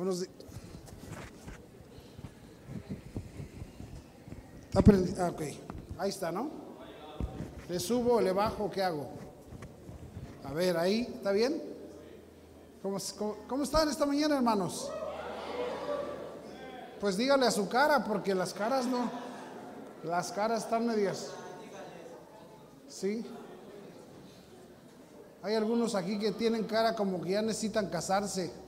Buenos 0.00 0.20
días. 0.20 0.32
Ah. 5.18 5.30
Ahí 5.98 6.08
está, 6.08 6.32
¿no? 6.32 6.48
¿Le 7.68 7.78
subo, 7.78 8.18
le 8.18 8.32
bajo, 8.32 8.70
qué 8.70 8.82
hago? 8.82 9.10
A 10.44 10.54
ver, 10.54 10.78
ahí, 10.78 11.02
¿está 11.16 11.32
bien? 11.32 11.62
¿Cómo, 12.82 12.96
cómo- 13.18 13.36
cómo 13.46 13.64
están 13.64 13.90
esta 13.90 14.06
mañana, 14.06 14.36
hermanos? 14.36 14.90
Pues 16.98 17.18
dígale 17.18 17.44
a 17.46 17.50
su 17.50 17.68
cara, 17.68 18.02
porque 18.02 18.34
las 18.34 18.54
caras 18.54 18.86
no. 18.86 19.10
Las 20.02 20.32
caras 20.32 20.64
están 20.64 20.86
medias. 20.86 21.30
Sí. 22.88 23.26
Hay 25.42 25.56
algunos 25.56 25.94
aquí 25.94 26.18
que 26.18 26.32
tienen 26.32 26.64
cara 26.64 26.96
como 26.96 27.20
que 27.20 27.32
ya 27.32 27.42
necesitan 27.42 27.90
casarse. 27.90 28.59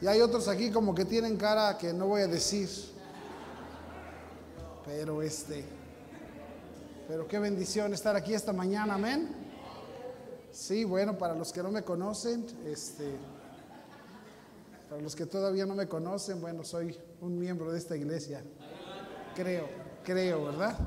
Y 0.00 0.06
hay 0.06 0.20
otros 0.20 0.46
aquí 0.48 0.70
como 0.70 0.94
que 0.94 1.04
tienen 1.04 1.36
cara 1.36 1.76
que 1.76 1.92
no 1.92 2.06
voy 2.06 2.22
a 2.22 2.26
decir. 2.28 2.68
Pero 4.84 5.20
este, 5.22 5.64
pero 7.08 7.26
qué 7.26 7.38
bendición 7.38 7.92
estar 7.92 8.14
aquí 8.16 8.32
esta 8.32 8.52
mañana, 8.52 8.94
amén. 8.94 9.28
Sí, 10.52 10.84
bueno, 10.84 11.16
para 11.16 11.34
los 11.34 11.52
que 11.52 11.62
no 11.62 11.70
me 11.70 11.82
conocen, 11.82 12.46
este, 12.66 13.12
para 14.88 15.02
los 15.02 15.14
que 15.14 15.26
todavía 15.26 15.66
no 15.66 15.74
me 15.74 15.86
conocen, 15.88 16.40
bueno, 16.40 16.64
soy 16.64 16.96
un 17.20 17.38
miembro 17.38 17.72
de 17.72 17.78
esta 17.78 17.96
iglesia. 17.96 18.42
Creo, 19.34 19.68
creo, 20.04 20.44
¿verdad? 20.44 20.78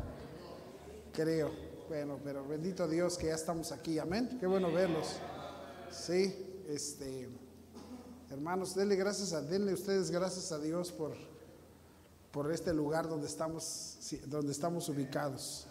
Creo. 1.14 1.52
Bueno, 1.88 2.20
pero 2.24 2.48
bendito 2.48 2.88
Dios 2.88 3.18
que 3.18 3.28
ya 3.28 3.36
estamos 3.36 3.72
aquí, 3.72 4.00
amén. 4.00 4.38
Qué 4.40 4.48
bueno 4.48 4.72
verlos. 4.72 5.18
Sí, 5.90 6.64
este, 6.70 7.30
hermanos, 8.32 8.74
denle 8.76 8.96
gracias 8.96 9.34
a, 9.34 9.42
denle 9.42 9.74
ustedes 9.74 10.10
gracias 10.10 10.52
a 10.54 10.60
Dios 10.60 10.92
por, 10.92 11.14
por 12.32 12.52
este 12.52 12.74
lugar 12.74 13.10
donde 13.10 13.28
estamos, 13.28 13.98
donde 14.28 14.52
estamos 14.54 14.88
ubicados. 14.88 15.68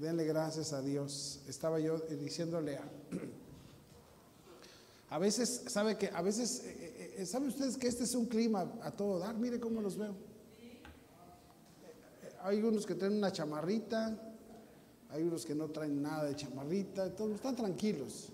Denle 0.00 0.24
gracias 0.24 0.72
a 0.72 0.82
Dios. 0.82 1.40
Estaba 1.48 1.80
yo 1.80 1.96
eh, 1.96 2.16
diciéndole 2.16 2.76
a, 2.76 2.84
a 5.14 5.18
veces, 5.18 5.64
sabe 5.66 5.98
que, 5.98 6.08
a 6.08 6.22
veces, 6.22 6.62
eh, 6.64 7.16
eh, 7.18 7.26
¿saben 7.26 7.48
ustedes 7.48 7.76
que 7.76 7.88
este 7.88 8.04
es 8.04 8.14
un 8.14 8.26
clima 8.26 8.72
a 8.82 8.92
todo 8.92 9.18
dar? 9.18 9.34
Mire 9.34 9.58
cómo 9.58 9.80
los 9.80 9.96
veo. 9.96 10.14
Hay 12.42 12.62
unos 12.62 12.86
que 12.86 12.94
traen 12.94 13.14
una 13.14 13.32
chamarrita, 13.32 14.16
hay 15.10 15.22
unos 15.24 15.44
que 15.44 15.54
no 15.54 15.68
traen 15.68 16.00
nada 16.00 16.24
de 16.24 16.36
chamarrita, 16.36 17.10
todos 17.16 17.32
están 17.32 17.56
tranquilos. 17.56 18.30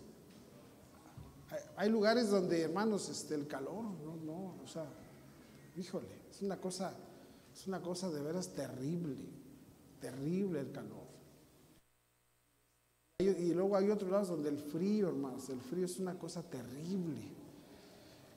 Hay, 1.77 1.91
lugares 1.91 2.31
donde, 2.31 2.63
hermanos, 2.63 3.09
este, 3.09 3.35
el 3.35 3.47
calor, 3.47 3.85
no, 3.85 4.17
no, 4.17 4.63
o 4.63 4.67
sea, 4.67 4.87
híjole, 5.77 6.09
es 6.31 6.41
una 6.43 6.61
cosa, 6.61 6.95
es 7.53 7.67
una 7.67 7.83
cosa 7.83 8.11
de 8.11 8.23
veras 8.23 8.49
terrible, 8.55 9.17
terrible 10.01 10.61
el 10.61 10.73
calor. 10.73 11.03
Y, 13.19 13.53
luego 13.55 13.77
hay 13.77 13.89
otros 13.91 14.11
lados 14.11 14.29
donde 14.29 14.49
el 14.49 14.59
frío, 14.59 15.09
hermanos, 15.09 15.49
el 15.49 15.61
frío 15.61 15.85
es 15.85 15.99
una 15.99 16.19
cosa 16.19 16.43
terrible. 16.43 17.21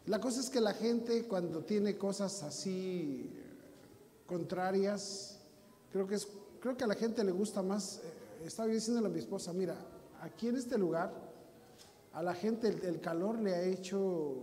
La 0.05 0.19
cosa 0.19 0.41
es 0.41 0.49
que 0.49 0.61
la 0.61 0.73
gente 0.73 1.27
cuando 1.27 1.63
tiene 1.63 1.97
cosas 1.97 2.43
así 2.43 3.31
contrarias, 4.27 5.39
creo 5.91 6.05
que 6.05 6.15
es, 6.15 6.27
creo 6.59 6.77
que 6.77 6.83
a 6.83 6.87
la 6.87 6.95
gente 6.95 7.23
le 7.23 7.31
gusta 7.31 7.63
más. 7.63 7.97
eh, 8.03 8.45
estaba 8.45 8.69
diciéndole 8.69 9.07
a 9.07 9.11
mi 9.11 9.19
esposa, 9.19 9.53
mira, 9.53 9.75
aquí 10.21 10.49
en 10.49 10.57
este 10.57 10.77
lugar 10.77 11.24
a 12.15 12.23
la 12.23 12.33
gente 12.33 12.69
el, 12.69 13.01
calor 13.01 13.39
le 13.39 13.53
ha 13.53 13.61
hecho 13.61 14.35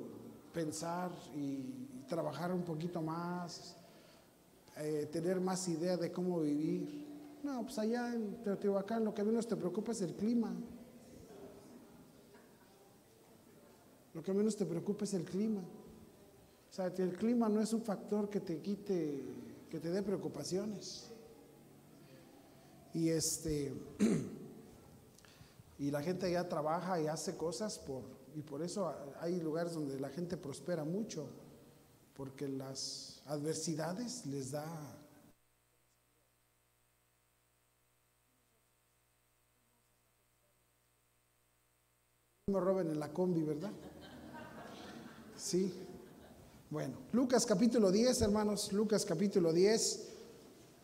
pensar 0.52 1.10
y, 1.34 1.88
trabajar 2.06 2.52
un 2.52 2.62
poquito 2.62 3.00
más, 3.00 3.74
eh, 4.76 5.08
tener 5.10 5.40
más 5.40 5.66
idea 5.68 5.96
de 5.96 6.12
cómo 6.12 6.40
vivir. 6.40 7.06
No, 7.42 7.62
pues 7.62 7.78
allá 7.78 8.12
en 8.12 8.42
Teotihuacán 8.42 9.02
lo 9.02 9.14
que 9.14 9.24
menos 9.24 9.46
te 9.46 9.56
preocupa 9.56 9.92
es 9.92 10.02
el 10.02 10.14
clima. 10.14 10.54
Lo 14.12 14.22
que 14.22 14.34
menos 14.34 14.56
te 14.56 14.66
preocupa 14.66 15.04
es 15.04 15.14
el 15.14 15.24
clima. 15.24 15.62
O 15.62 16.74
sea, 16.74 16.86
el 16.88 17.16
clima 17.16 17.48
no 17.48 17.62
es 17.62 17.72
un 17.72 17.80
factor 17.80 18.28
que 18.28 18.40
te 18.40 18.58
quite, 18.60 19.22
que 19.70 19.80
te 19.80 19.88
dé 19.88 20.02
preocupaciones. 20.02 21.10
Y 22.92 23.08
este, 23.08 23.72
y 25.82 25.90
la 25.90 26.00
gente 26.00 26.30
ya 26.30 26.48
trabaja 26.48 27.00
y 27.00 27.08
hace 27.08 27.36
cosas 27.36 27.76
por, 27.76 28.04
y 28.36 28.42
por 28.42 28.62
eso 28.62 28.94
hay 29.18 29.40
lugares 29.40 29.72
donde 29.72 29.98
la 29.98 30.10
gente 30.10 30.36
prospera 30.36 30.84
mucho, 30.84 31.28
porque 32.14 32.46
las 32.46 33.20
adversidades 33.26 34.24
les 34.26 34.52
da 34.52 34.64
me 42.46 42.60
roben 42.60 42.88
en 42.90 43.00
la 43.00 43.12
combi, 43.12 43.42
¿verdad? 43.42 43.72
Sí. 45.36 45.74
Bueno, 46.70 46.94
Lucas 47.10 47.44
capítulo 47.44 47.90
10, 47.90 48.22
hermanos, 48.22 48.72
Lucas 48.72 49.04
capítulo 49.04 49.52
10. 49.52 50.10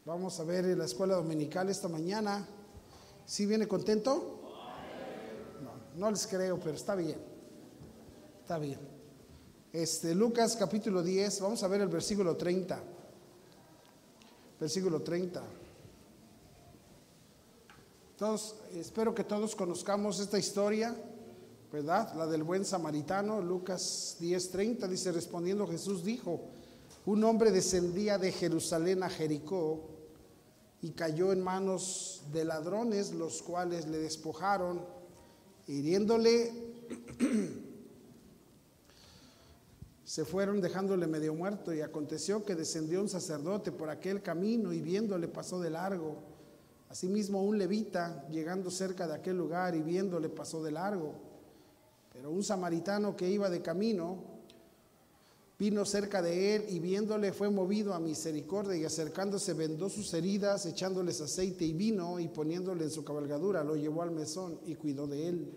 Vamos 0.05 0.41
a 0.41 0.43
ver 0.43 0.77
la 0.77 0.87
escuela 0.87 1.15
dominical 1.15 1.69
esta 1.69 1.87
mañana. 1.87 2.49
¿Sí 3.27 3.47
viene 3.47 3.69
contento? 3.69 4.38
No, 5.99 6.13
les 6.13 6.29
creo, 6.29 6.61
pero 6.61 6.77
está 6.77 6.95
bien. 6.95 7.19
Está 8.41 8.57
bien. 8.57 8.79
Este, 9.73 10.15
Lucas 10.15 10.55
capítulo 10.55 11.03
10, 11.03 11.41
vamos 11.41 11.61
a 11.65 11.67
ver 11.67 11.81
el 11.81 11.89
versículo 11.89 12.37
30. 12.37 12.81
Versículo 14.61 15.03
30. 15.03 15.43
Todos, 18.17 18.55
espero 18.75 19.13
que 19.13 19.25
todos 19.25 19.57
conozcamos 19.57 20.21
esta 20.21 20.39
historia. 20.39 20.95
¿verdad? 21.73 22.15
La 22.15 22.27
del 22.29 22.45
buen 22.45 22.65
samaritano, 22.65 23.43
Lucas 23.43 24.19
10:30 24.21 24.87
dice, 24.87 25.11
respondiendo 25.11 25.67
Jesús 25.67 26.05
dijo, 26.05 26.41
un 27.07 27.25
hombre 27.25 27.51
descendía 27.51 28.19
de 28.19 28.31
Jerusalén 28.31 29.03
a 29.03 29.11
Jericó 29.11 29.81
y 30.81 30.93
cayó 30.93 31.33
en 31.33 31.43
manos 31.43 32.23
de 32.33 32.45
ladrones, 32.45 33.13
los 33.13 33.43
cuales 33.43 33.87
le 33.89 33.99
despojaron, 33.99 34.98
hiriéndole, 35.69 36.51
se 40.05 40.25
fueron 40.25 40.61
dejándole 40.61 41.07
medio 41.07 41.35
muerto 41.35 41.73
y 41.73 41.83
aconteció 41.83 42.45
que 42.45 42.55
descendió 42.55 43.01
un 43.01 43.09
sacerdote 43.09 43.71
por 43.71 43.91
aquel 43.91 44.23
camino 44.23 44.73
y 44.73 44.81
viéndole 44.81 45.29
pasó 45.29 45.61
de 45.61 45.71
largo. 45.71 46.17
Asimismo 46.89 47.45
un 47.45 47.59
levita, 47.59 48.27
llegando 48.31 48.71
cerca 48.71 49.07
de 49.07 49.15
aquel 49.15 49.37
lugar 49.37 49.75
y 49.75 49.83
viéndole 49.83 50.31
pasó 50.31 50.63
de 50.63 50.73
largo. 50.73 51.15
Pero 52.13 52.31
un 52.31 52.43
samaritano 52.43 53.15
que 53.15 53.29
iba 53.29 53.51
de 53.51 53.61
camino 53.61 54.28
vino 55.59 55.85
cerca 55.85 56.23
de 56.23 56.55
él 56.55 56.67
y 56.69 56.79
viéndole 56.79 57.33
fue 57.33 57.51
movido 57.51 57.93
a 57.93 57.99
misericordia 57.99 58.77
y 58.77 58.85
acercándose 58.85 59.55
vendó 59.55 59.89
sus 59.89 60.15
heridas, 60.15 60.65
echándoles 60.67 61.21
aceite 61.21 61.65
y 61.65 61.73
vino 61.73 62.21
y 62.21 62.29
poniéndole 62.29 62.85
en 62.85 62.91
su 62.91 63.05
cabalgadura, 63.05 63.65
lo 63.65 63.75
llevó 63.75 64.03
al 64.03 64.13
mesón 64.13 64.61
y 64.67 64.77
cuidó 64.77 65.09
de 65.09 65.29
él. 65.29 65.53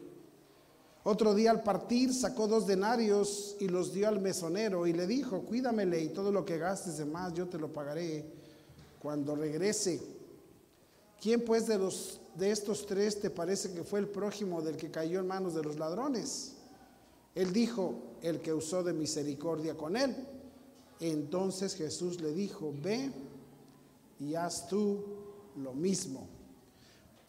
Otro 1.03 1.33
día 1.33 1.51
al 1.51 1.63
partir 1.63 2.13
sacó 2.13 2.47
dos 2.47 2.65
denarios 2.65 3.55
y 3.59 3.67
los 3.67 3.93
dio 3.93 4.07
al 4.07 4.19
mesonero 4.19 4.87
y 4.87 4.93
le 4.93 5.05
dijo, 5.05 5.41
cuídamele 5.41 6.01
y 6.01 6.09
todo 6.09 6.31
lo 6.31 6.45
que 6.45 6.57
gastes 6.57 6.97
de 6.97 7.05
más 7.05 7.33
yo 7.33 7.47
te 7.47 7.59
lo 7.59 7.71
pagaré 7.71 8.25
cuando 8.99 9.35
regrese. 9.35 10.01
¿Quién 11.19 11.45
pues 11.45 11.67
de 11.67 11.77
los 11.77 12.19
de 12.35 12.49
estos 12.49 12.85
tres 12.85 13.19
te 13.19 13.29
parece 13.29 13.73
que 13.73 13.83
fue 13.83 13.99
el 13.99 14.07
prójimo 14.07 14.61
del 14.61 14.77
que 14.77 14.89
cayó 14.89 15.19
en 15.19 15.27
manos 15.27 15.53
de 15.53 15.63
los 15.63 15.77
ladrones? 15.77 16.53
Él 17.33 17.53
dijo, 17.53 18.10
el 18.21 18.41
que 18.41 18.53
usó 18.53 18.83
de 18.83 18.93
misericordia 18.93 19.75
con 19.75 19.95
él. 19.95 20.15
Entonces 20.99 21.75
Jesús 21.75 22.21
le 22.21 22.31
dijo, 22.33 22.73
ve 22.81 23.11
y 24.19 24.35
haz 24.35 24.67
tú 24.67 25.03
lo 25.57 25.73
mismo. 25.73 26.27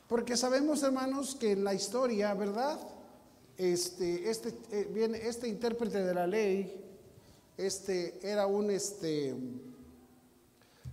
Porque 0.08 0.36
sabemos, 0.36 0.82
hermanos, 0.82 1.34
que 1.34 1.52
en 1.52 1.64
la 1.64 1.72
historia, 1.72 2.34
¿verdad? 2.34 2.78
Este, 3.56 4.28
este, 4.30 4.54
eh, 4.70 4.88
viene, 4.92 5.26
este 5.26 5.48
intérprete 5.48 6.02
de 6.02 6.14
la 6.14 6.26
ley, 6.26 6.84
este 7.56 8.18
era 8.22 8.46
un, 8.46 8.70
este, 8.70 9.34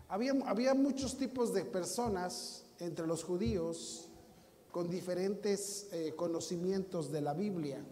había, 0.08 0.34
había 0.46 0.74
muchos 0.74 1.18
tipos 1.18 1.54
de 1.54 1.66
personas 1.66 2.64
entre 2.80 3.08
los 3.08 3.24
judíos 3.24 4.10
con 4.72 4.90
diferentes 4.90 5.88
eh, 5.92 6.14
conocimientos 6.16 7.12
de 7.12 7.22
la 7.22 7.34
Biblia. 7.34 7.84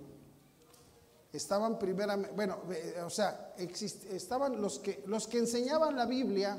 Estaban 1.34 1.78
primeramente, 1.78 2.34
bueno, 2.36 2.60
eh, 2.72 3.02
o 3.06 3.10
sea, 3.10 3.54
exist, 3.58 4.06
estaban 4.06 4.62
los 4.62 4.80
que, 4.80 5.04
los 5.08 5.28
que 5.28 5.40
enseñaban 5.40 5.96
la 5.96 6.06
Biblia 6.06 6.58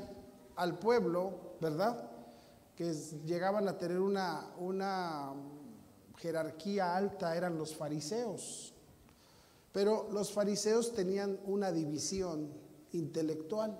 al 0.55 0.77
pueblo, 0.77 1.55
¿verdad? 1.59 2.09
Que 2.75 2.93
llegaban 3.25 3.67
a 3.67 3.77
tener 3.77 3.99
una, 3.99 4.53
una 4.57 5.33
jerarquía 6.17 6.95
alta, 6.95 7.35
eran 7.35 7.57
los 7.57 7.75
fariseos. 7.75 8.73
Pero 9.71 10.09
los 10.11 10.31
fariseos 10.31 10.93
tenían 10.93 11.39
una 11.45 11.71
división 11.71 12.51
intelectual. 12.91 13.77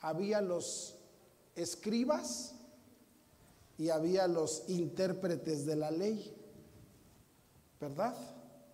Había 0.00 0.40
los 0.40 0.96
escribas 1.54 2.54
y 3.78 3.90
había 3.90 4.26
los 4.26 4.64
intérpretes 4.68 5.66
de 5.66 5.76
la 5.76 5.90
ley, 5.90 6.34
¿verdad? 7.80 8.16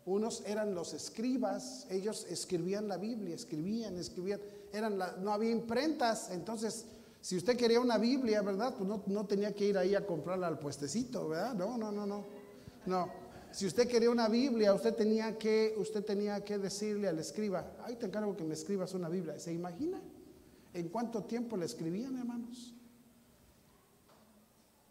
Unos 0.05 0.43
eran 0.47 0.75
los 0.75 0.95
escribas, 0.95 1.87
ellos 1.91 2.27
escribían 2.29 2.89
la 2.89 2.97
Biblia, 2.97 3.35
escribían, 3.35 3.97
escribían, 3.97 4.41
eran 4.73 4.99
no 4.99 5.33
había 5.33 5.51
imprentas, 5.51 6.31
entonces 6.31 6.87
si 7.23 7.37
usted 7.37 7.57
quería 7.57 7.79
una 7.79 7.99
Biblia, 7.99 8.43
¿verdad? 8.43 8.75
Pues 8.77 8.89
no, 8.89 9.05
no, 9.07 9.27
tenía 9.27 9.55
que 9.55 9.65
ir 9.65 9.79
ahí 9.79 9.95
a 9.95 10.05
comprarla 10.05 10.49
al 10.49 10.59
puestecito, 10.59 11.29
¿verdad? 11.29 11.55
No, 11.55 11.79
no, 11.79 11.93
no, 11.93 12.05
no. 12.05 12.25
No. 12.85 13.09
Si 13.53 13.65
usted 13.65 13.87
quería 13.87 14.11
una 14.11 14.29
Biblia, 14.29 14.75
usted 14.75 14.93
tenía 14.95 15.39
que, 15.39 15.73
usted 15.79 16.05
tenía 16.05 16.45
que 16.45 16.59
decirle 16.59 17.07
al 17.07 17.21
escriba, 17.21 17.77
ay, 17.85 17.95
te 17.95 18.07
encargo 18.07 18.37
que 18.37 18.43
me 18.43 18.55
escribas 18.55 18.93
una 18.95 19.09
Biblia. 19.09 19.39
¿Se 19.39 19.53
imagina? 19.53 20.01
¿En 20.75 20.89
cuánto 20.89 21.23
tiempo 21.23 21.57
le 21.57 21.67
escribían, 21.67 22.19
hermanos? 22.19 22.75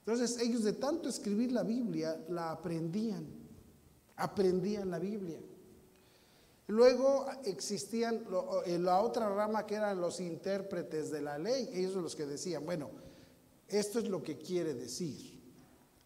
Entonces 0.06 0.40
ellos 0.40 0.64
de 0.64 0.74
tanto 0.74 1.10
escribir 1.10 1.52
la 1.52 1.64
Biblia, 1.64 2.18
la 2.30 2.52
aprendían, 2.52 3.26
aprendían 4.16 4.90
la 4.90 5.00
Biblia. 5.00 5.40
Luego 6.68 7.26
existían 7.44 8.24
eh, 8.66 8.80
la 8.80 9.02
otra 9.02 9.28
rama 9.30 9.66
que 9.66 9.76
eran 9.76 10.00
los 10.00 10.20
intérpretes 10.20 11.12
de 11.12 11.22
la 11.22 11.38
ley, 11.38 11.70
ellos 11.74 11.96
los 11.96 12.16
que 12.16 12.26
decían, 12.26 12.66
bueno, 12.66 12.90
esto 13.68 14.00
es 14.00 14.08
lo 14.08 14.24
que 14.24 14.38
quiere 14.38 14.74
decir. 14.74 15.42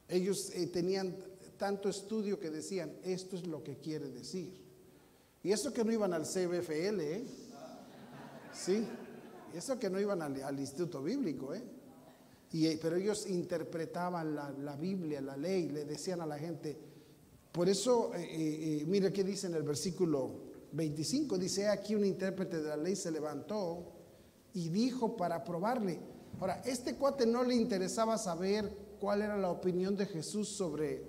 Ellos 0.07 0.52
eh, 0.54 0.68
tenían 0.68 1.16
tanto 1.57 1.90
estudio 1.90 2.40
que 2.40 2.50
decían, 2.50 2.94
esto 3.04 3.36
es 3.36 3.48
lo 3.48 3.63
que 3.63 3.78
quiere 3.78 4.10
decir. 4.10 4.66
Y 5.44 5.51
eso 5.51 5.72
que 5.74 5.84
no 5.84 5.92
iban 5.92 6.13
al 6.13 6.24
CBFL, 6.24 7.00
¿eh? 7.01 7.25
Sí, 8.51 8.88
eso 9.54 9.78
que 9.78 9.90
no 9.90 10.00
iban 10.00 10.22
al, 10.22 10.60
Instituto 10.60 11.04
Bíblico, 11.04 11.54
¿eh? 11.54 11.63
Eh, 12.54 12.80
pero 12.81 12.96
ellos 12.96 13.28
interpretaban 13.28 14.34
la, 14.36 14.75
Biblia, 14.75 15.22
la 15.22 15.36
ley, 15.36 15.69
le 15.69 15.86
decían 15.86 16.22
a 16.22 16.25
la 16.25 16.40
gente. 16.40 16.78
Por 17.56 17.69
eso, 17.69 18.13
eh, 18.13 18.81
eh, 18.81 18.86
mire 18.86 19.13
qué 19.13 19.24
dice 19.24 19.48
en 19.48 19.54
el 19.54 19.63
versículo 19.63 20.30
25, 20.74 21.38
dice, 21.38 21.69
aquí 21.69 21.96
un 21.96 22.04
intérprete 22.04 22.62
de 22.62 22.68
la 22.68 22.75
ley 22.75 22.98
se 22.98 23.10
levantó 23.12 23.94
y 24.54 24.68
dijo 24.68 25.16
para 25.16 25.42
probarle. 25.42 25.98
Ahora, 26.42 26.62
este 26.66 26.96
cuate 26.96 27.25
no 27.25 27.46
le 27.46 27.56
interesaba 27.56 28.18
saber 28.18 28.69
cuál 29.00 29.22
era 29.22 29.38
la 29.38 29.50
opinión 29.50 29.96
de 29.96 30.06
Jesús 30.06 30.50
sobre, 30.50 31.07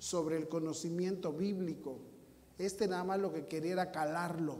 sobre 0.00 0.38
el 0.38 0.48
conocimiento 0.48 1.32
bíblico. 1.32 2.00
Este 2.58 2.88
nada 2.88 3.04
más 3.04 3.20
lo 3.20 3.32
que 3.32 3.46
quería 3.46 3.74
era 3.74 3.92
calarlo, 3.92 4.56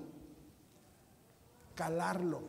calarlo. 1.74 2.42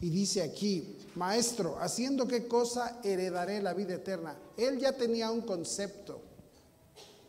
Y 0.00 0.10
dice 0.10 0.42
aquí, 0.42 0.98
maestro, 1.14 1.78
haciendo 1.78 2.26
qué 2.26 2.48
cosa 2.48 2.98
heredaré 3.04 3.62
la 3.62 3.72
vida 3.72 3.94
eterna. 3.94 4.36
Él 4.56 4.80
ya 4.80 4.96
tenía 4.96 5.30
un 5.30 5.42
concepto. 5.42 6.23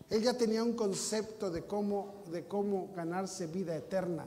Él 0.09 0.21
ya 0.21 0.33
tenía 0.33 0.63
un 0.63 0.73
concepto 0.73 1.49
de 1.49 1.63
cómo, 1.63 2.23
de 2.31 2.45
cómo 2.45 2.91
ganarse 2.95 3.47
vida 3.47 3.75
eterna. 3.75 4.25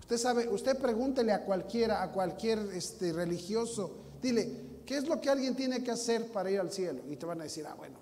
Usted 0.00 0.18
sabe, 0.18 0.48
usted 0.48 0.78
pregúntele 0.78 1.32
a 1.32 1.44
cualquiera, 1.44 2.02
a 2.02 2.12
cualquier 2.12 2.58
este, 2.74 3.12
religioso, 3.12 3.90
dile, 4.22 4.80
¿qué 4.86 4.96
es 4.96 5.08
lo 5.08 5.20
que 5.20 5.30
alguien 5.30 5.54
tiene 5.54 5.82
que 5.82 5.90
hacer 5.90 6.30
para 6.32 6.50
ir 6.50 6.60
al 6.60 6.72
cielo? 6.72 7.02
Y 7.10 7.16
te 7.16 7.26
van 7.26 7.40
a 7.40 7.44
decir, 7.44 7.66
ah, 7.66 7.74
bueno, 7.74 7.98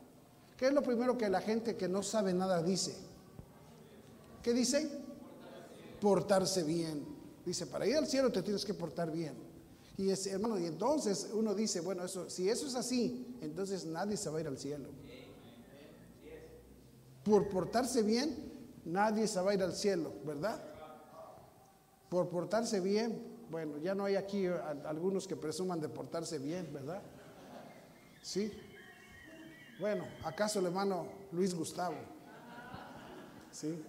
¿qué 0.56 0.66
es 0.66 0.72
lo 0.72 0.82
primero 0.82 1.16
que 1.16 1.28
la 1.28 1.40
gente 1.40 1.76
que 1.76 1.88
no 1.88 2.02
sabe 2.02 2.32
nada 2.32 2.62
dice? 2.62 2.96
¿Qué 4.42 4.52
dice? 4.52 4.88
Portarse 6.00 6.62
bien. 6.62 7.04
Dice, 7.44 7.66
para 7.66 7.86
ir 7.86 7.96
al 7.96 8.06
cielo 8.06 8.30
te 8.30 8.42
tienes 8.42 8.64
que 8.64 8.74
portar 8.74 9.10
bien. 9.10 9.34
Y 9.98 10.10
es, 10.10 10.26
hermano, 10.26 10.58
y 10.58 10.66
entonces 10.66 11.28
uno 11.32 11.54
dice, 11.54 11.80
bueno, 11.80 12.04
eso, 12.04 12.28
si 12.28 12.48
eso 12.48 12.66
es 12.66 12.74
así, 12.74 13.36
entonces 13.40 13.86
nadie 13.86 14.16
se 14.16 14.28
va 14.28 14.38
a 14.38 14.40
ir 14.42 14.46
al 14.46 14.58
cielo. 14.58 14.90
Por 17.26 17.48
portarse 17.48 18.04
bien, 18.04 18.36
nadie 18.84 19.26
se 19.26 19.40
va 19.40 19.50
a 19.50 19.54
ir 19.54 19.62
al 19.62 19.74
cielo, 19.74 20.12
¿verdad? 20.24 20.62
Por 22.08 22.28
portarse 22.28 22.78
bien, 22.78 23.20
bueno, 23.50 23.78
ya 23.78 23.96
no 23.96 24.04
hay 24.04 24.14
aquí 24.14 24.46
algunos 24.84 25.26
que 25.26 25.34
presuman 25.34 25.80
de 25.80 25.88
portarse 25.88 26.38
bien, 26.38 26.72
¿verdad? 26.72 27.02
Sí. 28.22 28.52
Bueno, 29.80 30.04
¿acaso 30.22 30.60
el 30.60 30.66
hermano 30.66 31.08
Luis 31.32 31.52
Gustavo? 31.52 31.96
Sí. 33.50 33.82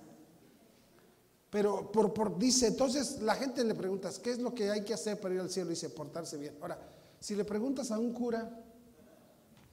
Pero 1.51 1.92
por, 1.92 2.40
dice, 2.40 2.66
entonces 2.68 3.22
la 3.22 3.36
gente 3.36 3.63
le 3.63 3.75
pregunta, 3.75 4.10
¿qué 4.24 4.31
es 4.31 4.40
lo 4.40 4.56
que 4.56 4.72
hay 4.72 4.83
que 4.83 4.95
hacer 4.95 5.19
para 5.19 5.36
ir 5.36 5.42
al 5.42 5.51
cielo? 5.51 5.69
Dice, 5.69 5.92
portarse 5.92 6.38
bien. 6.38 6.57
Ahora, 6.60 6.80
si 7.19 7.36
le 7.36 7.45
preguntas 7.45 7.92
a 7.92 8.00
un 8.00 8.13
cura, 8.13 8.50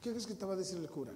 ¿qué 0.02 0.10
crees 0.10 0.26
que 0.26 0.34
te 0.34 0.44
va 0.44 0.52
a 0.52 0.56
decir 0.56 0.78
el 0.78 0.90
cura? 0.90 1.14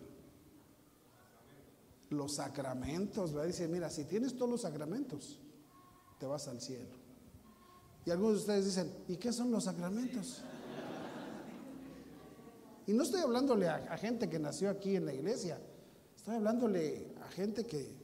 Los 2.10 2.36
sacramentos, 2.36 3.34
a 3.34 3.42
decir, 3.42 3.68
mira, 3.68 3.90
si 3.90 4.04
tienes 4.04 4.36
todos 4.36 4.50
los 4.50 4.62
sacramentos, 4.62 5.40
te 6.18 6.26
vas 6.26 6.48
al 6.48 6.60
cielo. 6.60 6.96
Y 8.04 8.10
algunos 8.10 8.34
de 8.34 8.40
ustedes 8.40 8.64
dicen, 8.64 8.92
¿y 9.08 9.16
qué 9.16 9.32
son 9.32 9.50
los 9.50 9.64
sacramentos? 9.64 10.42
Y 12.86 12.94
no 12.94 13.02
estoy 13.02 13.20
hablándole 13.20 13.68
a, 13.68 13.76
a 13.76 13.98
gente 13.98 14.30
que 14.30 14.38
nació 14.38 14.70
aquí 14.70 14.96
en 14.96 15.04
la 15.04 15.12
iglesia, 15.12 15.60
estoy 16.16 16.36
hablándole 16.36 17.14
a 17.22 17.30
gente 17.30 17.66
que, 17.66 17.94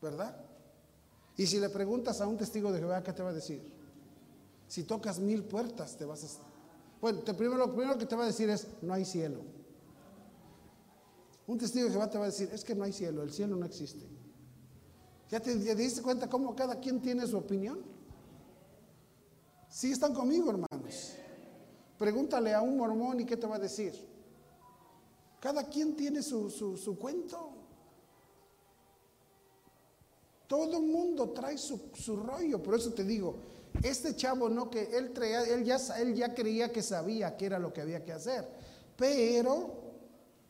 ¿verdad? 0.00 0.46
Y 1.36 1.46
si 1.46 1.60
le 1.60 1.68
preguntas 1.68 2.20
a 2.20 2.26
un 2.26 2.38
testigo 2.38 2.72
de 2.72 2.78
Jehová, 2.78 3.02
¿qué 3.02 3.12
te 3.12 3.22
va 3.22 3.30
a 3.30 3.34
decir? 3.34 3.62
Si 4.68 4.84
tocas 4.84 5.18
mil 5.18 5.44
puertas, 5.44 5.96
te 5.96 6.04
vas 6.04 6.24
a... 6.24 6.42
Bueno, 7.00 7.20
primero, 7.24 7.56
lo 7.58 7.74
primero 7.74 7.98
que 7.98 8.06
te 8.06 8.16
va 8.16 8.24
a 8.24 8.26
decir 8.26 8.48
es, 8.48 8.66
no 8.80 8.94
hay 8.94 9.04
cielo. 9.04 9.42
Un 11.46 11.58
testigo 11.58 11.86
de 11.86 11.92
Jehová 11.92 12.10
te 12.10 12.18
va 12.18 12.24
a 12.24 12.28
decir, 12.28 12.50
es 12.52 12.64
que 12.64 12.74
no 12.74 12.84
hay 12.84 12.92
cielo, 12.92 13.22
el 13.22 13.32
cielo 13.32 13.56
no 13.56 13.66
existe. 13.66 14.04
¿Ya 15.30 15.40
te, 15.40 15.54
diste 15.74 16.02
cuenta 16.02 16.28
cómo 16.28 16.54
cada 16.54 16.78
quien 16.80 17.00
tiene 17.00 17.26
su 17.26 17.36
opinión? 17.36 17.82
Sí 19.68 19.92
están 19.92 20.14
conmigo, 20.14 20.50
hermanos. 20.50 21.14
Pregúntale 21.98 22.54
a 22.54 22.62
un 22.62 22.76
mormón 22.76 23.20
y 23.20 23.24
qué 23.24 23.36
te 23.36 23.46
va 23.46 23.56
a 23.56 23.60
decir. 23.60 23.94
Cada 25.40 25.64
quien 25.68 25.96
tiene 25.96 26.22
su, 26.22 26.50
su, 26.50 26.76
su 26.76 26.98
cuento. 26.98 27.56
Todo 30.46 30.76
el 30.78 30.84
mundo 30.84 31.30
trae 31.30 31.58
su, 31.58 31.80
rollo, 32.16 32.62
por 32.62 32.76
eso 32.76 32.92
te 32.92 33.02
digo, 33.02 33.36
este 33.82 34.14
chavo 34.14 34.48
no 34.48 34.70
que 34.70 34.96
él 34.96 35.12
traía, 35.12 35.42
él 35.42 35.64
ya, 35.64 35.76
él 35.98 36.14
ya 36.14 36.34
creía 36.34 36.70
que 36.70 36.82
sabía 36.82 37.36
qué 37.36 37.46
era 37.46 37.58
lo 37.58 37.72
que 37.72 37.80
había 37.80 38.04
que 38.04 38.12
hacer, 38.12 38.48
pero, 38.96 39.74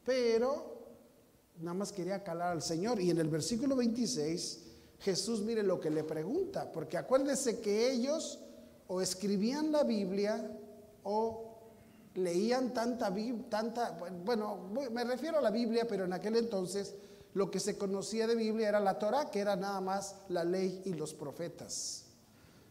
pero, 0.05 0.76
nada 1.61 1.75
más 1.75 1.93
quería 1.93 2.23
calar 2.23 2.53
al 2.53 2.63
Señor. 2.63 3.01
Y 3.01 3.11
en 3.11 3.19
el 3.19 3.29
versículo 3.29 3.77
26, 3.77 4.61
Jesús 5.01 5.43
mire 5.43 5.63
lo 5.63 5.81
que 5.81 5.91
le 5.91 6.05
pregunta, 6.05 6.71
porque 6.73 6.97
acuérdese 6.97 7.61
que 7.61 7.91
ellos 7.91 8.41
o 8.89 9.01
escribían 9.01 9.73
la 9.73 9.85
Biblia 9.85 10.51
o 11.03 11.47
leían 12.15 12.73
tanta, 12.73 13.15
tanta, 13.49 13.99
bueno, 14.25 14.71
me 14.91 15.05
refiero 15.05 15.39
a 15.39 15.43
la 15.43 15.51
Biblia, 15.51 15.87
pero 15.87 16.05
en 16.05 16.13
aquel 16.13 16.37
entonces 16.37 16.95
lo 17.35 17.51
que 17.51 17.61
se 17.61 17.77
conocía 17.77 18.27
de 18.27 18.35
Biblia 18.35 18.69
era 18.69 18.81
la 18.81 18.99
Torah, 18.99 19.31
que 19.31 19.41
era 19.41 19.57
nada 19.57 19.81
más 19.81 20.17
la 20.29 20.43
ley 20.43 20.83
y 20.87 20.95
los 20.95 21.13
profetas. 21.13 22.05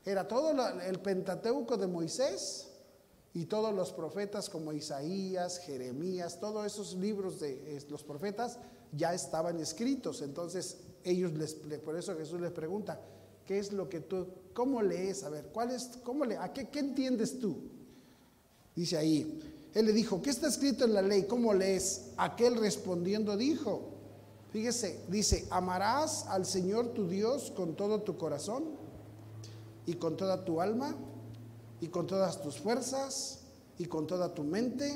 Era 0.04 0.28
todo 0.28 0.52
el 0.82 1.00
Pentateuco 1.00 1.78
de 1.78 1.88
Moisés 1.88 2.72
y 3.36 3.46
todos 3.46 3.76
los 3.76 3.92
profetas 3.92 4.50
como 4.50 4.74
Isaías, 4.74 5.60
Jeremías, 5.60 6.40
todos 6.40 6.66
esos 6.66 6.96
libros 6.96 7.40
de 7.40 7.86
los 7.90 8.02
profetas 8.02 8.58
ya 8.92 9.14
estaban 9.14 9.60
escritos. 9.60 10.22
Entonces 10.22 10.78
ellos 11.04 11.34
les, 11.34 11.54
por 11.54 11.98
eso 11.98 12.18
Jesús 12.18 12.40
les 12.40 12.52
pregunta, 12.52 13.00
¿qué 13.46 13.60
es 13.60 13.74
lo 13.74 13.90
que 13.90 14.00
tú, 14.00 14.26
cómo 14.54 14.82
lees? 14.82 15.24
A 15.24 15.30
ver, 15.30 15.50
¿cuál 15.54 15.72
es, 15.72 15.92
cómo 16.02 16.24
le, 16.26 16.38
a 16.38 16.54
qué, 16.54 16.70
qué 16.70 16.80
entiendes 16.80 17.38
tú? 17.38 17.58
Dice 18.74 18.98
ahí, 18.98 19.70
él 19.74 19.86
le 19.86 19.92
dijo, 19.92 20.22
¿qué 20.22 20.30
está 20.30 20.48
escrito 20.48 20.86
en 20.86 20.94
la 20.94 21.02
ley? 21.02 21.26
¿Cómo 21.26 21.54
lees? 21.54 22.12
Aquel 22.18 22.56
respondiendo 22.56 23.36
dijo, 23.36 23.92
Fíjese, 24.56 25.02
dice, 25.10 25.46
amarás 25.50 26.28
al 26.28 26.46
Señor 26.46 26.94
tu 26.94 27.10
Dios 27.10 27.52
con 27.54 27.76
todo 27.76 28.04
tu 28.04 28.18
corazón 28.18 28.64
y 29.86 29.96
con 29.96 30.16
toda 30.16 30.46
tu 30.46 30.62
alma 30.62 30.96
y 31.86 31.88
con 31.88 32.08
todas 32.08 32.42
tus 32.42 32.60
fuerzas 32.60 33.42
y 33.78 33.86
con 33.86 34.08
toda 34.08 34.34
tu 34.34 34.44
mente. 34.44 34.92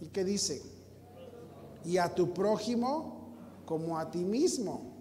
¿Y 0.00 0.06
qué 0.06 0.22
dice? 0.22 0.62
Y 1.84 1.96
a 1.96 2.14
tu 2.14 2.32
prójimo 2.32 3.34
como 3.66 3.98
a 3.98 4.08
ti 4.08 4.24
mismo. 4.24 4.92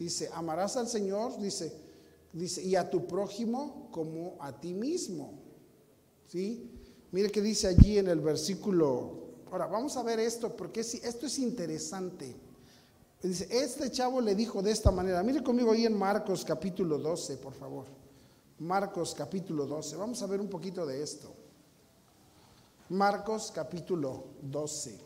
Dice, 0.00 0.28
amarás 0.34 0.76
al 0.76 0.88
Señor, 0.88 1.38
dice, 1.38 1.72
dice, 2.32 2.64
y 2.64 2.74
a 2.74 2.90
tu 2.90 3.06
prójimo 3.06 3.90
como 3.92 4.36
a 4.40 4.58
ti 4.60 4.74
mismo. 4.74 5.34
¿Sí? 6.26 6.68
Mire 7.12 7.30
que 7.30 7.40
dice 7.40 7.68
allí 7.68 7.98
en 7.98 8.08
el 8.08 8.18
versículo. 8.18 9.22
Ahora, 9.52 9.68
vamos 9.68 9.96
a 9.96 10.02
ver 10.02 10.18
esto 10.18 10.56
porque 10.56 10.80
esto 10.80 11.26
es 11.26 11.38
interesante. 11.38 12.34
Dice, 13.22 13.46
este 13.52 13.88
chavo 13.92 14.20
le 14.20 14.34
dijo 14.34 14.62
de 14.62 14.72
esta 14.72 14.90
manera. 14.90 15.22
Mire 15.22 15.44
conmigo 15.44 15.70
ahí 15.70 15.86
en 15.86 15.96
Marcos 15.96 16.44
capítulo 16.44 16.98
12, 16.98 17.36
por 17.36 17.54
favor. 17.54 18.01
Marcos 18.62 19.12
capítulo 19.16 19.66
12. 19.66 19.96
Vamos 19.96 20.22
a 20.22 20.26
ver 20.28 20.40
un 20.40 20.48
poquito 20.48 20.86
de 20.86 21.02
esto. 21.02 21.34
Marcos 22.90 23.50
capítulo 23.52 24.26
12. 24.40 25.00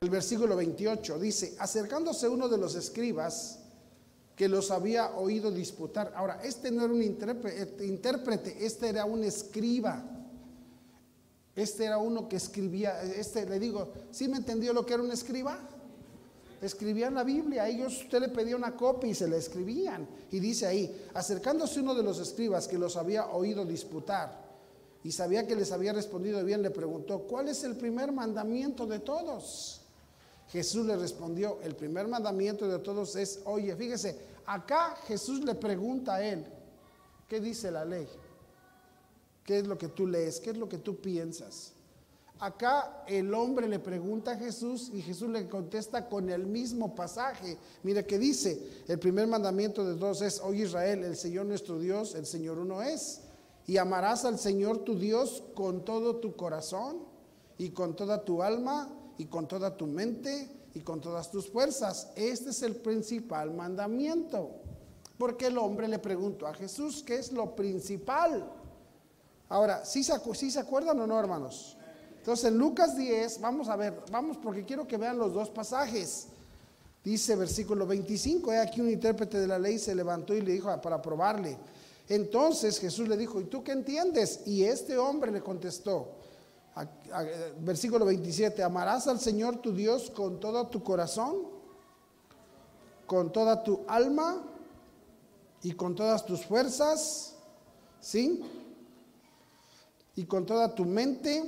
El 0.00 0.08
versículo 0.08 0.56
28 0.56 1.18
dice, 1.18 1.54
acercándose 1.58 2.30
uno 2.30 2.48
de 2.48 2.56
los 2.56 2.74
escribas, 2.76 3.58
que 4.34 4.48
los 4.48 4.70
había 4.70 5.10
oído 5.16 5.50
disputar. 5.50 6.14
Ahora, 6.16 6.40
este 6.42 6.70
no 6.70 6.82
era 6.82 6.94
un 6.94 7.02
intérprete, 7.02 8.64
este 8.64 8.88
era 8.88 9.04
un 9.04 9.22
escriba. 9.22 10.20
Este 11.54 11.84
era 11.84 11.98
uno 11.98 12.28
que 12.28 12.36
escribía, 12.36 13.02
este 13.02 13.44
le 13.46 13.58
digo, 13.58 13.92
¿sí 14.10 14.28
me 14.28 14.38
entendió 14.38 14.72
lo 14.72 14.86
que 14.86 14.94
era 14.94 15.02
un 15.02 15.10
escriba? 15.10 15.58
Escribían 16.62 17.14
la 17.14 17.24
Biblia, 17.24 17.68
ellos 17.68 18.02
usted 18.02 18.20
le 18.20 18.28
pedía 18.28 18.56
una 18.56 18.76
copia 18.76 19.10
y 19.10 19.14
se 19.14 19.28
la 19.28 19.36
escribían. 19.36 20.08
Y 20.30 20.38
dice 20.38 20.66
ahí, 20.66 21.08
acercándose 21.12 21.80
uno 21.80 21.94
de 21.94 22.02
los 22.02 22.20
escribas 22.20 22.68
que 22.68 22.78
los 22.78 22.96
había 22.96 23.26
oído 23.26 23.64
disputar 23.64 24.40
y 25.04 25.10
sabía 25.10 25.46
que 25.46 25.56
les 25.56 25.72
había 25.72 25.92
respondido 25.92 26.42
bien, 26.44 26.62
le 26.62 26.70
preguntó, 26.70 27.22
¿cuál 27.22 27.48
es 27.48 27.64
el 27.64 27.76
primer 27.76 28.12
mandamiento 28.12 28.86
de 28.86 29.00
todos? 29.00 29.80
Jesús 30.48 30.86
le 30.86 30.96
respondió, 30.96 31.58
el 31.62 31.74
primer 31.74 32.06
mandamiento 32.06 32.68
de 32.68 32.78
todos 32.78 33.16
es, 33.16 33.40
oye, 33.44 33.74
fíjese, 33.74 34.16
acá 34.46 34.96
Jesús 35.06 35.44
le 35.44 35.54
pregunta 35.54 36.14
a 36.14 36.24
él, 36.24 36.44
¿qué 37.28 37.40
dice 37.40 37.70
la 37.70 37.84
ley? 37.84 38.06
¿Qué 39.44 39.58
es 39.58 39.66
lo 39.66 39.76
que 39.76 39.88
tú 39.88 40.06
lees? 40.06 40.40
¿Qué 40.40 40.50
es 40.50 40.56
lo 40.56 40.68
que 40.68 40.78
tú 40.78 41.00
piensas? 41.00 41.72
Acá 42.38 43.04
el 43.06 43.32
hombre 43.34 43.68
le 43.68 43.78
pregunta 43.78 44.32
a 44.32 44.36
Jesús 44.36 44.90
y 44.92 45.00
Jesús 45.00 45.28
le 45.28 45.48
contesta 45.48 46.08
con 46.08 46.28
el 46.28 46.44
mismo 46.44 46.92
pasaje. 46.94 47.56
Mira 47.84 48.02
que 48.02 48.18
dice, 48.18 48.82
el 48.88 48.98
primer 48.98 49.28
mandamiento 49.28 49.84
de 49.84 49.94
todos 49.94 50.22
es, 50.22 50.40
oye 50.40 50.64
Israel, 50.64 51.04
el 51.04 51.16
Señor 51.16 51.46
nuestro 51.46 51.78
Dios, 51.78 52.16
el 52.16 52.26
Señor 52.26 52.58
uno 52.58 52.82
es. 52.82 53.20
Y 53.66 53.76
amarás 53.76 54.24
al 54.24 54.40
Señor 54.40 54.78
tu 54.78 54.98
Dios 54.98 55.44
con 55.54 55.84
todo 55.84 56.16
tu 56.16 56.34
corazón 56.34 57.04
y 57.58 57.70
con 57.70 57.94
toda 57.94 58.24
tu 58.24 58.42
alma 58.42 58.92
y 59.18 59.26
con 59.26 59.46
toda 59.46 59.76
tu 59.76 59.86
mente 59.86 60.50
y 60.74 60.80
con 60.80 61.00
todas 61.00 61.30
tus 61.30 61.48
fuerzas. 61.48 62.10
Este 62.16 62.50
es 62.50 62.62
el 62.62 62.74
principal 62.74 63.52
mandamiento. 63.52 64.50
Porque 65.16 65.46
el 65.46 65.58
hombre 65.58 65.86
le 65.86 66.00
preguntó 66.00 66.48
a 66.48 66.54
Jesús, 66.54 67.04
¿qué 67.06 67.14
es 67.14 67.30
lo 67.30 67.54
principal? 67.54 68.50
Ahora, 69.52 69.84
¿sí 69.84 70.02
se, 70.02 70.14
acuerdan 70.58 70.98
o 70.98 71.06
no, 71.06 71.20
hermanos? 71.20 71.76
Entonces, 72.16 72.46
en 72.46 72.56
Lucas 72.56 72.96
10, 72.96 73.38
vamos 73.42 73.68
a 73.68 73.76
ver, 73.76 74.02
vamos 74.10 74.38
porque 74.38 74.64
quiero 74.64 74.88
que 74.88 74.96
vean 74.96 75.18
los 75.18 75.34
dos 75.34 75.50
pasajes. 75.50 76.28
Dice 77.04 77.36
versículo 77.36 77.86
25, 77.86 78.50
he 78.50 78.58
aquí 78.58 78.80
un 78.80 78.88
intérprete 78.88 79.38
de 79.38 79.46
la 79.46 79.58
ley 79.58 79.78
se 79.78 79.94
levantó 79.94 80.32
y 80.32 80.40
le 80.40 80.52
dijo 80.52 80.74
para 80.80 81.02
probarle. 81.02 81.58
Entonces 82.08 82.80
Jesús 82.80 83.06
le 83.08 83.18
dijo, 83.18 83.42
¿y 83.42 83.44
tú 83.44 83.62
qué 83.62 83.72
entiendes? 83.72 84.40
Y 84.46 84.64
este 84.64 84.96
hombre 84.96 85.30
le 85.30 85.42
contestó, 85.42 86.12
versículo 87.60 88.06
27, 88.06 88.62
amarás 88.62 89.06
al 89.06 89.20
Señor 89.20 89.58
tu 89.58 89.74
Dios 89.74 90.10
con 90.10 90.40
todo 90.40 90.66
tu 90.68 90.82
corazón, 90.82 91.42
con 93.04 93.30
toda 93.30 93.62
tu 93.62 93.82
alma 93.86 94.42
y 95.62 95.72
con 95.72 95.94
todas 95.94 96.24
tus 96.24 96.42
fuerzas, 96.46 97.34
¿sí? 98.00 98.42
Y 100.16 100.24
con 100.24 100.44
toda 100.44 100.74
tu 100.74 100.84
mente, 100.84 101.42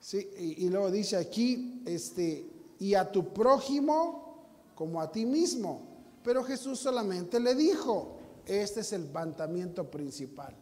¿sí? 0.00 0.28
Y, 0.38 0.68
luego 0.68 0.90
dice 0.90 1.16
aquí, 1.16 1.82
este, 1.86 2.46
y 2.78 2.94
a 2.94 3.10
tu 3.10 3.32
prójimo 3.32 4.46
como 4.74 5.00
a 5.00 5.10
ti 5.10 5.26
mismo. 5.26 5.82
Pero 6.22 6.44
Jesús 6.44 6.78
solamente 6.78 7.40
le 7.40 7.54
dijo, 7.54 8.16
este 8.46 8.80
es 8.80 8.92
el 8.92 9.10
mandamiento 9.10 9.90
principal. 9.90 10.54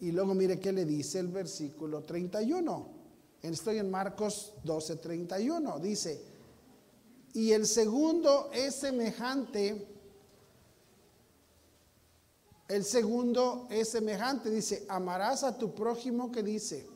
Y 0.00 0.12
luego 0.12 0.34
mire 0.34 0.60
qué 0.60 0.72
le 0.72 0.84
dice 0.84 1.18
el 1.18 1.28
versículo 1.28 2.02
31. 2.02 2.86
Estoy 3.42 3.78
en 3.78 3.90
Marcos 3.90 4.52
12, 4.64 4.96
31. 4.96 5.78
Dice, 5.78 6.20
y 7.34 7.52
el 7.52 7.66
segundo 7.66 8.50
es 8.52 8.74
semejante. 8.76 9.93
El 12.68 12.84
segundo 12.84 13.66
es 13.70 13.90
semejante. 13.90 14.50
Dice, 14.50 14.84
amarás 14.88 15.44
a 15.44 15.58
tu 15.58 15.74
prójimo 15.74 16.32
que 16.32 16.42
dice. 16.42 16.86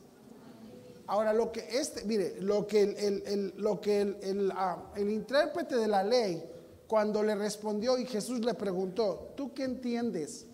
Ahora, 1.07 1.33
lo 1.33 1.51
que 1.51 1.67
este, 1.71 2.03
mire, 2.05 2.39
lo 2.39 2.67
que 2.67 2.83
el, 2.83 3.53
lo 3.57 3.81
que 3.81 4.01
el, 4.01 4.51
ah, 4.55 4.91
el 4.95 5.09
intérprete 5.09 5.75
de 5.75 5.87
la 5.87 6.03
ley, 6.03 6.43
cuando 6.87 7.23
le 7.23 7.35
respondió 7.35 7.97
y 7.97 8.05
Jesús 8.05 8.39
le 8.41 8.53
preguntó, 8.53 9.33
¿tú 9.35 9.53
qué 9.53 9.63
entiendes? 9.63 10.45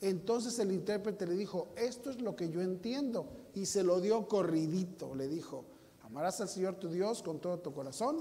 Entonces 0.00 0.58
el 0.58 0.72
intérprete 0.72 1.26
le 1.26 1.34
dijo, 1.34 1.68
esto 1.76 2.10
es 2.10 2.20
lo 2.20 2.34
que 2.34 2.48
yo 2.48 2.60
entiendo. 2.60 3.26
Y 3.54 3.66
se 3.66 3.82
lo 3.82 4.00
dio 4.00 4.26
corridito. 4.26 5.14
Le 5.14 5.28
dijo, 5.28 5.64
amarás 6.02 6.40
al 6.40 6.48
Señor 6.48 6.76
tu 6.76 6.88
Dios 6.88 7.22
con 7.22 7.38
todo 7.38 7.58
tu 7.58 7.72
corazón, 7.72 8.18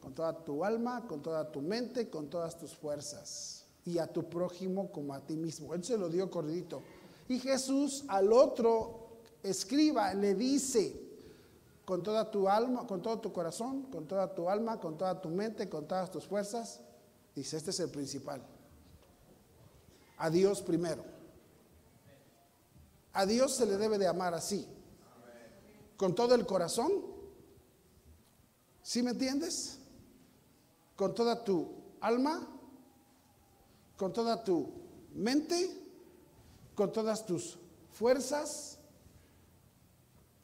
con 0.00 0.14
toda 0.14 0.44
tu 0.44 0.64
alma, 0.64 1.06
con 1.06 1.22
toda 1.22 1.50
tu 1.50 1.60
mente, 1.60 2.08
con 2.08 2.28
todas 2.30 2.56
tus 2.56 2.74
fuerzas. 2.74 3.67
Y 3.88 3.98
a 3.98 4.06
tu 4.06 4.28
prójimo 4.28 4.92
como 4.92 5.14
a 5.14 5.20
ti 5.20 5.34
mismo. 5.34 5.72
Él 5.72 5.82
se 5.82 5.96
lo 5.96 6.10
dio 6.10 6.30
corridito. 6.30 6.82
Y 7.26 7.38
Jesús 7.38 8.04
al 8.08 8.30
otro 8.34 9.08
escriba 9.42 10.12
le 10.12 10.34
dice, 10.34 11.08
con 11.86 12.02
toda 12.02 12.30
tu 12.30 12.50
alma, 12.50 12.86
con 12.86 13.00
todo 13.00 13.18
tu 13.18 13.32
corazón, 13.32 13.84
con 13.84 14.06
toda 14.06 14.34
tu 14.34 14.50
alma, 14.50 14.78
con 14.78 14.98
toda 14.98 15.18
tu 15.22 15.30
mente, 15.30 15.70
con 15.70 15.88
todas 15.88 16.10
tus 16.10 16.26
fuerzas. 16.26 16.80
Dice, 17.34 17.56
este 17.56 17.70
es 17.70 17.80
el 17.80 17.88
principal. 17.88 18.42
A 20.18 20.28
Dios 20.28 20.60
primero. 20.60 21.02
A 23.14 23.24
Dios 23.24 23.54
se 23.54 23.64
le 23.64 23.78
debe 23.78 23.96
de 23.96 24.06
amar 24.06 24.34
así. 24.34 24.68
Con 25.96 26.14
todo 26.14 26.34
el 26.34 26.44
corazón. 26.44 26.92
¿Sí 28.82 29.02
me 29.02 29.12
entiendes? 29.12 29.78
Con 30.94 31.14
toda 31.14 31.42
tu 31.42 31.72
alma, 32.02 32.46
con 33.98 34.12
toda 34.12 34.42
tu 34.42 34.70
mente, 35.14 35.70
con 36.74 36.90
todas 36.92 37.26
tus 37.26 37.58
fuerzas. 37.92 38.78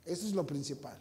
Eso 0.05 0.27
es 0.27 0.35
lo 0.35 0.45
principal. 0.45 0.99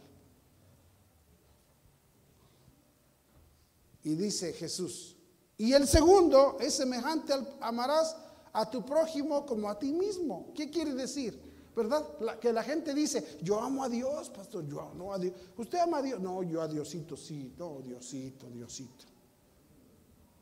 Y 4.04 4.14
dice 4.14 4.52
Jesús, 4.52 5.16
y 5.58 5.72
el 5.72 5.86
segundo 5.88 6.56
es 6.60 6.74
semejante 6.74 7.32
al 7.32 7.46
amarás 7.60 8.16
a 8.52 8.70
tu 8.70 8.84
prójimo 8.84 9.44
como 9.44 9.68
a 9.68 9.78
ti 9.78 9.92
mismo. 9.92 10.52
¿Qué 10.54 10.70
quiere 10.70 10.94
decir? 10.94 11.38
¿verdad? 11.74 12.38
que 12.38 12.52
la 12.52 12.62
gente 12.62 12.94
dice, 12.94 13.38
yo 13.42 13.60
amo 13.60 13.82
a 13.82 13.88
Dios, 13.88 14.30
pastor, 14.30 14.64
yo 14.66 14.80
amo 14.80 15.12
a 15.12 15.18
Dios. 15.18 15.34
¿Usted 15.56 15.78
ama 15.78 15.98
a 15.98 16.02
Dios? 16.02 16.20
No, 16.20 16.42
yo 16.44 16.62
a 16.62 16.68
Diosito, 16.68 17.16
sí, 17.16 17.52
no, 17.58 17.80
Diosito, 17.80 18.48
Diosito. 18.48 19.06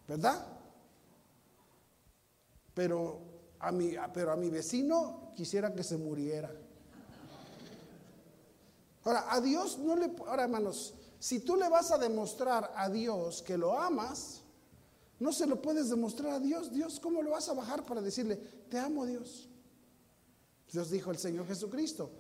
¿Verdad? 0.07 0.62
Pero 2.75 3.21
a 3.59 3.71
mi, 3.71 3.95
pero 4.13 4.33
a 4.33 4.37
mi 4.37 4.51
vecino 4.51 5.33
quisiera 5.35 5.75
que 5.75 5.85
se 5.85 5.97
muriera. 5.97 6.51
Ahora, 9.05 9.33
a 9.33 9.41
Dios 9.41 9.79
no 9.79 9.97
le... 9.97 10.13
Ahora, 10.27 10.45
hermanos, 10.45 10.95
si 11.19 11.41
tú 11.41 11.57
le 11.57 11.69
vas 11.69 11.91
a 11.91 11.99
demostrar 11.99 12.73
a 12.77 12.89
Dios 12.89 13.43
que 13.43 13.57
lo 13.57 13.79
amas, 13.79 14.43
no 15.19 15.33
se 15.33 15.47
lo 15.47 15.63
puedes 15.63 15.89
demostrar 15.89 16.35
a 16.35 16.41
Dios. 16.41 16.73
Dios, 16.73 16.99
¿cómo 16.99 17.23
lo 17.23 17.31
vas 17.31 17.49
a 17.49 17.55
bajar 17.55 17.85
para 17.85 18.01
decirle, 18.01 18.37
te 18.69 18.79
amo 18.79 19.07
Dios? 19.07 19.49
Dios 20.73 20.91
dijo 20.91 21.11
el 21.11 21.19
Señor 21.19 21.47
Jesucristo. 21.47 22.11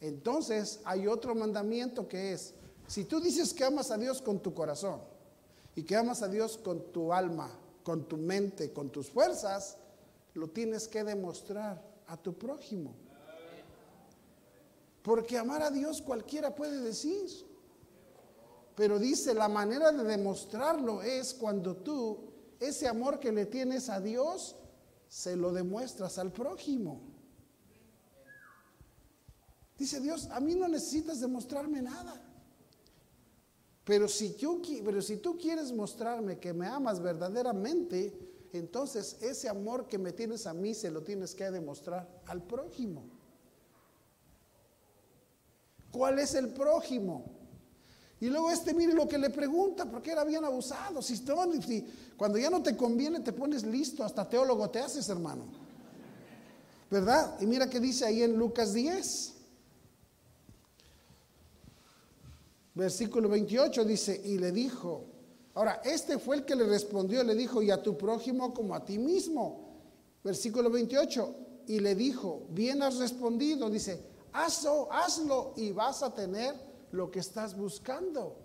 Entonces 0.00 0.80
hay 0.84 1.06
otro 1.06 1.34
mandamiento 1.34 2.08
que 2.08 2.32
es, 2.32 2.54
si 2.86 3.04
tú 3.04 3.20
dices 3.20 3.54
que 3.54 3.64
amas 3.64 3.90
a 3.90 3.98
Dios 3.98 4.20
con 4.20 4.40
tu 4.40 4.52
corazón 4.52 5.00
y 5.74 5.84
que 5.84 5.96
amas 5.96 6.22
a 6.22 6.28
Dios 6.28 6.58
con 6.58 6.92
tu 6.92 7.12
alma, 7.12 7.50
con 7.82 8.08
tu 8.08 8.16
mente, 8.16 8.72
con 8.72 8.90
tus 8.90 9.08
fuerzas, 9.08 9.76
lo 10.34 10.48
tienes 10.48 10.88
que 10.88 11.04
demostrar 11.04 11.82
a 12.06 12.16
tu 12.16 12.36
prójimo. 12.36 12.94
Porque 15.02 15.38
amar 15.38 15.62
a 15.62 15.70
Dios 15.70 16.02
cualquiera 16.02 16.54
puede 16.54 16.80
decir. 16.80 17.28
Pero 18.74 18.98
dice, 18.98 19.34
la 19.34 19.48
manera 19.48 19.92
de 19.92 20.04
demostrarlo 20.04 21.02
es 21.02 21.34
cuando 21.34 21.76
tú, 21.76 22.32
ese 22.58 22.86
amor 22.86 23.18
que 23.18 23.32
le 23.32 23.46
tienes 23.46 23.88
a 23.88 24.00
Dios, 24.00 24.56
se 25.08 25.36
lo 25.36 25.52
demuestras 25.52 26.18
al 26.18 26.32
prójimo. 26.32 27.00
Dice 29.76 30.00
Dios, 30.00 30.28
a 30.30 30.40
mí 30.40 30.54
no 30.54 30.68
necesitas 30.68 31.20
demostrarme 31.20 31.82
nada. 31.82 32.22
Pero 33.84 34.06
si, 34.06 34.36
yo, 34.36 34.60
si 35.00 35.16
tú 35.16 35.36
quieres 35.38 35.72
mostrarme 35.72 36.38
que 36.38 36.52
me 36.52 36.66
amas 36.66 37.00
verdaderamente, 37.00 38.29
entonces 38.58 39.16
ese 39.20 39.48
amor 39.48 39.86
que 39.86 39.98
me 39.98 40.12
tienes 40.12 40.46
a 40.46 40.54
mí 40.54 40.74
se 40.74 40.90
lo 40.90 41.02
tienes 41.02 41.34
que 41.34 41.50
demostrar 41.50 42.08
al 42.26 42.42
prójimo. 42.42 43.04
¿Cuál 45.92 46.18
es 46.18 46.34
el 46.34 46.48
prójimo? 46.48 47.24
Y 48.20 48.28
luego 48.28 48.50
este, 48.50 48.74
mire 48.74 48.92
lo 48.92 49.08
que 49.08 49.16
le 49.16 49.30
pregunta, 49.30 49.90
porque 49.90 50.12
era 50.12 50.24
bien 50.24 50.44
abusado. 50.44 51.00
Si, 51.00 51.16
si, 51.16 51.86
cuando 52.16 52.38
ya 52.38 52.50
no 52.50 52.62
te 52.62 52.76
conviene, 52.76 53.20
te 53.20 53.32
pones 53.32 53.64
listo, 53.64 54.04
hasta 54.04 54.28
teólogo 54.28 54.68
te 54.68 54.78
haces, 54.78 55.08
hermano. 55.08 55.46
¿Verdad? 56.90 57.40
Y 57.40 57.46
mira 57.46 57.70
que 57.70 57.80
dice 57.80 58.04
ahí 58.04 58.22
en 58.22 58.36
Lucas 58.36 58.74
10. 58.74 59.34
Versículo 62.74 63.28
28 63.28 63.84
dice, 63.84 64.20
y 64.22 64.38
le 64.38 64.52
dijo, 64.52 65.06
ahora, 65.54 65.80
este 65.84 66.18
fue 66.18 66.36
el 66.36 66.44
que 66.44 66.54
le 66.54 66.64
respondió, 66.64 67.22
le 67.22 67.34
dijo, 67.34 67.62
y 67.62 67.70
a 67.70 67.82
tu 67.82 67.96
prójimo 67.96 68.54
como 68.54 68.74
a 68.74 68.84
ti 68.84 68.98
mismo. 68.98 69.68
Versículo 70.22 70.70
28, 70.70 71.34
y 71.66 71.80
le 71.80 71.94
dijo, 71.94 72.46
bien 72.50 72.82
has 72.82 72.96
respondido, 72.96 73.70
dice, 73.70 74.02
hazlo, 74.32 74.92
hazlo 74.92 75.54
y 75.56 75.72
vas 75.72 76.02
a 76.02 76.14
tener 76.14 76.54
lo 76.92 77.10
que 77.10 77.20
estás 77.20 77.56
buscando. 77.56 78.36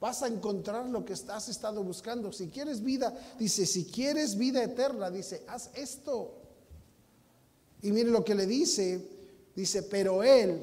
Vas 0.00 0.22
a 0.22 0.26
encontrar 0.26 0.86
lo 0.86 1.04
que 1.04 1.14
has 1.14 1.48
estado 1.48 1.82
buscando. 1.82 2.32
Si 2.32 2.48
quieres 2.48 2.82
vida, 2.82 3.16
dice, 3.38 3.64
si 3.64 3.86
quieres 3.86 4.36
vida 4.36 4.62
eterna, 4.62 5.10
dice, 5.10 5.44
haz 5.46 5.70
esto. 5.74 6.34
Y 7.80 7.90
mire 7.92 8.10
lo 8.10 8.24
que 8.24 8.34
le 8.34 8.46
dice, 8.46 9.08
dice, 9.54 9.82
pero 9.84 10.22
él, 10.22 10.62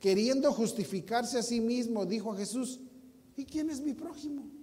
queriendo 0.00 0.52
justificarse 0.52 1.38
a 1.38 1.42
sí 1.42 1.60
mismo, 1.60 2.06
dijo 2.06 2.32
a 2.32 2.36
Jesús, 2.36 2.80
¿y 3.36 3.44
quién 3.44 3.70
es 3.70 3.80
mi 3.80 3.94
prójimo? 3.94 4.55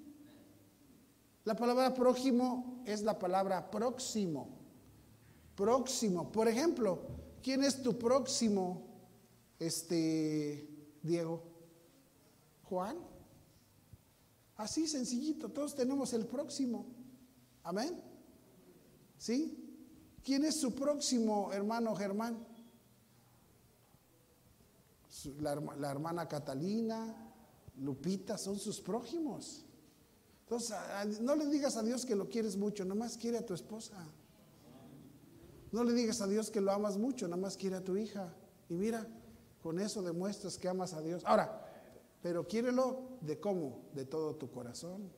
La 1.46 1.56
palabra 1.56 1.94
prójimo 1.94 2.82
es 2.86 3.02
la 3.02 3.20
palabra 3.20 3.70
próximo. 3.70 4.50
Próximo. 5.56 6.32
Por 6.32 6.48
ejemplo, 6.48 7.02
¿quién 7.42 7.64
es 7.64 7.82
tu 7.82 7.98
próximo, 7.98 8.82
este, 9.60 10.68
Diego? 11.02 11.44
Juan. 12.64 12.98
Así 14.56 14.88
sencillito, 14.88 15.50
todos 15.50 15.76
tenemos 15.76 16.14
el 16.14 16.26
próximo. 16.26 16.86
Amén. 17.64 18.02
¿Sí? 19.18 19.60
¿Quién 20.24 20.46
es 20.46 20.60
su 20.60 20.74
próximo 20.74 21.52
hermano 21.52 21.96
Germán? 21.96 22.54
la, 25.40 25.92
hermana 25.92 26.28
Catalina, 26.28 27.32
Lupita, 27.78 28.38
son 28.38 28.60
sus 28.60 28.82
prójimos. 28.82 29.66
Entonces, 30.44 30.76
no 31.22 31.36
le 31.36 31.48
digas 31.48 31.78
a 31.78 31.84
Dios 31.84 32.06
que 32.06 32.16
lo 32.16 32.30
quieres 32.30 32.58
mucho, 32.58 32.84
nada 32.84 32.96
más 32.96 33.18
quiere 33.18 33.38
a 33.38 33.46
tu 33.46 33.54
esposa. 33.54 33.96
No 35.72 35.84
le 35.84 35.94
digas 35.94 36.22
a 36.22 36.28
Dios 36.28 36.52
que 36.52 36.62
lo 36.62 36.72
amas 36.72 36.98
mucho, 36.98 37.28
nada 37.28 37.42
más 37.42 37.58
quiere 37.58 37.78
a 37.78 37.84
tu 37.84 37.98
hija. 37.98 38.34
Y 38.70 38.76
mira, 38.76 39.08
con 39.62 39.80
eso 39.80 40.02
demuestras 40.04 40.58
que 40.58 40.68
amas 40.68 40.94
a 40.94 41.02
Dios. 41.02 41.24
Ahora, 41.26 41.66
pero 42.22 42.48
quiérelo 42.48 43.18
de 43.22 43.40
cómo? 43.40 43.86
De 43.94 44.06
todo 44.06 44.36
tu 44.36 44.52
corazón, 44.52 45.12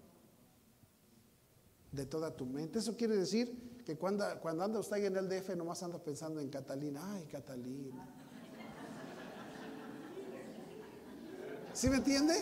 de 1.91 2.05
toda 2.05 2.35
tu 2.35 2.45
mente. 2.45 2.79
Eso 2.79 2.95
quiere 2.95 3.17
decir 3.17 3.81
que 3.85 3.97
cuando, 3.97 4.23
cuando 4.41 4.63
anda 4.63 4.79
usted 4.79 5.03
en 5.03 5.17
el 5.17 5.27
DF 5.27 5.55
nomás 5.55 5.83
anda 5.83 6.01
pensando 6.01 6.39
en 6.39 6.49
Catalina. 6.49 7.01
Ay, 7.13 7.25
Catalina. 7.25 8.07
¿Sí 11.73 11.89
me 11.89 11.97
entiende? 11.97 12.33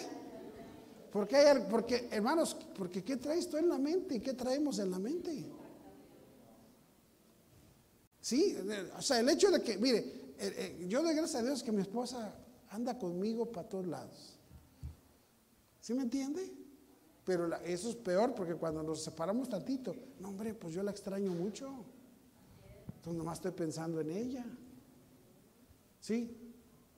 Porque, 1.14 1.36
hay, 1.36 1.64
porque 1.70 2.10
hermanos, 2.12 2.58
porque 2.76 3.04
¿qué 3.04 3.18
traes 3.18 3.48
tú 3.48 3.58
en 3.58 3.70
la 3.70 3.78
mente? 3.78 4.16
¿Y 4.16 4.20
qué 4.20 4.34
traemos 4.34 4.80
en 4.80 4.90
la 4.90 4.98
mente? 4.98 5.46
Sí, 8.20 8.58
o 8.98 9.02
sea, 9.02 9.20
el 9.20 9.30
hecho 9.30 9.52
de 9.52 9.62
que, 9.62 9.78
mire, 9.78 10.00
eh, 10.00 10.34
eh, 10.40 10.86
yo 10.90 11.04
doy 11.04 11.14
gracias 11.14 11.44
a 11.44 11.46
Dios 11.46 11.62
que 11.62 11.72
mi 11.72 11.84
esposa 11.84 12.34
anda 12.72 12.98
conmigo 12.98 13.52
para 13.52 13.70
todos 13.70 13.86
lados. 13.86 14.40
¿Sí 15.80 15.94
me 15.94 16.02
entiende? 16.02 16.52
Pero 17.24 17.56
eso 17.58 17.90
es 17.92 17.96
peor 17.96 18.34
porque 18.34 18.56
cuando 18.56 18.82
nos 18.82 19.04
separamos 19.04 19.50
tantito, 19.50 19.96
no 20.20 20.30
hombre, 20.30 20.56
pues 20.56 20.74
yo 20.74 20.82
la 20.82 20.90
extraño 20.90 21.32
mucho. 21.32 21.86
Entonces 22.88 23.18
nomás 23.20 23.38
estoy 23.38 23.52
pensando 23.52 24.02
en 24.02 24.10
ella. 24.10 24.46
¿Sí? 26.00 26.36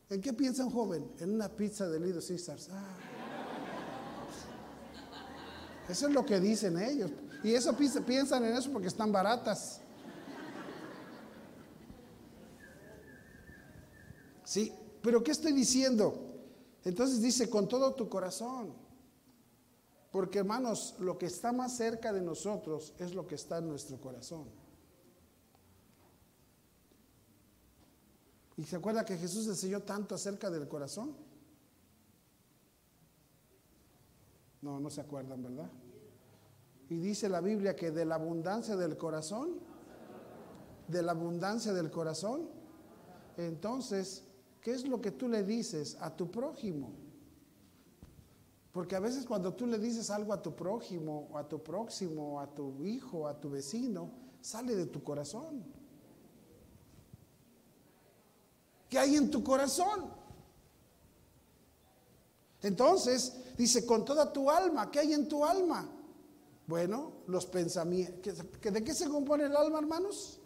¿En 0.10 0.22
qué 0.22 0.32
piensa 0.32 0.64
un 0.64 0.72
joven? 0.72 1.12
En 1.20 1.34
una 1.34 1.50
pizza 1.50 1.90
de 1.90 2.00
Lido 2.00 2.22
Caesars. 2.26 2.70
Ah. 2.72 3.15
Eso 5.88 6.08
es 6.08 6.14
lo 6.14 6.26
que 6.26 6.40
dicen 6.40 6.80
ellos. 6.80 7.12
Y 7.44 7.54
eso 7.54 7.76
piensan 7.76 8.46
en 8.46 8.56
eso 8.56 8.72
porque 8.72 8.88
están 8.88 9.12
baratas. 9.12 9.82
Sí, 14.44 14.74
pero 15.02 15.24
¿qué 15.24 15.32
estoy 15.32 15.52
diciendo? 15.52 16.34
Entonces 16.84 17.22
dice, 17.22 17.50
con 17.50 17.68
todo 17.68 17.94
tu 17.94 18.10
corazón. 18.10 18.74
Porque 20.12 20.40
hermanos, 20.40 20.96
lo 21.00 21.18
que 21.18 21.26
está 21.26 21.52
más 21.52 21.76
cerca 21.76 22.14
de 22.14 22.22
nosotros 22.22 22.94
es 23.00 23.14
lo 23.14 23.28
que 23.28 23.36
está 23.36 23.58
en 23.58 23.68
nuestro 23.68 24.00
corazón. 24.00 24.46
¿Y 28.58 28.64
se 28.64 28.78
acuerda 28.78 29.04
que 29.04 29.18
Jesús 29.18 29.48
enseñó 29.48 29.82
tanto 29.82 30.16
acerca 30.16 30.50
del 30.50 30.68
corazón? 30.68 31.16
No, 34.66 34.80
no 34.80 34.90
se 34.90 35.00
acuerdan, 35.00 35.44
¿verdad? 35.44 35.70
Y 36.90 36.98
dice 36.98 37.30
la 37.30 37.40
Biblia 37.40 37.76
que 37.76 37.92
de 37.92 38.04
la 38.04 38.16
abundancia 38.16 38.76
del 38.76 38.98
corazón, 38.98 39.60
de 40.88 41.04
la 41.04 41.12
abundancia 41.12 41.72
del 41.72 41.92
corazón, 41.92 42.50
entonces, 43.38 44.24
¿qué 44.62 44.72
es 44.72 44.88
lo 44.88 45.02
que 45.02 45.12
tú 45.12 45.28
le 45.30 45.44
dices 45.44 45.98
a 46.02 46.16
tu 46.16 46.32
prójimo? 46.32 46.94
Porque 48.72 48.96
a 48.96 49.00
veces 49.00 49.28
cuando 49.28 49.54
tú 49.54 49.68
le 49.68 49.78
dices 49.78 50.10
algo 50.10 50.34
a 50.34 50.42
tu 50.42 50.56
prójimo, 50.56 51.28
o 51.32 51.38
a 51.38 51.48
tu 51.48 51.62
próximo, 51.62 52.40
a 52.42 52.48
tu 52.48 52.84
hijo, 52.84 53.28
a 53.28 53.40
tu 53.40 53.52
vecino, 53.52 54.10
sale 54.42 54.76
de 54.76 54.88
tu 54.88 55.04
corazón. 55.04 55.64
¿Qué 58.90 58.98
hay 58.98 59.16
en 59.16 59.30
tu 59.30 59.44
corazón? 59.44 60.25
Entonces, 62.66 63.32
dice, 63.56 63.86
con 63.86 64.04
toda 64.04 64.34
tu 64.34 64.50
alma, 64.50 64.90
¿qué 64.90 64.98
hay 64.98 65.14
en 65.14 65.28
tu 65.28 65.46
alma? 65.46 65.88
Bueno, 66.66 67.12
los 67.28 67.46
pensamientos. 67.46 68.40
¿De 68.60 68.84
qué 68.84 68.92
se 68.92 69.08
compone 69.08 69.44
el 69.44 69.56
alma, 69.56 69.78
hermanos? 69.78 70.40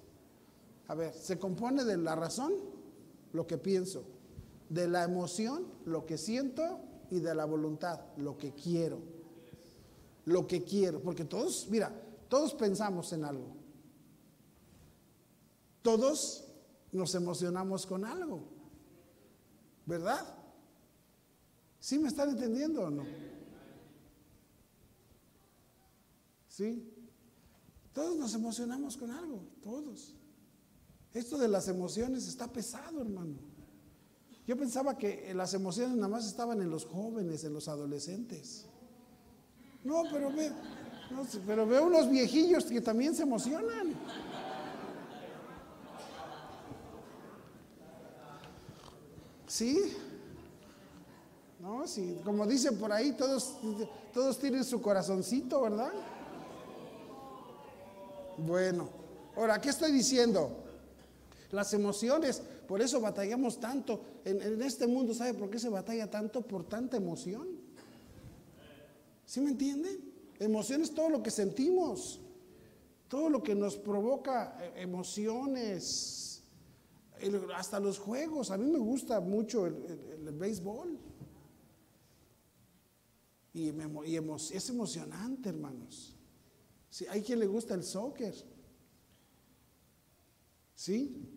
A 0.90 0.96
ver, 0.96 1.14
se 1.14 1.40
compone 1.40 1.86
de 1.86 1.96
la 1.96 2.16
razón, 2.16 2.52
lo 3.32 3.48
que 3.48 3.58
pienso, 3.58 4.04
de 4.68 4.90
la 4.90 5.06
emoción, 5.06 5.66
lo 5.86 6.06
que 6.06 6.18
siento, 6.18 6.82
y 7.10 7.22
de 7.22 7.34
la 7.34 7.46
voluntad, 7.46 8.02
lo 8.18 8.38
que 8.38 8.54
quiero. 8.54 9.00
Lo 10.26 10.46
que 10.46 10.62
quiero. 10.66 11.02
Porque 11.02 11.24
todos, 11.24 11.68
mira, 11.70 11.90
todos 12.28 12.54
pensamos 12.54 13.14
en 13.14 13.24
algo. 13.24 13.56
Todos 15.82 16.44
nos 16.92 17.16
emocionamos 17.16 17.86
con 17.86 18.04
algo. 18.04 18.44
¿Verdad? 19.86 20.39
¿Sí 21.80 21.98
me 21.98 22.10
están 22.10 22.30
entendiendo 22.30 22.82
o 22.82 22.90
no? 22.90 23.06
¿Sí? 26.48 26.94
Todos 27.94 28.18
nos 28.18 28.34
emocionamos 28.34 28.98
con 28.98 29.12
algo, 29.12 29.42
todos. 29.62 30.14
Esto 31.14 31.38
de 31.38 31.48
las 31.48 31.68
emociones 31.68 32.28
está 32.28 32.52
pesado, 32.52 33.02
hermano. 33.02 33.36
Yo 34.46 34.58
pensaba 34.58 34.98
que 34.98 35.34
las 35.34 35.54
emociones 35.54 35.96
nada 35.96 36.08
más 36.08 36.26
estaban 36.26 36.62
en 36.62 36.70
los 36.70 36.86
jóvenes, 36.86 37.44
en 37.44 37.54
los 37.54 37.68
adolescentes. 37.68 38.66
No, 39.84 40.04
pero 40.12 40.32
ve, 40.32 40.52
pero 41.46 41.66
veo 41.66 41.86
unos 41.86 42.10
viejillos 42.10 42.66
que 42.66 42.82
también 42.82 43.16
se 43.16 43.24
emocionan. 43.24 43.94
¿Sí? 49.48 49.96
No, 51.60 51.86
sí, 51.88 52.20
como 52.24 52.48
dicen 52.48 52.78
por 52.78 52.92
ahí, 52.92 53.12
todos, 53.12 53.58
todos 54.14 54.40
tienen 54.40 54.64
su 54.64 54.82
corazoncito, 54.82 55.62
¿verdad? 55.62 55.92
Bueno, 58.38 58.90
ahora, 59.36 59.60
¿qué 59.60 59.70
estoy 59.70 59.92
diciendo? 59.92 60.50
Las 61.52 61.74
emociones, 61.74 62.42
por 62.68 62.82
eso 62.82 63.02
batallamos 63.02 63.60
tanto. 63.60 64.02
En, 64.24 64.62
este 64.62 64.88
mundo, 64.88 65.14
¿sabe 65.14 65.34
por 65.34 65.50
qué 65.50 65.60
se 65.60 65.70
batalla 65.70 66.10
tanto? 66.10 66.42
Por 66.42 66.64
tanta 66.64 66.98
emoción. 66.98 67.48
¿Sí 69.26 69.42
me 69.42 69.50
entienden? 69.50 70.00
Emoción 70.40 70.82
es 70.82 70.94
todo 70.94 71.10
lo 71.10 71.22
que 71.22 71.32
sentimos, 71.32 72.22
todo 73.10 73.30
lo 73.30 73.44
que 73.44 73.54
nos 73.54 73.76
provoca 73.76 74.58
eh, 74.62 74.84
emociones, 74.84 76.44
hasta 77.56 77.80
los 77.80 78.00
juegos. 78.00 78.52
A 78.52 78.58
mí 78.58 78.70
me 78.70 78.80
gusta 78.80 79.20
mucho 79.20 79.66
el, 79.66 80.32
béisbol. 80.34 80.98
Y, 83.54 83.70
es 83.70 84.70
emocionante, 84.70 85.50
hermanos. 85.50 86.16
Sí, 86.90 87.06
hay 87.10 87.22
quien 87.22 87.40
le 87.40 87.48
gusta 87.48 87.74
el 87.74 87.84
soccer. 87.84 88.34
¿Sí? 90.76 91.28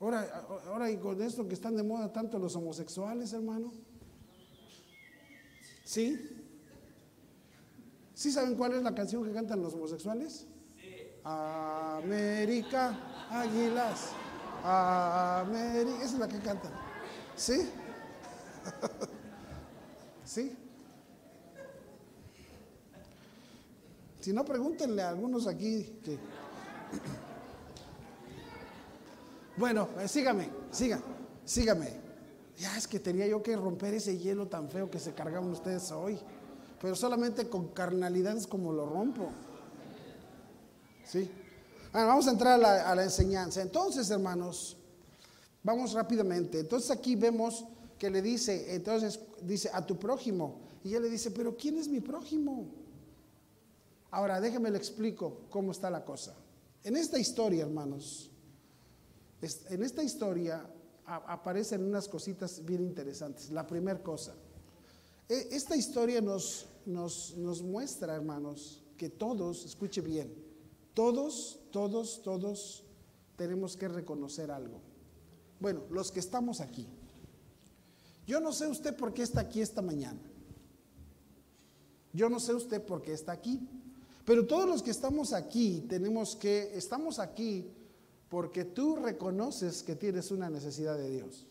Ahora, 0.00 0.46
ahora 0.66 0.90
y 0.90 0.98
con 0.98 1.20
esto 1.22 1.46
que 1.48 1.54
están 1.54 1.76
de 1.76 1.82
moda 1.82 2.12
tanto 2.12 2.38
los 2.38 2.54
homosexuales, 2.56 3.32
hermano. 3.32 3.72
¿Sí? 5.84 6.18
¿Sí 8.14 8.32
saben 8.32 8.56
cuál 8.56 8.74
es 8.74 8.82
la 8.82 8.94
canción 8.94 9.24
que 9.24 9.32
cantan 9.32 9.62
los 9.62 9.74
homosexuales? 9.74 10.46
América, 11.24 13.28
águilas. 13.30 14.10
América. 14.62 15.96
Esa 15.96 16.14
es 16.14 16.18
la 16.18 16.28
que 16.28 16.38
cantan. 16.38 16.72
¿Sí? 17.36 17.70
¿Sí? 20.24 20.63
Si 24.24 24.32
no, 24.32 24.42
pregúntenle 24.42 25.02
a 25.02 25.10
algunos 25.10 25.46
aquí. 25.46 25.86
Bueno, 29.56 29.88
eh, 30.00 30.08
sígame, 30.08 30.50
siga, 30.72 31.00
sígame. 31.44 31.88
Ya 32.56 32.76
es 32.76 32.88
que 32.88 32.98
tenía 32.98 33.24
yo 33.28 33.40
que 33.40 33.54
romper 33.54 33.94
ese 33.94 34.18
hielo 34.18 34.48
tan 34.48 34.68
feo 34.68 34.90
que 34.90 34.98
se 34.98 35.12
cargaban 35.12 35.48
ustedes 35.48 35.92
hoy. 35.92 36.18
Pero 36.80 36.96
solamente 36.96 37.48
con 37.48 37.68
carnalidades 37.68 38.48
como 38.48 38.72
lo 38.72 38.84
rompo. 38.84 39.30
¿Sí? 41.04 41.30
vamos 41.92 42.26
a 42.26 42.32
entrar 42.32 42.54
a 42.54 42.58
la, 42.58 42.90
a 42.90 42.94
la 42.96 43.04
enseñanza. 43.04 43.62
Entonces, 43.62 44.10
hermanos, 44.10 44.76
vamos 45.62 45.92
rápidamente. 45.92 46.58
Entonces 46.58 46.90
aquí 46.90 47.14
vemos 47.14 47.64
que 47.96 48.10
le 48.10 48.22
dice, 48.22 48.74
entonces 48.74 49.20
dice 49.42 49.70
a 49.72 49.86
tu 49.86 49.98
prójimo. 49.98 50.62
Y 50.82 50.94
él 50.94 51.02
le 51.02 51.10
dice, 51.10 51.30
pero 51.30 51.56
¿quién 51.56 51.78
es 51.78 51.86
mi 51.86 52.00
prójimo? 52.00 52.83
Ahora, 54.14 54.40
déjeme 54.40 54.70
le 54.70 54.78
explico 54.78 55.40
cómo 55.50 55.72
está 55.72 55.90
la 55.90 56.04
cosa. 56.04 56.36
En 56.84 56.96
esta 56.96 57.18
historia, 57.18 57.64
hermanos, 57.64 58.30
en 59.70 59.82
esta 59.82 60.04
historia 60.04 60.70
aparecen 61.04 61.82
unas 61.82 62.06
cositas 62.06 62.64
bien 62.64 62.84
interesantes. 62.84 63.50
La 63.50 63.66
primera 63.66 64.00
cosa, 64.00 64.36
e, 65.28 65.48
esta 65.50 65.74
historia 65.74 66.20
nos, 66.20 66.68
nos, 66.86 67.36
nos 67.36 67.60
muestra, 67.60 68.14
hermanos, 68.14 68.84
que 68.96 69.10
todos, 69.10 69.64
escuche 69.64 70.00
bien, 70.00 70.32
todos, 70.94 71.58
todos, 71.72 72.22
todos 72.22 72.84
tenemos 73.34 73.76
que 73.76 73.88
reconocer 73.88 74.52
algo. 74.52 74.80
Bueno, 75.58 75.82
los 75.90 76.12
que 76.12 76.20
estamos 76.20 76.60
aquí. 76.60 76.86
Yo 78.28 78.38
no 78.38 78.52
sé 78.52 78.68
usted 78.68 78.96
por 78.96 79.12
qué 79.12 79.22
está 79.24 79.40
aquí 79.40 79.60
esta 79.60 79.82
mañana. 79.82 80.20
Yo 82.12 82.28
no 82.28 82.38
sé 82.38 82.54
usted 82.54 82.80
por 82.80 83.02
qué 83.02 83.12
está 83.12 83.32
aquí. 83.32 83.58
Pero 84.24 84.46
todos 84.46 84.66
los 84.66 84.82
que 84.82 84.90
estamos 84.90 85.32
aquí 85.32 85.84
tenemos 85.88 86.34
que, 86.36 86.76
estamos 86.76 87.18
aquí 87.18 87.70
porque 88.28 88.64
tú 88.64 88.96
reconoces 88.96 89.82
que 89.82 89.96
tienes 89.96 90.30
una 90.30 90.48
necesidad 90.48 90.96
de 90.96 91.10
Dios. 91.10 91.46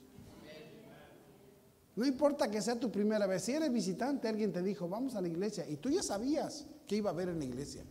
No 1.95 2.05
importa 2.05 2.49
que 2.49 2.61
sea 2.61 2.79
tu 2.79 2.91
primera 2.91 3.27
vez, 3.27 3.43
si 3.43 3.51
eres 3.51 3.71
visitante, 3.71 4.27
alguien 4.27 4.51
te 4.51 4.63
dijo, 4.63 4.89
vamos 4.89 5.15
a 5.15 5.21
la 5.21 5.27
iglesia, 5.27 5.69
y 5.69 5.77
tú 5.77 5.89
ya 5.89 6.01
sabías 6.01 6.65
que 6.87 6.95
iba 6.95 7.11
a 7.11 7.13
haber 7.13 7.29
en 7.29 7.39
la 7.39 7.45
iglesia. 7.45 7.85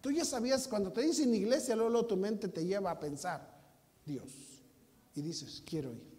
Tú 0.00 0.10
ya 0.12 0.24
sabías, 0.24 0.68
cuando 0.68 0.92
te 0.92 1.02
dicen 1.02 1.34
iglesia, 1.34 1.74
luego, 1.74 2.06
tu 2.06 2.16
mente 2.16 2.48
te 2.48 2.64
lleva 2.64 2.92
a 2.92 3.00
pensar, 3.00 3.60
Dios. 4.06 4.62
Y 5.14 5.22
dices, 5.22 5.62
quiero 5.66 5.92
ir. 5.92 6.12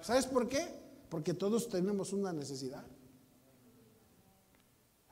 ¿Sabes 0.00 0.26
por 0.26 0.48
qué? 0.48 0.66
Porque 1.08 1.34
todos 1.34 1.68
tenemos 1.68 2.12
una 2.12 2.32
necesidad. 2.32 2.84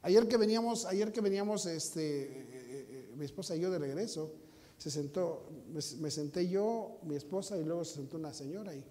Ayer 0.05 0.29
que 0.29 0.37
veníamos, 0.37 0.85
ayer 0.85 1.11
que 1.11 1.23
veníamos, 1.23 1.65
este, 1.65 2.25
eh, 2.25 2.29
eh, 2.29 2.87
eh, 2.91 3.15
mi 3.17 3.25
esposa 3.25 3.57
y 3.57 3.61
yo 3.61 3.71
de 3.71 3.79
regreso, 3.79 4.35
se 4.77 4.91
sentó, 4.91 5.49
me, 5.73 6.11
senté 6.11 6.47
yo, 6.47 6.99
mi 7.05 7.15
esposa 7.15 7.57
y 7.57 7.65
luego 7.65 7.87
se 7.87 7.95
sentó 7.95 8.19
una 8.19 8.35
señora 8.35 8.75
y, 8.75 8.85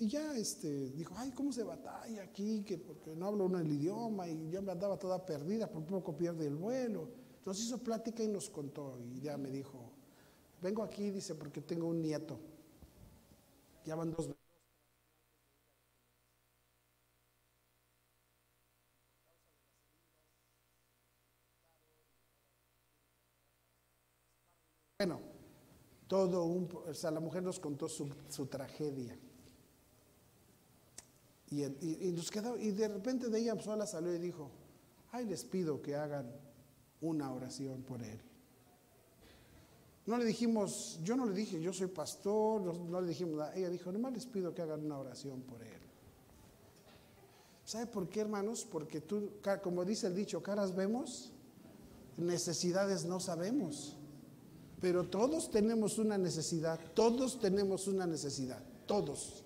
y 0.00 0.08
ya 0.08 0.36
este, 0.36 0.90
dijo, 0.90 1.14
ay, 1.16 1.30
¿cómo 1.30 1.52
se 1.52 1.62
batalla 1.62 2.24
aquí? 2.24 2.64
Que 2.64 2.78
porque 2.78 3.14
no 3.14 3.26
hablo 3.26 3.44
uno 3.44 3.60
el 3.60 3.70
idioma 3.70 4.26
y 4.26 4.50
yo 4.50 4.60
me 4.60 4.72
andaba 4.72 4.98
toda 4.98 5.24
perdida, 5.24 5.70
por 5.70 5.84
poco 5.84 6.16
pierde 6.16 6.48
el 6.48 6.56
vuelo. 6.56 7.10
Nos 7.44 7.60
hizo 7.60 7.78
plática 7.78 8.24
y 8.24 8.28
nos 8.28 8.50
contó 8.50 8.98
y 8.98 9.20
ya 9.20 9.36
me 9.36 9.50
dijo, 9.50 9.78
vengo 10.60 10.82
aquí, 10.82 11.12
dice, 11.12 11.36
porque 11.36 11.60
tengo 11.60 11.86
un 11.86 12.02
nieto. 12.02 12.40
Ya 13.84 13.94
van 13.94 14.10
dos 14.10 14.28
Bueno, 24.98 25.20
todo 26.08 26.44
un, 26.44 26.68
o 26.88 26.94
sea, 26.94 27.10
la 27.10 27.20
mujer 27.20 27.42
nos 27.42 27.60
contó 27.60 27.86
su, 27.86 28.46
tragedia. 28.46 29.18
Y, 31.50 31.66
nos 32.12 32.30
quedó, 32.30 32.58
y 32.58 32.70
de 32.70 32.88
repente 32.88 33.28
de 33.28 33.38
ella 33.38 33.60
sola 33.60 33.86
salió 33.86 34.14
y 34.14 34.18
dijo, 34.18 34.50
ay, 35.12 35.26
les 35.26 35.44
pido 35.44 35.82
que 35.82 35.94
hagan 35.94 36.32
una 37.02 37.30
oración 37.30 37.82
por 37.82 38.02
él. 38.02 38.18
No 40.06 40.16
le 40.16 40.24
dijimos, 40.24 40.98
yo 41.02 41.14
no 41.14 41.26
le 41.26 41.34
dije, 41.34 41.60
yo 41.60 41.74
soy 41.74 41.88
pastor, 41.88 42.62
no, 42.62 43.00
le 43.00 43.08
dijimos 43.08 43.36
nada. 43.36 43.54
Ella 43.54 43.68
dijo, 43.68 43.92
nomás 43.92 44.14
les 44.14 44.24
pido 44.24 44.54
que 44.54 44.62
hagan 44.62 44.82
una 44.82 44.98
oración 44.98 45.42
por 45.42 45.62
él. 45.62 45.80
¿Sabe 47.66 47.86
por 47.86 48.08
qué, 48.08 48.20
hermanos? 48.20 48.64
Porque 48.64 49.02
tú, 49.02 49.32
como 49.62 49.84
dice 49.84 50.06
el 50.06 50.14
dicho, 50.14 50.42
caras 50.42 50.74
vemos, 50.74 51.32
necesidades 52.16 53.04
no 53.04 53.20
sabemos. 53.20 53.98
Pero 54.80 55.04
todos 55.04 55.50
tenemos 55.50 55.98
una 55.98 56.18
necesidad, 56.18 56.78
todos 56.94 57.40
tenemos 57.40 57.88
una 57.88 58.06
necesidad, 58.06 58.62
todos. 58.86 59.44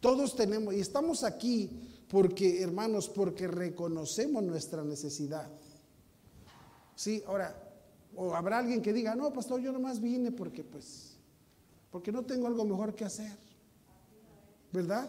Todos 0.00 0.36
tenemos, 0.36 0.74
y 0.74 0.80
estamos 0.80 1.24
aquí 1.24 2.04
porque, 2.08 2.62
hermanos, 2.62 3.08
porque 3.08 3.46
reconocemos 3.46 4.42
nuestra 4.42 4.84
necesidad. 4.84 5.48
Sí, 6.94 7.22
ahora, 7.26 7.56
o 8.14 8.34
habrá 8.34 8.58
alguien 8.58 8.82
que 8.82 8.92
diga, 8.92 9.14
no, 9.14 9.32
pastor, 9.32 9.60
yo 9.60 9.72
nomás 9.72 10.00
vine 10.00 10.30
porque, 10.30 10.62
pues, 10.62 11.16
porque 11.90 12.12
no 12.12 12.24
tengo 12.24 12.46
algo 12.46 12.64
mejor 12.64 12.94
que 12.94 13.04
hacer. 13.04 13.32
¿Verdad? 14.72 15.08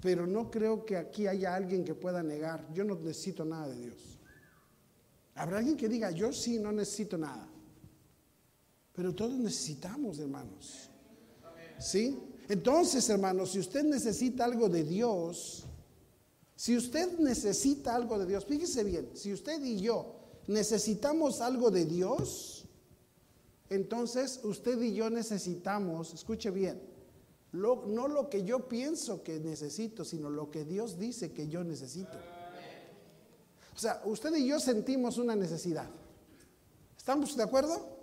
Pero 0.00 0.26
no 0.26 0.50
creo 0.50 0.84
que 0.84 0.96
aquí 0.96 1.26
haya 1.26 1.54
alguien 1.54 1.84
que 1.84 1.94
pueda 1.94 2.22
negar, 2.22 2.72
yo 2.72 2.84
no 2.84 2.94
necesito 2.94 3.44
nada 3.44 3.68
de 3.68 3.80
Dios. 3.80 4.18
Habrá 5.34 5.58
alguien 5.58 5.76
que 5.76 5.88
diga, 5.88 6.10
yo 6.10 6.32
sí 6.32 6.58
no 6.58 6.70
necesito 6.70 7.16
nada. 7.18 7.48
Pero 8.98 9.14
todos 9.14 9.34
necesitamos, 9.34 10.18
hermanos. 10.18 10.90
¿Sí? 11.78 12.18
Entonces, 12.48 13.08
hermanos, 13.08 13.52
si 13.52 13.60
usted 13.60 13.84
necesita 13.84 14.44
algo 14.44 14.68
de 14.68 14.82
Dios, 14.82 15.62
si 16.56 16.76
usted 16.76 17.16
necesita 17.20 17.94
algo 17.94 18.18
de 18.18 18.26
Dios, 18.26 18.44
fíjese 18.44 18.82
bien, 18.82 19.10
si 19.14 19.32
usted 19.32 19.62
y 19.62 19.78
yo 19.78 20.16
necesitamos 20.48 21.40
algo 21.40 21.70
de 21.70 21.84
Dios, 21.84 22.64
entonces 23.70 24.40
usted 24.42 24.82
y 24.82 24.94
yo 24.94 25.10
necesitamos, 25.10 26.12
escuche 26.12 26.50
bien, 26.50 26.82
no 27.52 28.08
lo 28.08 28.28
que 28.28 28.42
yo 28.42 28.68
pienso 28.68 29.22
que 29.22 29.38
necesito, 29.38 30.04
sino 30.04 30.28
lo 30.28 30.50
que 30.50 30.64
Dios 30.64 30.98
dice 30.98 31.30
que 31.30 31.46
yo 31.46 31.62
necesito. 31.62 32.18
O 33.76 33.78
sea, 33.78 34.02
usted 34.06 34.34
y 34.34 34.48
yo 34.48 34.58
sentimos 34.58 35.18
una 35.18 35.36
necesidad. 35.36 35.88
¿Estamos 36.96 37.36
de 37.36 37.44
acuerdo? 37.44 37.97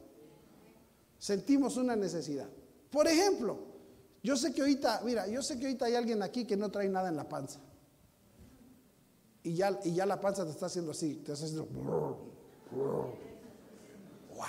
Sentimos 1.25 1.75
una 1.77 1.95
necesidad. 1.95 2.47
Por 2.91 3.07
ejemplo, 3.07 3.57
yo 4.21 4.38
sé 4.38 4.53
que 4.53 4.61
ahorita, 4.61 5.01
mira, 5.03 5.25
yo 5.25 5.41
sé 5.41 5.57
que 5.57 5.65
ahorita 5.65 5.85
hay 5.85 5.95
alguien 5.95 6.21
aquí 6.21 6.45
que 6.45 6.55
no 6.55 6.69
trae 6.69 6.88
nada 6.88 7.09
en 7.09 7.15
la 7.15 7.27
panza. 7.27 7.59
Y 9.41 9.55
ya, 9.55 9.79
y 9.83 9.95
ya 9.95 10.05
la 10.05 10.21
panza 10.21 10.43
te 10.43 10.51
está 10.51 10.67
haciendo 10.67 10.91
así, 10.91 11.15
te 11.15 11.31
está 11.31 11.45
haciendo... 11.45 11.67
Wow. 14.35 14.45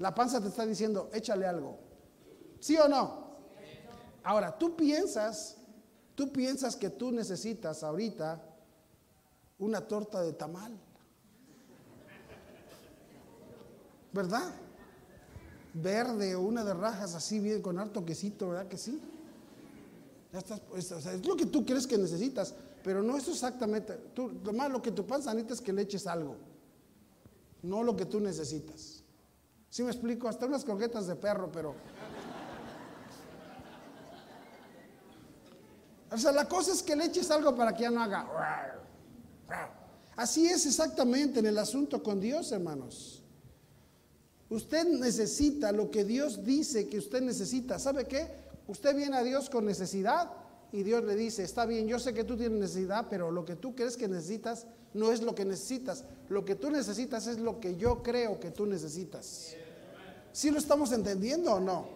La 0.00 0.12
panza 0.12 0.40
te 0.40 0.48
está 0.48 0.66
diciendo, 0.66 1.08
échale 1.12 1.46
algo. 1.46 1.78
¿Sí 2.58 2.76
o 2.78 2.88
no? 2.88 3.36
Ahora, 4.24 4.58
tú 4.58 4.74
piensas, 4.74 5.56
tú 6.16 6.32
piensas 6.32 6.74
que 6.74 6.90
tú 6.90 7.12
necesitas 7.12 7.84
ahorita 7.84 8.42
una 9.60 9.86
torta 9.86 10.20
de 10.20 10.32
tamal. 10.32 10.76
¿Verdad? 14.12 14.52
Verde 15.74 16.34
o 16.34 16.42
una 16.42 16.64
de 16.64 16.74
rajas 16.74 17.14
así 17.14 17.38
bien 17.38 17.62
con 17.62 17.78
harto 17.78 18.04
quesito, 18.04 18.50
¿verdad 18.50 18.68
que 18.68 18.76
sí? 18.76 19.00
Ya 20.32 20.38
estás, 20.38 20.60
pues, 20.60 20.90
es 20.90 21.26
lo 21.26 21.36
que 21.36 21.46
tú 21.46 21.64
crees 21.64 21.86
que 21.86 21.98
necesitas, 21.98 22.54
pero 22.82 23.02
no 23.02 23.16
es 23.16 23.28
exactamente. 23.28 23.94
Tú, 24.14 24.40
lo 24.44 24.52
más 24.52 24.70
lo 24.70 24.82
que 24.82 24.90
tu 24.90 25.06
panza 25.06 25.32
necesita 25.32 25.54
es 25.54 25.60
que 25.60 25.72
le 25.72 25.82
eches 25.82 26.06
algo, 26.06 26.36
no 27.62 27.82
lo 27.82 27.96
que 27.96 28.06
tú 28.06 28.20
necesitas. 28.20 29.02
Si 29.68 29.82
me 29.82 29.90
explico? 29.90 30.28
Hasta 30.28 30.44
unas 30.46 30.64
croquetas 30.64 31.06
de 31.06 31.16
perro, 31.16 31.50
pero. 31.50 31.74
O 36.10 36.18
sea, 36.18 36.30
la 36.32 36.46
cosa 36.46 36.72
es 36.72 36.82
que 36.82 36.94
le 36.94 37.06
eches 37.06 37.30
algo 37.30 37.56
para 37.56 37.74
que 37.74 37.84
ya 37.84 37.90
no 37.90 38.02
haga. 38.02 38.28
Así 40.14 40.46
es 40.46 40.66
exactamente 40.66 41.40
en 41.40 41.46
el 41.46 41.56
asunto 41.56 42.02
con 42.02 42.20
Dios, 42.20 42.52
hermanos. 42.52 43.21
Usted 44.52 44.86
necesita 44.86 45.72
lo 45.72 45.90
que 45.90 46.04
Dios 46.04 46.44
dice 46.44 46.86
que 46.86 46.98
usted 46.98 47.22
necesita. 47.22 47.78
¿Sabe 47.78 48.04
qué? 48.04 48.28
Usted 48.66 48.94
viene 48.94 49.16
a 49.16 49.22
Dios 49.22 49.48
con 49.48 49.64
necesidad 49.64 50.30
y 50.72 50.82
Dios 50.82 51.02
le 51.04 51.16
dice, 51.16 51.42
está 51.42 51.64
bien, 51.64 51.88
yo 51.88 51.98
sé 51.98 52.12
que 52.12 52.22
tú 52.22 52.36
tienes 52.36 52.60
necesidad, 52.60 53.06
pero 53.08 53.30
lo 53.30 53.46
que 53.46 53.56
tú 53.56 53.74
crees 53.74 53.96
que 53.96 54.08
necesitas 54.08 54.66
no 54.92 55.10
es 55.10 55.22
lo 55.22 55.34
que 55.34 55.46
necesitas. 55.46 56.04
Lo 56.28 56.44
que 56.44 56.54
tú 56.54 56.70
necesitas 56.70 57.26
es 57.28 57.38
lo 57.38 57.60
que 57.60 57.76
yo 57.76 58.02
creo 58.02 58.38
que 58.40 58.50
tú 58.50 58.66
necesitas. 58.66 59.54
¿Sí 60.32 60.50
lo 60.50 60.58
estamos 60.58 60.92
entendiendo 60.92 61.54
o 61.54 61.60
no? 61.60 61.88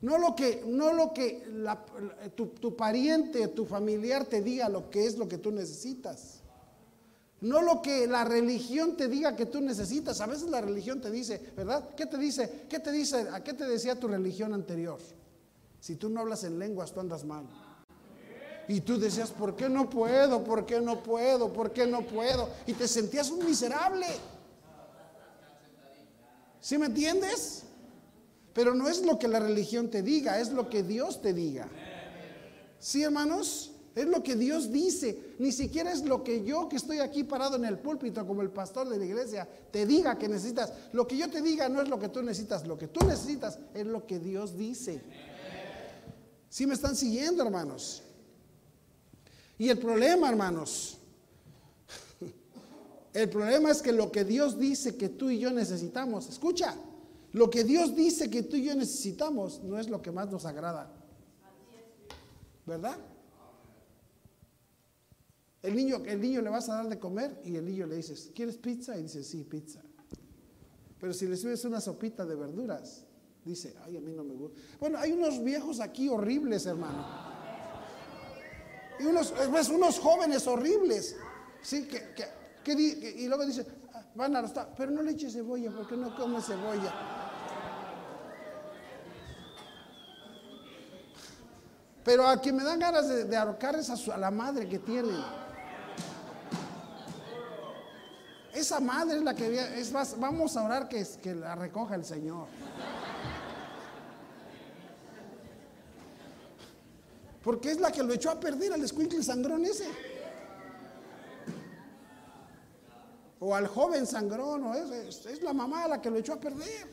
No 0.00 0.18
lo 0.18 0.34
que, 0.34 0.64
no 0.66 0.92
lo 0.92 1.14
que 1.14 1.44
tu, 2.34 2.46
tu 2.46 2.74
pariente, 2.74 3.46
tu 3.46 3.64
familiar 3.64 4.26
te 4.26 4.42
diga 4.42 4.68
lo 4.68 4.90
que 4.90 5.06
es 5.06 5.16
lo 5.16 5.28
que 5.28 5.38
tú 5.38 5.52
necesitas. 5.52 6.42
No 7.44 7.60
lo 7.60 7.82
que 7.82 8.06
la 8.06 8.24
religión 8.24 8.96
te 8.96 9.06
diga 9.06 9.36
que 9.36 9.44
tú 9.44 9.60
necesitas. 9.60 10.18
A 10.22 10.26
veces 10.26 10.48
la 10.48 10.62
religión 10.62 11.02
te 11.02 11.10
dice, 11.10 11.52
¿verdad? 11.54 11.90
¿Qué 11.94 12.06
te 12.06 12.16
dice? 12.16 12.64
¿Qué 12.70 12.80
te 12.80 12.90
dice? 12.90 13.28
¿A 13.30 13.44
qué 13.44 13.52
te 13.52 13.66
decía 13.66 14.00
tu 14.00 14.08
religión 14.08 14.54
anterior? 14.54 14.98
Si 15.78 15.96
tú 15.96 16.08
no 16.08 16.20
hablas 16.20 16.44
en 16.44 16.58
lenguas, 16.58 16.94
tú 16.94 17.00
andas 17.00 17.22
mal. 17.22 17.44
Y 18.66 18.80
tú 18.80 18.98
decías, 18.98 19.30
¿por 19.30 19.54
qué 19.56 19.68
no 19.68 19.90
puedo? 19.90 20.42
¿Por 20.42 20.64
qué 20.64 20.80
no 20.80 21.02
puedo? 21.02 21.52
¿Por 21.52 21.70
qué 21.74 21.86
no 21.86 22.00
puedo? 22.06 22.48
Y 22.66 22.72
te 22.72 22.88
sentías 22.88 23.30
un 23.30 23.44
miserable. 23.44 24.06
¿Sí 26.62 26.78
me 26.78 26.86
entiendes? 26.86 27.64
Pero 28.54 28.74
no 28.74 28.88
es 28.88 29.04
lo 29.04 29.18
que 29.18 29.28
la 29.28 29.40
religión 29.40 29.90
te 29.90 30.00
diga, 30.00 30.40
es 30.40 30.50
lo 30.50 30.70
que 30.70 30.82
Dios 30.82 31.20
te 31.20 31.34
diga. 31.34 31.68
¿Sí, 32.78 33.02
hermanos? 33.02 33.73
Es 33.94 34.06
lo 34.06 34.22
que 34.22 34.34
Dios 34.34 34.72
dice. 34.72 35.34
Ni 35.38 35.52
siquiera 35.52 35.92
es 35.92 36.04
lo 36.04 36.24
que 36.24 36.44
yo 36.44 36.68
que 36.68 36.76
estoy 36.76 36.98
aquí 36.98 37.22
parado 37.22 37.56
en 37.56 37.64
el 37.64 37.78
púlpito 37.78 38.26
como 38.26 38.42
el 38.42 38.50
pastor 38.50 38.88
de 38.88 38.98
la 38.98 39.04
iglesia 39.04 39.48
te 39.70 39.86
diga 39.86 40.18
que 40.18 40.28
necesitas. 40.28 40.72
Lo 40.92 41.06
que 41.06 41.16
yo 41.16 41.30
te 41.30 41.40
diga 41.40 41.68
no 41.68 41.80
es 41.80 41.88
lo 41.88 41.98
que 41.98 42.08
tú 42.08 42.22
necesitas. 42.22 42.66
Lo 42.66 42.76
que 42.76 42.88
tú 42.88 43.06
necesitas 43.06 43.58
es 43.72 43.86
lo 43.86 44.04
que 44.06 44.18
Dios 44.18 44.56
dice. 44.56 45.00
¿Sí 46.48 46.66
me 46.66 46.74
están 46.74 46.96
siguiendo, 46.96 47.42
hermanos? 47.42 48.02
Y 49.58 49.68
el 49.68 49.78
problema, 49.78 50.28
hermanos, 50.28 50.98
el 53.12 53.28
problema 53.28 53.70
es 53.70 53.80
que 53.80 53.92
lo 53.92 54.10
que 54.10 54.24
Dios 54.24 54.58
dice 54.58 54.96
que 54.96 55.08
tú 55.08 55.30
y 55.30 55.38
yo 55.38 55.52
necesitamos, 55.52 56.28
escucha, 56.28 56.74
lo 57.32 57.48
que 57.50 57.62
Dios 57.62 57.94
dice 57.94 58.28
que 58.28 58.42
tú 58.42 58.56
y 58.56 58.64
yo 58.64 58.74
necesitamos 58.74 59.62
no 59.62 59.78
es 59.78 59.88
lo 59.88 60.02
que 60.02 60.10
más 60.10 60.30
nos 60.30 60.44
agrada. 60.46 60.92
¿Verdad? 62.66 62.96
El 65.64 65.74
niño, 65.74 66.02
el 66.04 66.20
niño 66.20 66.42
le 66.42 66.50
vas 66.50 66.68
a 66.68 66.74
dar 66.74 66.88
de 66.90 66.98
comer 66.98 67.40
y 67.42 67.56
el 67.56 67.64
niño 67.64 67.86
le 67.86 67.96
dices, 67.96 68.30
¿quieres 68.34 68.58
pizza? 68.58 68.98
Y 68.98 69.04
dice, 69.04 69.24
sí, 69.24 69.44
pizza. 69.44 69.80
Pero 71.00 71.14
si 71.14 71.26
le 71.26 71.38
subes 71.38 71.64
una 71.64 71.80
sopita 71.80 72.26
de 72.26 72.34
verduras, 72.34 73.06
dice, 73.42 73.74
ay, 73.82 73.96
a 73.96 74.00
mí 74.02 74.12
no 74.12 74.24
me 74.24 74.34
gusta. 74.34 74.60
Bueno, 74.78 74.98
hay 74.98 75.12
unos 75.12 75.42
viejos 75.42 75.80
aquí 75.80 76.06
horribles, 76.10 76.66
hermano. 76.66 77.06
Y 79.00 79.06
unos, 79.06 79.32
pues, 79.50 79.70
unos 79.70 79.98
jóvenes 80.00 80.46
horribles. 80.46 81.16
Sí, 81.62 81.88
que, 81.88 82.12
que, 82.62 82.72
y 83.16 83.26
luego 83.26 83.46
dice, 83.46 83.66
van 84.14 84.36
a 84.36 84.40
arrastrar, 84.40 84.74
pero 84.76 84.90
no 84.90 85.00
le 85.00 85.12
eche 85.12 85.30
cebolla 85.30 85.70
porque 85.74 85.96
no 85.96 86.14
come 86.14 86.42
cebolla. 86.42 86.92
Pero 92.04 92.28
a 92.28 92.38
quien 92.38 92.54
me 92.54 92.64
dan 92.64 92.78
ganas 92.78 93.08
de, 93.08 93.24
de 93.24 93.34
ahorcar 93.34 93.76
es 93.76 93.88
a, 93.88 94.14
a 94.14 94.18
la 94.18 94.30
madre 94.30 94.68
que 94.68 94.78
tienen. 94.78 95.43
Esa 98.54 98.78
madre 98.78 99.16
es 99.16 99.22
la 99.22 99.34
que 99.34 99.80
es 99.80 99.90
más, 99.90 100.18
vamos 100.18 100.56
a 100.56 100.62
orar 100.62 100.88
que, 100.88 101.04
que 101.20 101.34
la 101.34 101.56
recoja 101.56 101.96
el 101.96 102.04
Señor. 102.04 102.46
Porque 107.42 107.72
es 107.72 107.80
la 107.80 107.90
que 107.90 108.02
lo 108.02 108.14
echó 108.14 108.30
a 108.30 108.38
perder 108.38 108.72
al 108.72 108.82
escuincle 108.84 109.22
sangrón 109.24 109.64
ese. 109.64 109.88
O 113.40 113.54
al 113.54 113.66
joven 113.66 114.06
sangrón, 114.06 114.64
o 114.64 114.74
es, 114.74 115.26
es 115.26 115.42
la 115.42 115.52
mamá 115.52 115.88
la 115.88 116.00
que 116.00 116.08
lo 116.08 116.16
echó 116.16 116.34
a 116.34 116.40
perder. 116.40 116.86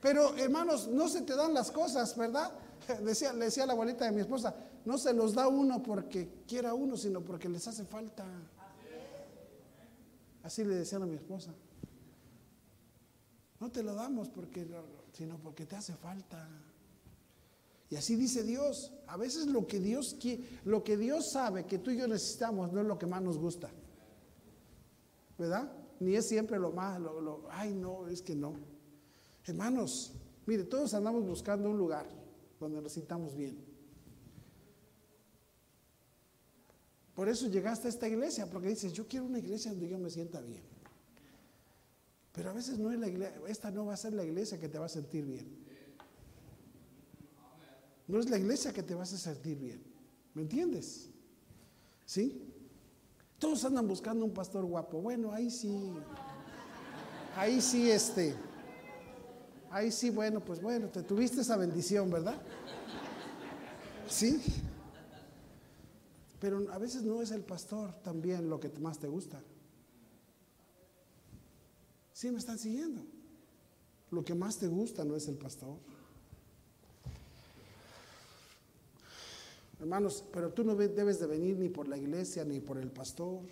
Pero 0.00 0.34
hermanos, 0.36 0.88
no 0.88 1.08
se 1.08 1.22
te 1.22 1.36
dan 1.36 1.52
las 1.52 1.70
cosas, 1.70 2.16
¿verdad? 2.16 2.50
Decía, 3.02 3.34
le 3.34 3.44
decía 3.44 3.66
la 3.66 3.74
abuelita 3.74 4.06
de 4.06 4.12
mi 4.12 4.22
esposa, 4.22 4.54
no 4.86 4.96
se 4.96 5.12
los 5.12 5.34
da 5.34 5.46
uno 5.46 5.82
porque 5.82 6.42
quiera 6.48 6.72
uno, 6.72 6.96
sino 6.96 7.20
porque 7.20 7.50
les 7.50 7.68
hace 7.68 7.84
falta. 7.84 8.24
Así 10.42 10.64
le 10.64 10.74
decían 10.74 11.02
a 11.02 11.06
mi 11.06 11.16
esposa. 11.16 11.54
No 13.60 13.70
te 13.70 13.82
lo 13.82 13.94
damos 13.94 14.28
porque, 14.28 14.66
sino 15.12 15.38
porque 15.38 15.66
te 15.66 15.76
hace 15.76 15.94
falta. 15.94 16.48
Y 17.90 17.96
así 17.96 18.16
dice 18.16 18.42
Dios. 18.42 18.92
A 19.06 19.16
veces 19.16 19.46
lo 19.46 19.66
que 19.66 19.80
Dios 19.80 20.16
lo 20.64 20.84
que 20.84 20.96
Dios 20.96 21.30
sabe 21.32 21.66
que 21.66 21.78
tú 21.78 21.90
y 21.90 21.98
yo 21.98 22.06
necesitamos 22.06 22.72
no 22.72 22.80
es 22.80 22.86
lo 22.86 22.98
que 22.98 23.06
más 23.06 23.22
nos 23.22 23.38
gusta. 23.38 23.70
¿Verdad? 25.36 25.72
Ni 26.00 26.14
es 26.14 26.28
siempre 26.28 26.58
lo 26.58 26.70
más, 26.70 27.00
lo, 27.00 27.48
ay 27.50 27.74
no, 27.74 28.06
es 28.08 28.22
que 28.22 28.34
no. 28.34 28.54
Hermanos, 29.44 30.12
mire, 30.46 30.64
todos 30.64 30.94
andamos 30.94 31.24
buscando 31.24 31.70
un 31.70 31.78
lugar 31.78 32.06
donde 32.60 32.80
nos 32.80 32.92
sintamos 32.92 33.34
bien. 33.34 33.67
Por 37.18 37.28
eso 37.28 37.48
llegaste 37.48 37.88
a 37.88 37.90
esta 37.90 38.06
iglesia, 38.06 38.48
porque 38.48 38.68
dices, 38.68 38.92
yo 38.92 39.08
quiero 39.08 39.26
una 39.26 39.40
iglesia 39.40 39.72
donde 39.72 39.88
yo 39.88 39.98
me 39.98 40.08
sienta 40.08 40.40
bien. 40.40 40.62
Pero 42.30 42.50
a 42.50 42.52
veces 42.52 42.78
no 42.78 42.92
es 42.92 42.98
la 43.00 43.08
iglesia, 43.08 43.40
esta 43.48 43.72
no 43.72 43.86
va 43.86 43.94
a 43.94 43.96
ser 43.96 44.12
la 44.12 44.22
iglesia 44.22 44.60
que 44.60 44.68
te 44.68 44.78
va 44.78 44.86
a 44.86 44.88
sentir 44.88 45.26
bien. 45.26 45.48
No 48.06 48.20
es 48.20 48.30
la 48.30 48.38
iglesia 48.38 48.72
que 48.72 48.84
te 48.84 48.94
vas 48.94 49.12
a 49.14 49.18
sentir 49.18 49.58
bien. 49.58 49.82
¿Me 50.32 50.42
entiendes? 50.42 51.10
¿Sí? 52.06 52.40
Todos 53.40 53.64
andan 53.64 53.88
buscando 53.88 54.24
un 54.24 54.32
pastor 54.32 54.64
guapo. 54.64 55.00
Bueno, 55.00 55.32
ahí 55.32 55.50
sí. 55.50 55.92
Ahí 57.34 57.60
sí, 57.60 57.90
este. 57.90 58.36
Ahí 59.72 59.90
sí, 59.90 60.10
bueno, 60.10 60.38
pues 60.38 60.62
bueno, 60.62 60.88
te 60.88 61.02
tuviste 61.02 61.40
esa 61.40 61.56
bendición, 61.56 62.12
¿verdad? 62.12 62.40
¿Sí? 64.08 64.40
Pero 66.40 66.70
a 66.72 66.78
veces 66.78 67.02
no 67.02 67.20
es 67.20 67.30
el 67.30 67.42
pastor 67.42 67.92
también 68.02 68.48
lo 68.48 68.60
que 68.60 68.68
más 68.80 68.98
te 68.98 69.08
gusta. 69.08 69.42
¿Sí 72.12 72.30
me 72.30 72.38
están 72.38 72.58
siguiendo? 72.58 73.02
Lo 74.10 74.24
que 74.24 74.34
más 74.34 74.58
te 74.58 74.66
gusta 74.66 75.04
no 75.04 75.16
es 75.16 75.28
el 75.28 75.36
pastor. 75.36 75.78
Hermanos, 79.80 80.24
pero 80.32 80.52
tú 80.52 80.64
no 80.64 80.74
debes 80.74 81.20
de 81.20 81.26
venir 81.26 81.56
ni 81.56 81.68
por 81.68 81.86
la 81.86 81.96
iglesia 81.96 82.44
ni 82.44 82.58
por 82.60 82.78
el 82.78 82.90
pastor, 82.90 83.42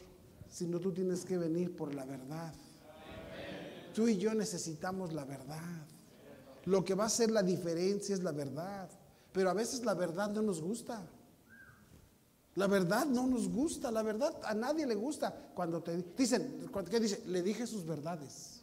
sino 0.50 0.80
tú 0.80 0.92
tienes 0.92 1.24
que 1.24 1.38
venir 1.38 1.76
por 1.76 1.94
la 1.94 2.04
verdad. 2.04 2.52
Tú 3.94 4.08
y 4.08 4.16
yo 4.16 4.34
necesitamos 4.34 5.12
la 5.12 5.24
verdad. 5.24 5.86
Lo 6.64 6.84
que 6.84 6.94
va 6.94 7.04
a 7.04 7.06
hacer 7.06 7.30
la 7.30 7.42
diferencia 7.42 8.14
es 8.14 8.22
la 8.22 8.32
verdad. 8.32 8.90
Pero 9.32 9.50
a 9.50 9.54
veces 9.54 9.84
la 9.84 9.94
verdad 9.94 10.30
no 10.30 10.42
nos 10.42 10.60
gusta. 10.60 11.06
La 12.56 12.66
verdad 12.66 13.04
no 13.06 13.26
nos 13.26 13.48
gusta, 13.48 13.90
la 13.90 14.02
verdad 14.02 14.34
a 14.42 14.54
nadie 14.54 14.86
le 14.86 14.94
gusta. 14.94 15.50
Cuando 15.54 15.82
te 15.82 15.96
dicen, 16.16 16.68
¿qué 16.90 17.00
dice? 17.00 17.22
Le 17.26 17.42
dije 17.42 17.66
sus 17.66 17.86
verdades. 17.86 18.62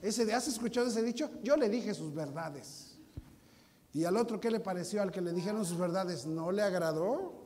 Ese, 0.00 0.32
¿Has 0.32 0.48
escuchado 0.48 0.86
ese 0.86 1.02
dicho? 1.02 1.30
Yo 1.42 1.56
le 1.56 1.68
dije 1.68 1.92
sus 1.94 2.14
verdades. 2.14 2.94
¿Y 3.92 4.04
al 4.04 4.16
otro 4.16 4.40
qué 4.40 4.50
le 4.50 4.60
pareció 4.60 5.02
al 5.02 5.10
que 5.10 5.20
le 5.20 5.32
dijeron 5.32 5.64
sus 5.64 5.78
verdades? 5.78 6.26
¿No 6.26 6.52
le 6.52 6.62
agradó? 6.62 7.44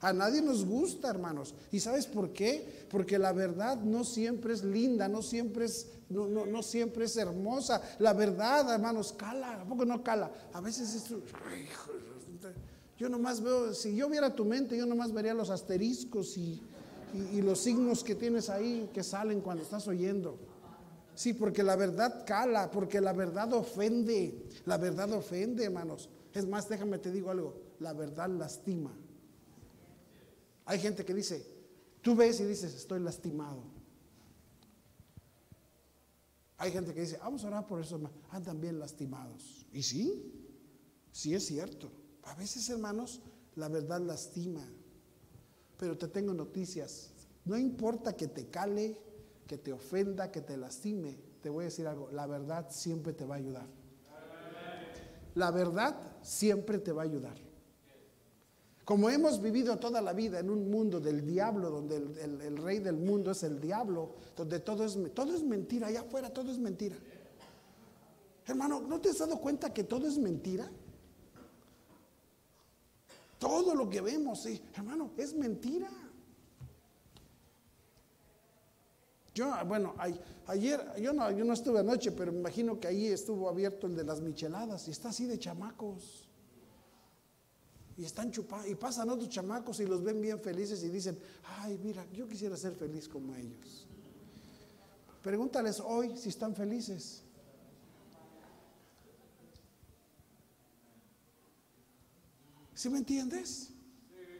A 0.00 0.14
nadie 0.14 0.40
nos 0.40 0.64
gusta, 0.64 1.10
hermanos. 1.10 1.54
¿Y 1.70 1.80
sabes 1.80 2.06
por 2.06 2.32
qué? 2.32 2.86
Porque 2.90 3.18
la 3.18 3.32
verdad 3.32 3.76
no 3.76 4.04
siempre 4.04 4.54
es 4.54 4.64
linda, 4.64 5.08
no 5.08 5.20
siempre 5.20 5.66
es, 5.66 5.86
no, 6.08 6.26
no, 6.26 6.62
siempre 6.62 7.04
es 7.04 7.16
hermosa. 7.18 7.82
La 7.98 8.14
verdad, 8.14 8.72
hermanos, 8.72 9.12
cala. 9.12 9.60
¿A 9.60 9.64
poco 9.64 9.84
no 9.84 10.02
cala? 10.02 10.30
A 10.54 10.60
veces 10.62 10.94
es... 10.94 11.12
Yo 13.00 13.08
nomás 13.08 13.40
veo, 13.40 13.72
si 13.72 13.96
yo 13.96 14.10
viera 14.10 14.34
tu 14.36 14.44
mente, 14.44 14.76
yo 14.76 14.84
nomás 14.84 15.10
vería 15.10 15.32
los 15.32 15.48
asteriscos 15.48 16.36
y, 16.36 16.60
los 17.40 17.58
signos 17.58 18.04
que 18.04 18.14
tienes 18.14 18.50
ahí 18.50 18.90
que 18.92 19.02
salen 19.02 19.40
cuando 19.40 19.62
estás 19.62 19.88
oyendo. 19.88 20.38
Sí, 21.14 21.32
porque 21.32 21.62
la 21.62 21.76
verdad 21.76 22.26
cala, 22.26 22.70
porque 22.70 23.00
la 23.00 23.14
verdad 23.14 23.54
ofende. 23.54 24.46
La 24.66 24.76
verdad 24.76 25.10
ofende, 25.14 25.64
hermanos. 25.64 26.10
Es 26.34 26.46
más, 26.46 26.68
déjame 26.68 26.98
te 26.98 27.10
digo 27.10 27.30
algo, 27.30 27.58
la 27.78 27.94
verdad 27.94 28.28
lastima. 28.28 28.94
Hay 30.66 30.78
gente 30.78 31.02
que 31.02 31.14
dice, 31.14 31.42
tú 32.02 32.14
ves 32.14 32.38
y 32.40 32.44
dices, 32.44 32.74
estoy 32.74 33.00
lastimado. 33.00 33.62
Hay 36.58 36.70
gente 36.70 36.92
que 36.92 37.00
dice, 37.00 37.16
vamos 37.16 37.42
a 37.44 37.46
orar 37.46 37.66
por 37.66 37.80
eso, 37.80 37.98
andan 38.28 38.60
bien 38.60 38.78
lastimados. 38.78 39.64
Y 39.72 39.82
sí, 39.82 40.34
sí 41.10 41.34
es 41.34 41.46
cierto. 41.46 41.99
A 42.30 42.34
veces, 42.34 42.68
hermanos, 42.70 43.20
la 43.56 43.68
verdad 43.68 44.00
lastima. 44.00 44.62
Pero 45.76 45.98
te 45.98 46.06
tengo 46.08 46.32
noticias. 46.32 47.10
No 47.44 47.58
importa 47.58 48.16
que 48.16 48.28
te 48.28 48.46
cale, 48.46 48.96
que 49.48 49.58
te 49.58 49.72
ofenda, 49.72 50.30
que 50.30 50.40
te 50.40 50.56
lastime, 50.56 51.18
te 51.42 51.50
voy 51.50 51.62
a 51.62 51.64
decir 51.64 51.88
algo, 51.88 52.08
la 52.12 52.26
verdad 52.26 52.68
siempre 52.70 53.12
te 53.12 53.24
va 53.24 53.34
a 53.34 53.38
ayudar. 53.38 53.66
La 55.34 55.50
verdad 55.50 55.96
siempre 56.22 56.78
te 56.78 56.92
va 56.92 57.02
a 57.02 57.04
ayudar. 57.06 57.36
Como 58.84 59.10
hemos 59.10 59.40
vivido 59.40 59.78
toda 59.78 60.00
la 60.00 60.12
vida 60.12 60.38
en 60.38 60.50
un 60.50 60.70
mundo 60.70 61.00
del 61.00 61.26
diablo, 61.26 61.70
donde 61.70 61.96
el, 61.96 62.56
rey 62.58 62.78
del 62.78 62.96
mundo 62.96 63.32
es 63.32 63.42
el 63.42 63.60
diablo, 63.60 64.14
donde 64.36 64.60
todo 64.60 64.84
es, 64.84 64.98
todo 65.14 65.34
es 65.34 65.42
mentira, 65.42 65.88
allá 65.88 66.00
afuera 66.00 66.30
todo 66.30 66.50
es 66.50 66.58
mentira. 66.58 66.96
Hermano, 68.46 68.80
¿no 68.80 69.00
te 69.00 69.10
has 69.10 69.18
dado 69.18 69.40
cuenta 69.40 69.72
que 69.72 69.84
todo 69.84 70.06
es 70.06 70.18
mentira? 70.18 70.70
Todo 73.40 73.74
lo 73.74 73.88
que 73.88 74.02
vemos, 74.02 74.42
sí, 74.42 74.60
hermano, 74.74 75.12
es 75.16 75.34
mentira. 75.34 75.88
Yo, 79.34 79.50
bueno, 79.66 79.94
ayer, 80.46 80.78
yo 81.00 81.14
no, 81.14 81.30
yo 81.30 81.42
no 81.46 81.54
estuve 81.54 81.78
anoche, 81.78 82.12
pero 82.12 82.32
me 82.32 82.40
imagino 82.40 82.78
que 82.78 82.88
ahí 82.88 83.06
estuvo 83.06 83.48
abierto 83.48 83.86
el 83.86 83.96
de 83.96 84.04
las 84.04 84.20
micheladas 84.20 84.86
y 84.88 84.90
está 84.90 85.08
así 85.08 85.24
de 85.24 85.38
chamacos. 85.38 86.28
Y 87.96 88.04
están 88.04 88.30
chupados, 88.30 88.68
y 88.68 88.74
pasan 88.74 89.08
otros 89.08 89.30
chamacos 89.30 89.80
y 89.80 89.86
los 89.86 90.02
ven 90.04 90.20
bien 90.20 90.38
felices 90.38 90.84
y 90.84 90.90
dicen, 90.90 91.18
ay, 91.60 91.80
mira, 91.82 92.06
yo 92.12 92.28
quisiera 92.28 92.58
ser 92.58 92.74
feliz 92.74 93.08
como 93.08 93.34
ellos. 93.34 93.86
Pregúntales 95.22 95.80
hoy 95.80 96.14
si 96.14 96.28
están 96.28 96.54
felices. 96.54 97.22
¿Sí 102.80 102.88
me 102.88 102.96
entiendes? 102.96 103.68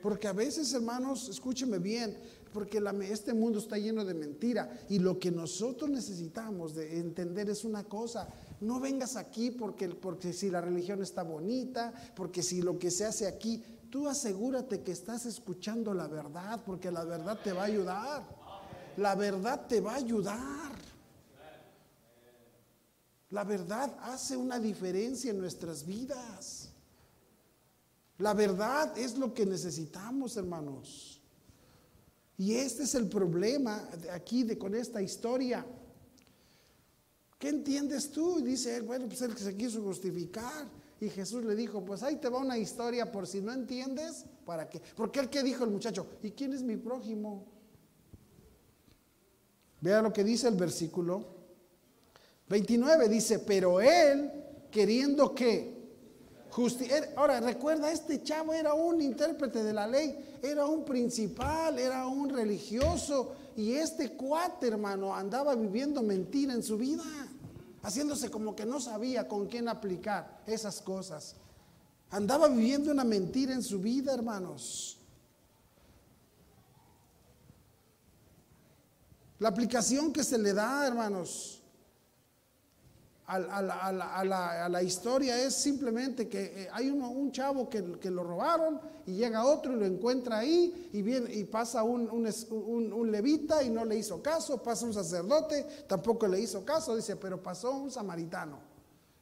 Porque 0.03 0.27
a 0.27 0.33
veces, 0.33 0.73
hermanos, 0.73 1.29
escúcheme 1.29 1.79
bien, 1.79 2.17
porque 2.55 2.83
este 3.03 3.35
mundo 3.35 3.59
está 3.59 3.77
lleno 3.77 4.03
de 4.03 4.15
mentira 4.15 4.81
y 4.89 4.99
lo 4.99 5.19
que 5.19 5.31
nosotros 5.31 5.91
necesitamos 5.91 6.75
de 6.75 7.01
entender 7.01 7.51
es 7.51 7.67
una 7.67 7.85
cosa, 7.85 8.31
no 8.63 8.81
vengas 8.81 9.17
aquí 9.17 9.51
porque, 9.51 9.91
porque 9.91 10.33
si 10.33 10.49
la 10.49 10.63
religión 10.63 11.03
está 11.03 11.23
bonita, 11.23 11.93
porque 12.17 12.43
si 12.43 12.63
lo 12.63 12.79
que 12.79 12.91
se 12.91 13.05
hace 13.05 13.27
aquí, 13.27 13.63
tú 13.91 14.09
asegúrate 14.09 14.81
que 14.81 14.93
estás 14.93 15.27
escuchando 15.27 15.93
la 15.93 16.09
verdad, 16.09 16.63
porque 16.65 16.91
la 16.91 17.05
verdad 17.05 17.39
te 17.45 17.53
va 17.53 17.65
a 17.65 17.67
ayudar. 17.67 18.25
La 18.97 19.15
verdad 19.17 19.67
te 19.69 19.83
va 19.83 19.93
a 19.93 19.97
ayudar. 19.97 20.73
La 23.29 23.45
verdad 23.45 23.95
hace 24.01 24.35
una 24.35 24.59
diferencia 24.59 25.31
en 25.31 25.39
nuestras 25.39 25.85
vidas. 25.85 26.60
La 28.21 28.35
verdad 28.35 28.97
es 28.99 29.17
lo 29.17 29.33
que 29.33 29.47
necesitamos, 29.47 30.37
hermanos. 30.37 31.21
Y 32.37 32.55
este 32.55 32.83
es 32.83 32.95
el 32.95 33.09
problema 33.09 33.89
aquí 34.13 34.43
de, 34.43 34.59
con 34.59 34.75
esta 34.75 35.01
historia. 35.01 35.65
¿Qué 37.39 37.49
entiendes 37.49 38.11
tú? 38.11 38.39
Y 38.39 38.43
dice 38.43 38.77
él, 38.77 38.83
bueno, 38.83 39.07
pues 39.07 39.23
él 39.23 39.37
se 39.37 39.57
quiso 39.57 39.83
justificar. 39.83 40.69
Y 41.01 41.09
Jesús 41.09 41.43
le 41.45 41.57
dijo, 41.57 41.83
pues 41.83 42.03
ahí 42.03 42.17
te 42.17 42.29
va 42.29 42.41
una 42.41 42.59
historia 42.59 43.11
por 43.11 43.27
si 43.27 43.41
no 43.41 43.55
entiendes, 43.55 44.27
¿para 44.45 44.69
qué? 44.69 44.83
Porque 44.95 45.21
él 45.21 45.31
que 45.31 45.43
dijo 45.43 45.65
el 45.65 45.71
muchacho, 45.71 46.07
¿y 46.23 46.33
quién 46.33 46.53
es 46.53 46.63
mi 46.63 46.77
prójimo? 46.77 47.47
Vea 49.81 50.03
lo 50.03 50.13
que 50.13 50.23
dice 50.23 50.47
el 50.47 50.57
versículo 50.57 51.25
29, 52.51 53.09
dice, 53.09 53.39
pero 53.39 53.81
él, 53.81 54.31
queriendo 54.71 55.35
que 55.35 55.80
Ahora, 57.17 57.41
recuerda, 57.41 57.93
este 57.93 58.23
chavo 58.23 58.53
era 58.53 58.75
un 58.75 59.01
intérprete 59.01 59.63
de 59.63 59.73
la 59.73 59.87
ley, 59.87 60.39
era 60.43 60.67
un 60.67 60.85
principal, 60.85 61.79
era 61.79 62.07
un 62.07 62.29
religioso, 62.29 63.35
y 63.57 63.73
este 63.73 64.13
cuate, 64.13 64.69
hermano, 64.69 65.15
andaba 65.15 65.55
viviendo 65.55 66.03
mentira 66.03 66.53
en 66.53 66.63
su 66.63 66.77
vida, 66.77 67.05
haciéndose 67.83 68.31
como 68.31 68.57
que 68.57 68.67
no 68.67 68.81
sabía 68.81 69.29
con 69.29 69.47
quién 69.47 69.69
aplicar 69.69 70.43
esas 70.47 70.81
cosas. 70.81 71.37
Andaba 72.11 72.49
viviendo 72.49 72.91
una 72.91 73.05
mentira 73.05 73.55
en 73.55 73.63
su 73.63 73.79
vida, 73.79 74.13
hermanos. 74.13 74.99
La 79.39 79.49
aplicación 79.49 80.13
que 80.13 80.25
se 80.25 80.37
le 80.37 80.53
da, 80.53 80.87
hermanos, 80.87 81.60
a, 83.31 84.69
la, 84.69 84.83
historia 84.83 85.41
es 85.41 85.55
simplemente 85.55 86.29
que 86.29 86.65
eh, 86.65 86.69
hay 86.73 86.91
un 86.91 87.31
chavo 87.31 87.69
que, 87.69 87.81
lo 88.11 88.25
robaron 88.25 88.81
y 89.07 89.13
llega 89.13 89.45
otro 89.45 89.73
y 89.73 89.77
lo 89.77 89.87
encuentra 89.87 90.39
ahí 90.39 90.91
y, 90.93 91.39
y 91.39 91.45
pasa 91.45 91.85
un, 91.85 93.11
levita 93.11 93.63
y 93.63 93.71
no 93.71 93.85
le 93.85 93.97
hizo 93.97 94.21
caso, 94.21 94.61
pasa 94.63 94.85
un 94.87 94.95
sacerdote, 94.95 95.65
tampoco 95.87 96.27
le 96.27 96.41
hizo 96.41 96.65
caso, 96.65 96.97
dice, 96.97 97.15
pero 97.17 97.41
pasó 97.41 97.71
un 97.71 97.91
samaritano. 97.91 98.59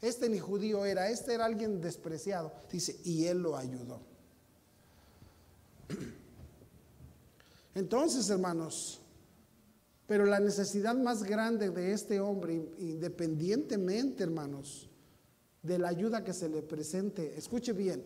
Este 0.01 0.29
ni 0.29 0.39
judío 0.39 0.87
era, 0.87 1.11
este 1.11 1.35
era 1.35 1.45
alguien 1.45 1.81
despreciado. 1.81 2.53
Dice, 2.71 2.99
y 3.05 3.27
él 3.27 3.43
lo 3.43 3.57
ayudó. 3.57 4.01
Entonces, 7.75 8.31
hermanos, 8.31 9.01
pero 10.09 10.25
la 10.25 10.41
necesidad 10.41 10.97
más 10.97 11.23
grande 11.23 11.69
de 11.69 11.93
este 11.93 12.19
hombre, 12.19 12.55
independientemente, 12.79 14.25
hermanos, 14.25 14.89
de 15.63 15.79
la 15.79 15.89
ayuda 15.89 16.25
que 16.25 16.33
se 16.33 16.49
le 16.49 16.63
presente, 16.63 17.37
escuche 17.37 17.75
bien, 17.75 18.03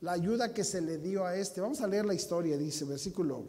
la 0.00 0.12
ayuda 0.12 0.52
que 0.52 0.64
se 0.64 0.80
le 0.80 0.98
dio 0.98 1.24
a 1.24 1.36
este. 1.36 1.60
Vamos 1.60 1.80
a 1.80 1.86
leer 1.86 2.06
la 2.06 2.12
historia, 2.12 2.58
dice, 2.58 2.84
versículo 2.84 3.44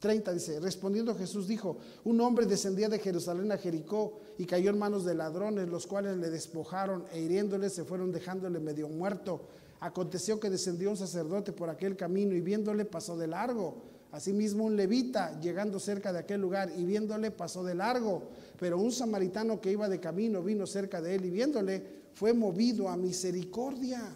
30, 0.00 0.34
dice, 0.34 0.60
respondiendo 0.60 1.14
Jesús 1.14 1.48
dijo, 1.48 1.78
un 2.04 2.20
hombre 2.20 2.44
descendía 2.44 2.90
de 2.90 2.98
Jerusalén 2.98 3.50
a 3.52 3.56
Jericó 3.56 4.20
y 4.36 4.44
cayó 4.44 4.68
en 4.68 4.78
manos 4.78 5.06
de 5.06 5.14
ladrones, 5.14 5.66
los 5.70 5.86
cuales 5.86 6.18
le 6.18 6.28
despojaron 6.28 7.06
e 7.10 7.22
hiriéndole 7.22 7.70
se 7.70 7.84
fueron 7.84 8.12
dejándole 8.12 8.60
medio 8.60 8.86
muerto. 8.90 9.48
Aconteció 9.80 10.38
que 10.38 10.50
descendió 10.50 10.90
un 10.90 10.98
sacerdote 10.98 11.54
por 11.54 11.70
aquel 11.70 11.96
camino 11.96 12.34
y 12.34 12.42
viéndole 12.42 12.84
pasó 12.84 13.16
de 13.16 13.28
largo. 13.28 13.93
Asimismo 14.14 14.62
un 14.62 14.76
levita, 14.76 15.40
llegando 15.40 15.80
cerca 15.80 16.12
de 16.12 16.20
aquel 16.20 16.40
lugar 16.40 16.70
y 16.76 16.84
viéndole, 16.84 17.32
pasó 17.32 17.64
de 17.64 17.74
largo. 17.74 18.30
Pero 18.60 18.78
un 18.78 18.92
samaritano 18.92 19.60
que 19.60 19.72
iba 19.72 19.88
de 19.88 19.98
camino 19.98 20.40
vino 20.40 20.68
cerca 20.68 21.02
de 21.02 21.16
él 21.16 21.24
y 21.24 21.30
viéndole, 21.30 22.04
fue 22.12 22.32
movido 22.32 22.88
a 22.88 22.96
misericordia. 22.96 24.14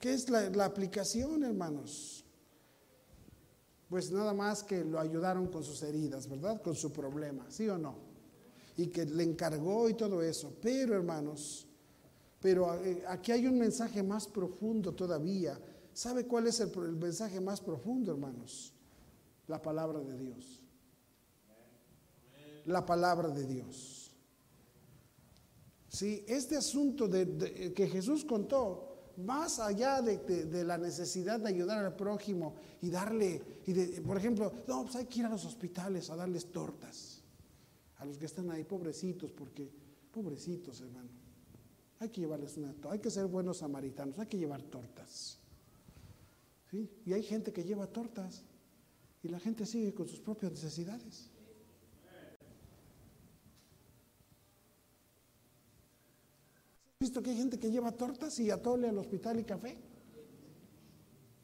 ¿Qué 0.00 0.12
es 0.12 0.28
la, 0.28 0.50
la 0.50 0.64
aplicación, 0.64 1.44
hermanos? 1.44 2.24
Pues 3.88 4.10
nada 4.10 4.34
más 4.34 4.64
que 4.64 4.82
lo 4.82 4.98
ayudaron 4.98 5.46
con 5.46 5.62
sus 5.62 5.84
heridas, 5.84 6.28
¿verdad? 6.28 6.60
Con 6.60 6.74
su 6.74 6.92
problema, 6.92 7.46
¿sí 7.48 7.68
o 7.68 7.78
no? 7.78 7.94
Y 8.76 8.88
que 8.88 9.04
le 9.04 9.22
encargó 9.22 9.88
y 9.88 9.94
todo 9.94 10.20
eso. 10.20 10.52
Pero, 10.60 10.96
hermanos, 10.96 11.68
pero 12.40 12.74
eh, 12.84 13.04
aquí 13.06 13.30
hay 13.30 13.46
un 13.46 13.56
mensaje 13.56 14.02
más 14.02 14.26
profundo 14.26 14.92
todavía 14.94 15.56
¿Sabe 15.94 16.26
cuál 16.26 16.46
es 16.46 16.60
el, 16.60 16.70
mensaje 16.96 17.40
más 17.40 17.60
profundo, 17.60 18.12
hermanos? 18.12 18.72
La 19.48 19.60
palabra 19.60 20.00
de 20.00 20.18
Dios. 20.18 20.62
La 22.66 22.86
palabra 22.86 23.28
de 23.28 23.46
Dios. 23.46 24.10
Sí, 25.88 26.24
este 26.26 26.56
asunto 26.56 27.06
de, 27.06 27.72
que 27.74 27.86
Jesús 27.88 28.24
contó, 28.24 28.88
más 29.18 29.58
allá 29.58 30.00
de, 30.00 30.64
la 30.64 30.78
necesidad 30.78 31.38
de 31.40 31.48
ayudar 31.48 31.84
al 31.84 31.94
prójimo 31.94 32.54
y 32.80 32.88
darle, 32.88 33.42
y 33.66 34.00
por 34.00 34.16
ejemplo, 34.16 34.52
no, 34.66 34.84
pues 34.84 34.96
hay 34.96 35.04
que 35.04 35.20
ir 35.20 35.26
a 35.26 35.30
los 35.30 35.44
hospitales 35.44 36.08
a 36.08 36.16
darles 36.16 36.50
tortas 36.50 37.22
a 38.02 38.04
los 38.04 38.18
que 38.18 38.26
están 38.26 38.50
ahí, 38.50 38.64
pobrecitos, 38.64 39.30
porque, 39.30 39.70
pobrecitos, 40.10 40.80
hermano, 40.80 41.08
hay 42.00 42.08
que 42.08 42.20
llevarles 42.20 42.56
una 42.56 42.74
hay 42.90 42.98
que 42.98 43.10
ser 43.10 43.26
buenos 43.26 43.58
samaritanos, 43.58 44.18
hay 44.18 44.26
que 44.26 44.38
llevar 44.38 44.60
tortas. 44.62 45.38
Y 46.72 47.12
hay 47.12 47.22
gente 47.22 47.52
que 47.52 47.64
lleva 47.64 47.86
tortas 47.86 48.44
y 49.22 49.28
la 49.28 49.38
gente 49.38 49.66
sigue 49.66 49.94
con 49.94 50.08
sus 50.08 50.20
propias 50.20 50.52
necesidades. 50.52 51.28
¿Has 56.94 57.08
visto 57.08 57.22
que 57.22 57.30
hay 57.30 57.36
gente 57.36 57.58
que 57.58 57.70
lleva 57.70 57.92
tortas 57.92 58.38
y 58.38 58.50
atole 58.50 58.88
al 58.88 58.98
hospital 58.98 59.38
y 59.38 59.44
café? 59.44 59.76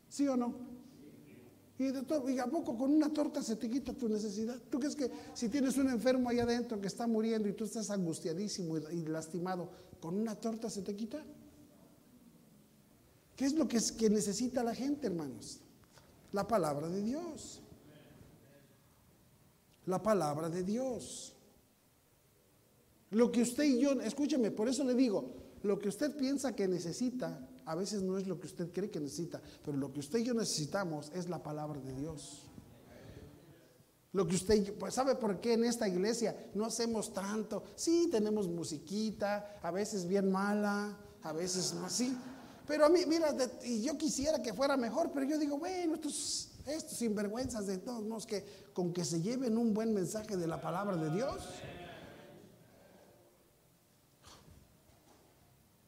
¿Sí 0.09 0.27
o 0.27 0.37
no? 0.37 0.55
Y, 1.79 1.93
de 1.93 2.41
a 2.41 2.47
poco 2.47 2.77
con 2.77 2.93
una 2.93 3.13
torta 3.13 3.41
se 3.41 3.55
te 3.55 3.71
quita 3.71 3.93
tu 3.93 4.09
necesidad. 4.09 4.61
¿Tú 4.69 4.81
crees 4.81 4.97
que 4.97 5.11
si 5.35 5.49
tienes 5.49 5.77
un 5.77 5.89
enfermo 5.89 6.29
ahí 6.29 6.41
adentro 6.41 6.81
que 6.81 6.89
está 6.89 7.07
muriendo 7.07 7.49
y 7.49 7.53
tú 7.53 7.65
estás 7.65 7.91
angustiadísimo 7.91 8.79
y 8.79 9.05
lastimado, 9.05 9.71
con 10.01 10.17
una 10.17 10.35
torta 10.35 10.71
se 10.71 10.83
te 10.83 10.97
quita? 10.97 11.25
¿Qué 13.39 13.45
es 13.45 13.55
lo 13.55 13.69
que, 13.69 13.77
es, 13.77 13.93
que 13.93 14.11
necesita 14.11 14.65
la 14.65 14.75
gente, 14.75 15.07
hermanos? 15.07 15.61
La 16.33 16.49
palabra 16.49 16.89
de 16.89 17.01
Dios. 17.01 17.61
La 19.87 20.03
palabra 20.03 20.51
de 20.51 20.65
Dios. 20.65 21.35
Lo 23.11 23.31
que 23.31 23.43
usted 23.43 23.63
y 23.63 23.79
yo, 23.79 23.93
escúcheme, 23.93 24.51
por 24.51 24.69
eso 24.69 24.83
le 24.83 24.93
digo, 24.97 25.37
lo 25.63 25.79
que 25.79 25.89
usted 25.89 26.17
piensa 26.17 26.57
que 26.57 26.67
necesita, 26.67 27.49
a 27.65 27.77
veces 27.77 28.03
no 28.03 28.19
es 28.19 28.27
lo 28.27 28.41
que 28.41 28.49
usted 28.49 28.73
cree 28.73 28.91
que 28.91 28.99
necesita, 28.99 29.41
pero 29.65 29.79
lo 29.79 29.93
que 29.93 30.01
usted 30.01 30.19
y 30.19 30.25
yo 30.25 30.35
necesitamos 30.35 31.13
es 31.15 31.29
la 31.29 31.41
palabra 31.41 31.81
de 31.81 31.93
Dios. 31.93 32.43
Lo 34.15 34.27
que 34.27 34.35
usted, 34.35 34.75
pues 34.75 34.95
sabe 34.95 35.15
por 35.15 35.41
qué 35.41 35.53
en 35.53 35.65
esta 35.65 35.87
iglesia 35.87 36.51
no 36.55 36.65
hacemos 36.65 37.13
tanto. 37.13 37.63
Sí, 37.77 38.09
tenemos 38.11 38.49
musiquita, 38.49 39.61
a 39.63 39.71
veces 39.71 40.09
bien 40.09 40.29
mala, 40.29 40.99
a 41.23 41.33
veces 41.33 41.73
así. 41.85 42.19
Pero 42.69 42.85
a 42.85 42.91
mí, 42.91 43.01
mira, 43.07 43.35
y 43.65 43.83
yo 43.83 43.97
quisiera 43.97 44.43
que 44.43 44.53
fuera 44.53 44.77
mejor, 44.77 45.11
pero 45.11 45.25
yo 45.25 45.39
digo, 45.39 45.57
bueno, 45.57 45.95
estos, 45.95 46.51
estos 46.67 46.99
sinvergüenzas 46.99 47.67
de 47.67 47.79
todos 47.79 48.05
modos, 48.05 48.27
que 48.27 48.45
con 48.75 48.93
que 48.93 49.07
se 49.07 49.23
lleven 49.23 49.57
un 49.57 49.73
buen 49.73 49.95
mensaje 49.95 50.37
de 50.37 50.47
la 50.47 50.61
palabra 50.61 50.97
de 50.97 51.11
Dios. 51.11 51.43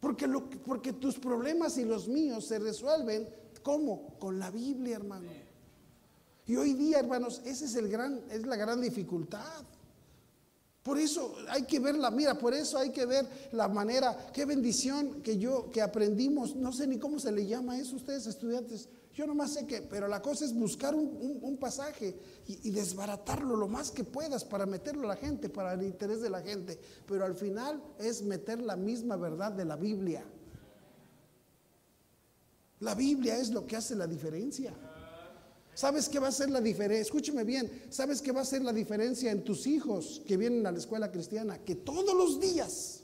Porque, 0.01 0.27
lo, 0.27 0.49
porque 0.49 0.95
tus 0.95 1.19
problemas 1.19 1.77
y 1.77 1.85
los 1.85 2.09
míos 2.09 2.47
se 2.47 2.59
resuelven, 2.59 3.29
¿cómo? 3.63 4.19
Con 4.19 4.39
la 4.39 4.51
Biblia, 4.51 4.97
hermano. 4.97 5.29
Y 6.47 6.57
hoy 6.57 6.73
día, 6.73 6.99
hermanos, 7.01 7.43
esa 7.45 7.67
es, 7.67 7.75
el 7.75 7.91
gran, 7.91 8.25
es 8.31 8.47
la 8.47 8.57
gran 8.57 8.81
dificultad. 8.81 9.65
Por 10.83 10.99
eso 10.99 11.35
hay 11.51 11.65
que 11.65 11.79
ver 11.79 11.97
la, 11.97 12.11
mira, 12.11 12.39
por 12.39 12.55
eso 12.55 12.79
hay 12.79 12.91
que 12.91 13.05
ver 13.05 13.27
la 13.53 13.69
manera, 13.69 14.31
qué 14.33 14.47
bendición 14.47 15.21
que 15.23 15.37
yo, 15.37 15.71
que 15.71 15.83
aprendimos, 15.83 16.57
no 16.57 16.73
sé 16.73 16.87
ni 16.87 16.99
cómo 16.99 17.19
se 17.19 17.31
le 17.33 17.47
llama 17.47 17.79
eso 17.79 17.97
ustedes 17.97 18.27
estudiantes, 18.27 18.89
yo 19.13 19.27
nomás 19.27 19.53
sé 19.53 19.67
que, 19.67 19.83
pero 19.83 20.09
la 20.09 20.23
cosa 20.23 20.47
es 20.47 20.55
buscar 20.55 20.95
un, 20.95 21.59
pasaje 21.61 22.17
y, 22.47 22.69
y, 22.69 22.71
desbaratarlo 22.71 23.57
lo 23.57 23.69
más 23.69 23.91
que 23.91 24.05
puedas 24.05 24.45
para 24.45 24.65
meterlo 24.65 25.05
a 25.05 25.09
la 25.09 25.17
gente, 25.17 25.51
para 25.51 25.75
el 25.75 25.83
interés 25.83 26.23
de 26.23 26.31
la 26.31 26.41
gente, 26.41 26.79
pero 27.07 27.27
al 27.27 27.35
final 27.35 27.83
es 27.99 28.23
meter 28.23 28.63
la 28.63 28.77
misma 28.77 29.17
verdad 29.17 29.53
de 29.53 29.67
la 29.67 29.77
Biblia. 29.77 30.25
La 32.79 32.95
Biblia 32.95 33.37
es 33.37 33.51
lo 33.51 33.67
que 33.67 33.77
hace 33.77 33.95
la 33.95 34.07
diferencia. 34.07 34.73
¿Sabes 35.81 36.11
qué 36.11 36.19
va 36.19 36.29
a 36.29 36.31
ser 36.31 36.51
la 36.51 36.61
diferencia? 36.61 37.01
Escúcheme 37.01 37.43
bien, 37.43 37.87
¿sabes 37.89 38.21
qué 38.21 38.33
va 38.33 38.43
a 38.43 38.45
ser 38.45 38.61
la 38.61 38.71
diferencia 38.71 39.31
en 39.31 39.43
tus 39.43 39.67
hijos 39.67 40.21
que 40.27 40.37
vienen 40.37 40.67
a 40.67 40.73
la 40.73 40.77
escuela 40.77 41.11
cristiana? 41.11 41.57
Que 41.65 41.75
todos 41.75 42.15
los 42.15 42.39
días, 42.39 43.01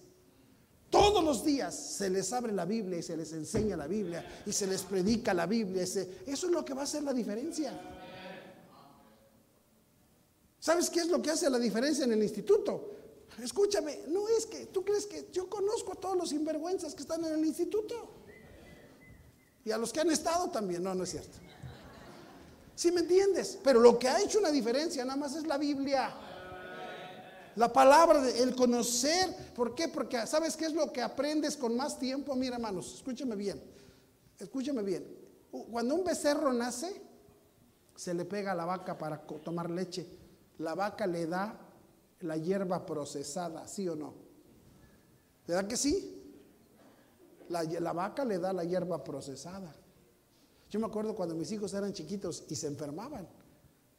todos 0.91 1.25
los 1.25 1.43
días 1.43 1.75
se 1.75 2.11
les 2.11 2.31
abre 2.35 2.53
la 2.53 2.67
Biblia 2.67 2.99
y 2.99 3.03
se 3.03 3.17
les 3.17 3.33
enseña 3.33 3.79
la 3.79 3.87
Biblia 3.87 4.43
y 4.45 4.53
se 4.53 4.67
les 4.67 4.83
predica 4.83 5.33
la 5.33 5.47
Biblia. 5.47 5.85
Eso 5.85 6.07
es 6.27 6.43
lo 6.43 6.67
que 6.67 6.75
va 6.75 6.83
a 6.83 6.85
hacer 6.85 7.03
la 7.03 7.15
diferencia. 7.15 7.73
¿Sabes 10.61 10.91
qué 10.91 11.01
es 11.01 11.09
lo 11.09 11.23
que 11.23 11.31
hace 11.31 11.49
la 11.49 11.59
diferencia 11.59 12.05
en 12.05 12.13
el 12.13 12.23
instituto? 12.23 12.91
Escúchame, 13.43 14.01
no 14.09 14.29
es 14.29 14.45
que 14.45 14.67
tú 14.67 14.85
crees 14.85 15.07
que 15.07 15.31
yo 15.33 15.49
conozco 15.49 15.95
a 15.95 15.97
todos 15.97 16.19
los 16.19 16.29
sinvergüenzas 16.29 16.95
que 16.95 17.01
están 17.01 17.25
en 17.25 17.33
el 17.33 17.45
instituto. 17.47 18.11
Y 19.65 19.71
a 19.71 19.79
los 19.79 19.95
que 19.95 20.01
han 20.01 20.11
estado 20.11 20.51
también, 20.51 20.83
no, 20.83 20.95
no 20.95 21.05
es 21.05 21.11
cierto. 21.13 21.46
¿Sí 22.77 22.93
me 22.93 23.01
entiendes? 23.01 23.59
Pero 23.65 23.81
lo 23.81 23.99
que 23.99 24.07
ha 24.07 24.21
hecho 24.21 24.39
una 24.39 24.51
diferencia 24.51 25.03
nada 25.03 25.17
más 25.17 25.35
es 25.35 25.47
la 25.47 25.57
Biblia. 25.57 26.15
La 27.57 27.73
palabra, 27.73 28.23
el 28.29 28.55
conocer. 28.55 29.35
¿Por 29.55 29.75
qué? 29.75 29.89
Porque 29.89 30.27
¿sabes 30.27 30.59
qué 30.59 30.67
es 30.67 30.75
lo 30.75 30.93
que 30.93 31.01
aprendes 31.01 31.57
con 31.57 31.75
más 31.75 31.99
tiempo? 31.99 32.37
Mira, 32.37 32.57
hermanos, 32.57 32.97
escúchame 32.97 33.35
bien. 33.35 33.63
Escúchame 34.39 34.83
bien. 34.83 35.07
Cuando 35.51 35.95
un 35.95 36.05
becerro 36.05 36.53
nace, 36.53 37.01
se 37.95 38.13
le 38.13 38.27
pega 38.27 38.53
a 38.53 38.55
la 38.55 38.67
vaca 38.67 38.99
para 38.99 39.23
tomar 39.23 39.71
leche. 39.71 40.07
La 40.59 40.75
vaca 40.75 41.07
le 41.07 41.27
da 41.27 41.59
la 42.21 42.37
hierba 42.37 42.85
procesada, 42.85 43.67
¿sí 43.67 43.89
o 43.89 43.97
no? 43.97 44.13
¿Verdad 45.47 45.67
que 45.67 45.79
sí? 45.79 46.13
La, 47.49 47.63
la 47.63 47.95
vaca 47.95 48.23
le 48.27 48.39
da 48.39 48.53
la 48.53 48.65
hierba 48.65 49.03
procesada. 49.03 49.75
Yo 50.71 50.81
me 50.81 50.87
acuerdo 50.87 51.15
cuando 51.15 51.35
mis 51.35 51.51
hijos 51.53 51.73
eran 51.75 51.93
chiquitos 51.93 52.45
y 52.49 52.57
se 52.57 52.67
enfermaban. 52.67 53.29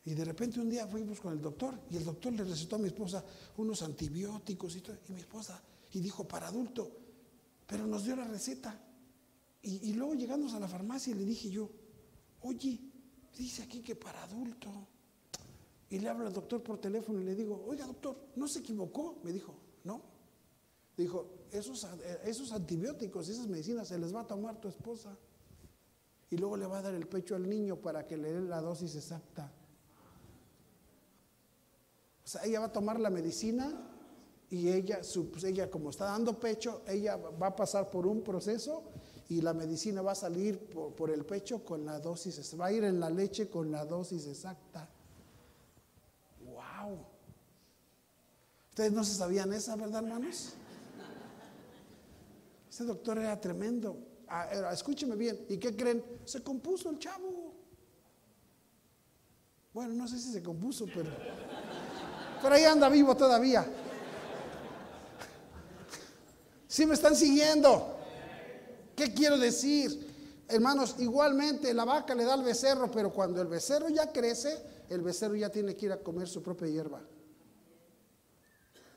Y 0.05 0.13
de 0.13 0.23
repente 0.23 0.59
un 0.59 0.69
día 0.69 0.87
fuimos 0.87 1.19
con 1.19 1.33
el 1.33 1.41
doctor 1.41 1.77
y 1.89 1.97
el 1.97 2.05
doctor 2.05 2.33
le 2.33 2.43
recetó 2.43 2.77
a 2.77 2.79
mi 2.79 2.87
esposa 2.87 3.23
unos 3.57 3.81
antibióticos 3.81 4.75
y, 4.77 4.81
todo, 4.81 4.97
y 5.09 5.11
mi 5.11 5.19
esposa, 5.19 5.61
y 5.91 5.99
dijo 5.99 6.25
para 6.25 6.47
adulto, 6.47 6.89
pero 7.65 7.85
nos 7.85 8.05
dio 8.05 8.15
la 8.15 8.25
receta. 8.25 8.83
Y, 9.61 9.91
luego 9.93 10.13
llegamos 10.13 10.53
a 10.53 10.61
la 10.61 10.67
farmacia 10.67 11.11
y 11.11 11.15
le 11.15 11.25
dije 11.25 11.49
yo, 11.49 11.69
oye, 12.41 12.79
dice 13.37 13.63
aquí 13.63 13.81
que 13.81 13.97
para 13.97 14.23
adulto. 14.23 14.69
Y 15.89 15.99
le 15.99 16.07
hablo 16.07 16.25
al 16.25 16.31
doctor 16.31 16.63
por 16.63 16.79
teléfono 16.79 17.19
y 17.19 17.25
le 17.25 17.35
digo, 17.35 17.65
oiga 17.67 17.85
doctor, 17.85 18.17
¿no 18.37 18.47
se 18.47 18.59
equivocó? 18.59 19.19
Me 19.23 19.33
dijo, 19.33 19.55
no. 19.83 20.01
Dijo, 20.95 21.47
esos, 21.51 21.85
esos 22.23 22.53
antibióticos, 22.53 23.27
esas 23.27 23.47
medicinas 23.47 23.89
se 23.89 23.97
les 23.97 24.15
va 24.15 24.21
a 24.21 24.27
tomar 24.27 24.61
tu 24.61 24.69
esposa 24.69 25.17
y 26.29 26.37
luego 26.37 26.57
le 26.57 26.65
va 26.65 26.79
a 26.79 26.81
dar 26.81 26.93
el 26.93 27.07
pecho 27.07 27.35
al 27.35 27.47
niño 27.47 27.77
para 27.77 28.05
que 28.05 28.17
le 28.17 28.33
dé 28.33 28.41
la 28.41 28.61
dosis 28.61 28.95
exacta. 28.95 29.51
O 32.23 32.27
sea, 32.27 32.43
ella 32.43 32.59
va 32.59 32.65
a 32.65 32.71
tomar 32.71 32.99
la 32.99 33.09
medicina 33.09 33.71
y 34.49 34.69
ella, 34.69 34.99
pues 35.31 35.43
ella 35.45 35.69
como 35.69 35.89
está 35.89 36.05
dando 36.05 36.37
pecho, 36.39 36.81
ella 36.87 37.15
va 37.15 37.47
a 37.47 37.55
pasar 37.55 37.89
por 37.89 38.05
un 38.05 38.21
proceso 38.21 38.83
y 39.29 39.41
la 39.41 39.53
medicina 39.53 40.01
va 40.01 40.11
a 40.11 40.15
salir 40.15 40.59
por, 40.59 40.93
por 40.93 41.09
el 41.09 41.25
pecho 41.25 41.63
con 41.63 41.85
la 41.85 41.99
dosis, 41.99 42.59
va 42.59 42.67
a 42.67 42.71
ir 42.71 42.83
en 42.83 42.99
la 42.99 43.09
leche 43.09 43.49
con 43.49 43.71
la 43.71 43.85
dosis 43.85 44.27
exacta. 44.27 44.89
¡Wow! 46.45 46.97
Ustedes 48.69 48.91
no 48.91 49.03
se 49.03 49.15
sabían 49.15 49.53
esa, 49.53 49.75
¿verdad, 49.75 50.03
hermanos? 50.03 50.53
Ese 52.69 52.83
doctor 52.83 53.17
era 53.17 53.39
tremendo. 53.39 53.97
Ah, 54.29 54.71
escúcheme 54.73 55.15
bien, 55.15 55.45
¿y 55.47 55.57
qué 55.57 55.75
creen? 55.75 56.03
Se 56.25 56.43
compuso 56.43 56.89
el 56.89 56.99
chavo. 56.99 57.53
Bueno, 59.73 59.93
no 59.93 60.07
sé 60.07 60.17
si 60.17 60.31
se 60.31 60.43
compuso, 60.43 60.85
pero, 60.93 61.09
pero 62.41 62.55
ahí 62.55 62.63
anda 62.63 62.89
vivo 62.89 63.15
todavía. 63.15 63.65
¿Sí 66.67 66.85
me 66.85 66.95
están 66.95 67.15
siguiendo? 67.15 67.95
¿Qué 68.95 69.13
quiero 69.13 69.37
decir? 69.37 70.45
Hermanos, 70.49 70.95
igualmente 70.99 71.73
la 71.73 71.85
vaca 71.85 72.15
le 72.15 72.25
da 72.25 72.33
al 72.33 72.43
becerro, 72.43 72.89
pero 72.89 73.13
cuando 73.13 73.41
el 73.41 73.47
becerro 73.47 73.89
ya 73.89 74.11
crece, 74.11 74.57
el 74.89 75.01
becerro 75.01 75.35
ya 75.35 75.49
tiene 75.49 75.75
que 75.75 75.85
ir 75.85 75.91
a 75.91 75.97
comer 75.97 76.27
su 76.27 76.41
propia 76.41 76.67
hierba. 76.67 77.01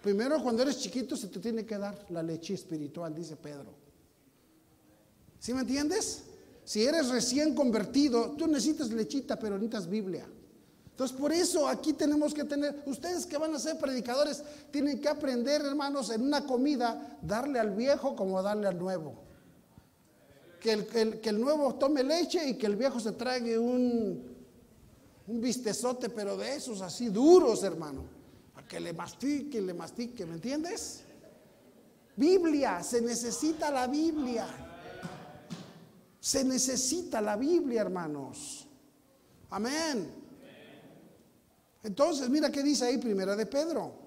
Primero, 0.02 0.42
cuando 0.42 0.62
eres 0.62 0.78
chiquito, 0.78 1.16
se 1.16 1.28
te 1.28 1.40
tiene 1.40 1.66
que 1.66 1.76
dar 1.76 2.06
la 2.10 2.22
leche 2.22 2.54
espiritual, 2.54 3.14
dice 3.14 3.36
Pedro. 3.36 3.89
¿Sí 5.40 5.54
me 5.54 5.62
entiendes? 5.62 6.22
Si 6.64 6.84
eres 6.84 7.08
recién 7.08 7.54
convertido, 7.54 8.32
tú 8.38 8.46
necesitas 8.46 8.90
lechita, 8.90 9.36
pero 9.38 9.56
necesitas 9.56 9.88
Biblia. 9.88 10.28
Entonces, 10.90 11.16
por 11.16 11.32
eso 11.32 11.66
aquí 11.66 11.94
tenemos 11.94 12.34
que 12.34 12.44
tener, 12.44 12.82
ustedes 12.84 13.24
que 13.24 13.38
van 13.38 13.54
a 13.54 13.58
ser 13.58 13.78
predicadores, 13.78 14.42
tienen 14.70 15.00
que 15.00 15.08
aprender, 15.08 15.62
hermanos, 15.62 16.10
en 16.10 16.22
una 16.22 16.44
comida, 16.44 17.18
darle 17.22 17.58
al 17.58 17.70
viejo 17.70 18.14
como 18.14 18.40
darle 18.42 18.68
al 18.68 18.78
nuevo. 18.78 19.14
Que 20.60 20.72
el, 20.72 20.86
que 21.20 21.30
el 21.30 21.40
nuevo 21.40 21.74
tome 21.76 22.04
leche 22.04 22.46
y 22.46 22.58
que 22.58 22.66
el 22.66 22.76
viejo 22.76 23.00
se 23.00 23.12
trague 23.12 23.58
un, 23.58 24.22
un 25.26 25.40
vistezote, 25.40 26.10
pero 26.10 26.36
de 26.36 26.54
esos 26.54 26.82
así 26.82 27.08
duros, 27.08 27.62
hermano. 27.62 28.04
Para 28.52 28.68
que 28.68 28.78
le 28.78 28.92
mastique, 28.92 29.58
le 29.62 29.72
mastique, 29.72 30.26
¿me 30.26 30.34
entiendes? 30.34 31.00
Biblia, 32.14 32.82
se 32.82 33.00
necesita 33.00 33.70
la 33.70 33.86
Biblia. 33.86 34.69
Se 36.20 36.44
necesita 36.44 37.20
la 37.20 37.36
Biblia, 37.36 37.80
hermanos. 37.80 38.68
Amén. 39.48 40.20
Entonces, 41.82 42.28
mira 42.28 42.50
qué 42.52 42.62
dice 42.62 42.84
ahí 42.84 42.98
primera 42.98 43.34
de 43.34 43.46
Pedro. 43.46 43.99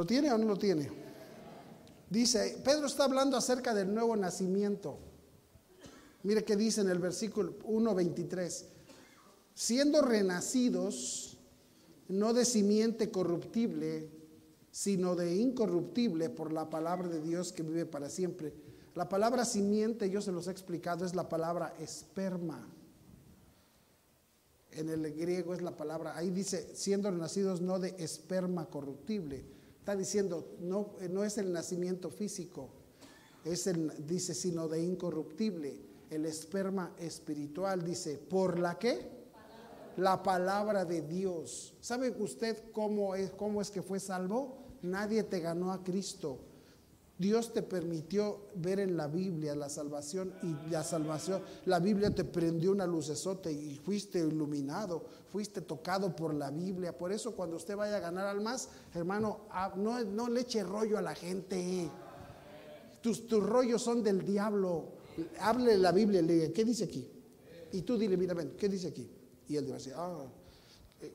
¿Lo 0.00 0.06
tiene 0.06 0.32
o 0.32 0.38
no 0.38 0.46
lo 0.46 0.56
tiene? 0.56 0.90
Dice, 2.08 2.58
Pedro 2.64 2.86
está 2.86 3.04
hablando 3.04 3.36
acerca 3.36 3.74
del 3.74 3.92
nuevo 3.92 4.16
nacimiento. 4.16 4.98
Mire 6.22 6.42
qué 6.42 6.56
dice 6.56 6.80
en 6.80 6.88
el 6.88 6.98
versículo 6.98 7.58
1.23. 7.64 8.64
Siendo 9.52 10.00
renacidos, 10.00 11.36
no 12.08 12.32
de 12.32 12.46
simiente 12.46 13.10
corruptible, 13.10 14.08
sino 14.70 15.16
de 15.16 15.36
incorruptible 15.36 16.30
por 16.30 16.50
la 16.50 16.70
palabra 16.70 17.06
de 17.08 17.20
Dios 17.20 17.52
que 17.52 17.62
vive 17.62 17.84
para 17.84 18.08
siempre. 18.08 18.54
La 18.94 19.06
palabra 19.06 19.44
simiente, 19.44 20.08
yo 20.08 20.22
se 20.22 20.32
los 20.32 20.48
he 20.48 20.50
explicado, 20.50 21.04
es 21.04 21.14
la 21.14 21.28
palabra 21.28 21.74
esperma. 21.78 22.66
En 24.70 24.88
el 24.88 25.14
griego 25.14 25.52
es 25.52 25.60
la 25.60 25.76
palabra, 25.76 26.16
ahí 26.16 26.30
dice, 26.30 26.74
siendo 26.74 27.12
nacidos 27.12 27.60
no 27.60 27.78
de 27.78 27.96
esperma 27.98 28.64
corruptible. 28.64 29.59
Está 29.80 29.96
diciendo, 29.96 30.56
no, 30.60 30.90
no 31.10 31.24
es 31.24 31.38
el 31.38 31.52
nacimiento 31.52 32.10
físico, 32.10 32.68
es 33.44 33.66
el, 33.66 34.06
dice, 34.06 34.34
sino 34.34 34.68
de 34.68 34.82
incorruptible. 34.82 35.80
El 36.10 36.26
esperma 36.26 36.94
espiritual 36.98 37.82
dice, 37.82 38.18
¿por 38.18 38.58
la 38.58 38.78
qué? 38.78 39.08
La 39.96 40.22
palabra 40.22 40.84
de 40.84 41.00
Dios. 41.00 41.74
¿Sabe 41.80 42.14
usted 42.18 42.62
cómo 42.72 43.14
es, 43.14 43.30
cómo 43.30 43.62
es 43.62 43.70
que 43.70 43.80
fue 43.80 43.98
salvo? 44.00 44.58
Nadie 44.82 45.22
te 45.22 45.40
ganó 45.40 45.72
a 45.72 45.82
Cristo. 45.82 46.38
Dios 47.20 47.52
te 47.52 47.60
permitió 47.60 48.46
ver 48.54 48.80
en 48.80 48.96
la 48.96 49.06
Biblia 49.06 49.54
la 49.54 49.68
salvación 49.68 50.32
y 50.42 50.70
la 50.70 50.82
salvación, 50.82 51.42
la 51.66 51.78
Biblia 51.78 52.14
te 52.14 52.24
prendió 52.24 52.72
una 52.72 52.86
lucesota 52.86 53.50
y 53.50 53.76
fuiste 53.76 54.20
iluminado, 54.20 55.04
fuiste 55.30 55.60
tocado 55.60 56.16
por 56.16 56.32
la 56.32 56.50
Biblia. 56.50 56.96
Por 56.96 57.12
eso 57.12 57.36
cuando 57.36 57.56
usted 57.56 57.76
vaya 57.76 57.98
a 57.98 58.00
ganar 58.00 58.24
almas, 58.24 58.70
hermano, 58.94 59.40
ah, 59.50 59.70
no, 59.76 60.02
no 60.02 60.30
le 60.30 60.40
eche 60.40 60.64
rollo 60.64 60.96
a 60.96 61.02
la 61.02 61.14
gente. 61.14 61.90
Tus, 63.02 63.26
tus 63.26 63.44
rollos 63.44 63.82
son 63.82 64.02
del 64.02 64.24
diablo. 64.24 64.86
Hable 65.40 65.76
la 65.76 65.92
Biblia 65.92 66.22
le 66.22 66.32
diga, 66.32 66.52
¿qué 66.54 66.64
dice 66.64 66.84
aquí? 66.84 67.06
Y 67.72 67.82
tú 67.82 67.98
dile, 67.98 68.16
mira, 68.16 68.32
ven, 68.32 68.54
¿qué 68.56 68.66
dice 68.66 68.88
aquí? 68.88 69.06
Y 69.46 69.56
él 69.56 69.66
dice, 69.66 69.92
ah, 69.94 70.24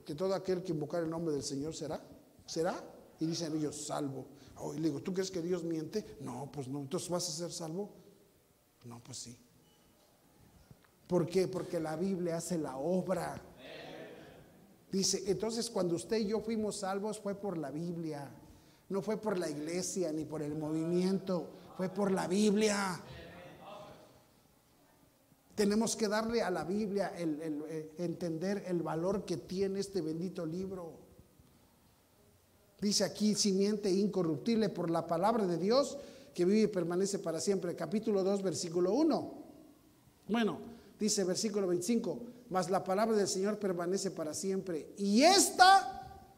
que 0.05 0.13
todo 0.13 0.35
aquel 0.35 0.61
que 0.61 0.71
invocar 0.71 1.01
el 1.01 1.09
nombre 1.09 1.33
del 1.33 1.43
Señor 1.43 1.73
será, 1.73 1.99
será. 2.45 2.75
Y 3.19 3.25
dicen 3.25 3.57
ellos, 3.57 3.87
salvo. 3.87 4.34
Oh, 4.57 4.73
y 4.73 4.77
le 4.77 4.87
digo, 4.89 5.01
¿tú 5.01 5.13
crees 5.13 5.31
que 5.31 5.41
Dios 5.41 5.63
miente? 5.63 6.17
No, 6.21 6.49
pues 6.51 6.67
no, 6.67 6.79
entonces 6.79 7.09
vas 7.09 7.27
a 7.27 7.31
ser 7.31 7.51
salvo. 7.51 7.89
No, 8.85 9.01
pues 9.03 9.17
sí. 9.17 9.37
¿Por 11.07 11.27
qué? 11.27 11.47
Porque 11.47 11.79
la 11.79 11.95
Biblia 11.95 12.37
hace 12.37 12.57
la 12.57 12.77
obra. 12.77 13.41
Dice, 14.91 15.23
entonces 15.27 15.69
cuando 15.69 15.95
usted 15.95 16.17
y 16.17 16.27
yo 16.27 16.39
fuimos 16.39 16.77
salvos 16.77 17.19
fue 17.19 17.35
por 17.35 17.57
la 17.57 17.69
Biblia, 17.69 18.29
no 18.89 19.01
fue 19.01 19.17
por 19.17 19.37
la 19.37 19.49
iglesia 19.49 20.11
ni 20.11 20.23
por 20.23 20.41
el 20.41 20.55
movimiento, 20.55 21.49
fue 21.75 21.89
por 21.89 22.11
la 22.11 22.27
Biblia. 22.27 23.01
Tenemos 25.55 25.95
que 25.95 26.07
darle 26.07 26.41
a 26.41 26.49
la 26.49 26.63
Biblia 26.63 27.13
el, 27.17 27.41
eh, 27.67 27.93
entender 27.97 28.63
el 28.67 28.83
valor 28.83 29.25
que 29.25 29.37
tiene 29.37 29.79
este 29.79 30.01
bendito 30.01 30.45
libro. 30.45 31.04
Dice 32.85 33.03
aquí, 33.03 33.33
simiente 33.33 33.89
incorruptible 33.89 34.69
por 34.69 34.91
la 34.91 35.07
palabra 35.07 35.47
de 35.47 35.57
Dios 35.57 35.97
que 36.35 36.45
vive 36.45 36.61
y 36.61 36.67
permanece 36.67 37.17
para 37.17 37.39
siempre. 37.41 37.75
Capítulo 37.75 38.23
2, 38.23 38.43
versículo 38.43 38.93
1. 38.93 39.33
Bueno, 40.27 40.59
dice 40.99 41.23
versículo 41.23 41.65
25, 41.65 42.19
mas 42.51 42.69
la 42.69 42.83
palabra 42.83 43.17
del 43.17 43.27
Señor 43.27 43.57
permanece 43.57 44.11
para 44.11 44.35
siempre. 44.35 44.93
Y 44.99 45.23
esta 45.23 46.29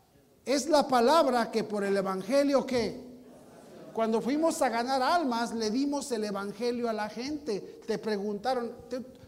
es 0.46 0.70
la 0.70 0.88
palabra 0.88 1.52
que 1.52 1.66
por 1.66 1.84
el 1.84 1.98
Evangelio 1.98 2.66
que... 2.66 3.06
Cuando 3.92 4.22
fuimos 4.22 4.62
a 4.62 4.70
ganar 4.70 5.02
almas, 5.02 5.54
le 5.54 5.70
dimos 5.70 6.10
el 6.14 6.24
Evangelio 6.24 6.88
a 6.88 6.94
la 6.94 7.10
gente. 7.10 7.82
Te 7.86 7.98
preguntaron, 7.98 8.72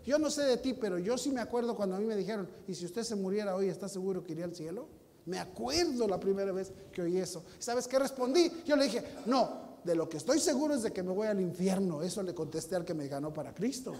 yo 0.06 0.20
no 0.20 0.32
sé 0.32 0.44
de 0.44 0.56
ti, 0.56 0.74
pero 0.74 0.98
yo 0.98 1.18
sí 1.18 1.32
me 1.32 1.42
acuerdo 1.42 1.76
cuando 1.76 1.98
a 1.98 2.00
mí 2.00 2.06
me 2.06 2.16
dijeron, 2.16 2.48
¿y 2.66 2.76
si 2.76 2.86
usted 2.86 3.04
se 3.04 3.16
muriera 3.16 3.58
hoy, 3.58 3.68
está 3.68 3.90
seguro 3.90 4.24
que 4.24 4.32
iría 4.32 4.46
al 4.46 4.56
cielo? 4.56 4.88
Me 5.30 5.38
acuerdo 5.38 6.08
la 6.08 6.20
primera 6.20 6.52
vez 6.52 6.72
que 6.92 7.04
oí 7.04 7.18
eso. 7.18 7.44
¿Sabes 7.60 7.88
qué 7.88 8.00
respondí? 8.00 8.52
Yo 8.66 8.76
le 8.76 8.86
dije, 8.86 9.04
no, 9.28 9.78
de 9.84 9.94
lo 9.94 10.10
que 10.10 10.18
estoy 10.18 10.40
seguro 10.40 10.74
es 10.74 10.82
de 10.82 10.92
que 10.92 11.04
me 11.04 11.12
voy 11.12 11.28
al 11.28 11.40
infierno. 11.40 12.02
Eso 12.02 12.24
le 12.24 12.34
contesté 12.34 12.76
al 12.76 12.84
que 12.84 12.96
me 12.96 13.08
ganó 13.08 13.32
para 13.32 13.54
Cristo. 13.54 13.94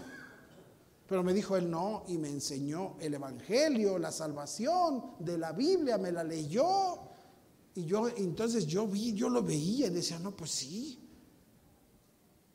Pero 1.06 1.22
me 1.22 1.32
dijo 1.32 1.56
él 1.56 1.70
no 1.70 2.02
y 2.08 2.18
me 2.18 2.28
enseñó 2.28 2.96
el 2.98 3.14
Evangelio, 3.14 3.96
la 3.96 4.10
salvación 4.10 5.12
de 5.20 5.38
la 5.38 5.52
Biblia, 5.52 5.98
me 5.98 6.10
la 6.10 6.24
leyó. 6.24 6.98
Y 7.76 7.84
yo 7.84 8.08
entonces 8.08 8.66
yo 8.66 8.88
vi, 8.88 9.12
yo 9.12 9.28
lo 9.28 9.40
veía 9.40 9.86
y 9.86 9.90
decía, 9.90 10.18
no, 10.18 10.32
pues 10.32 10.50
sí. 10.50 10.98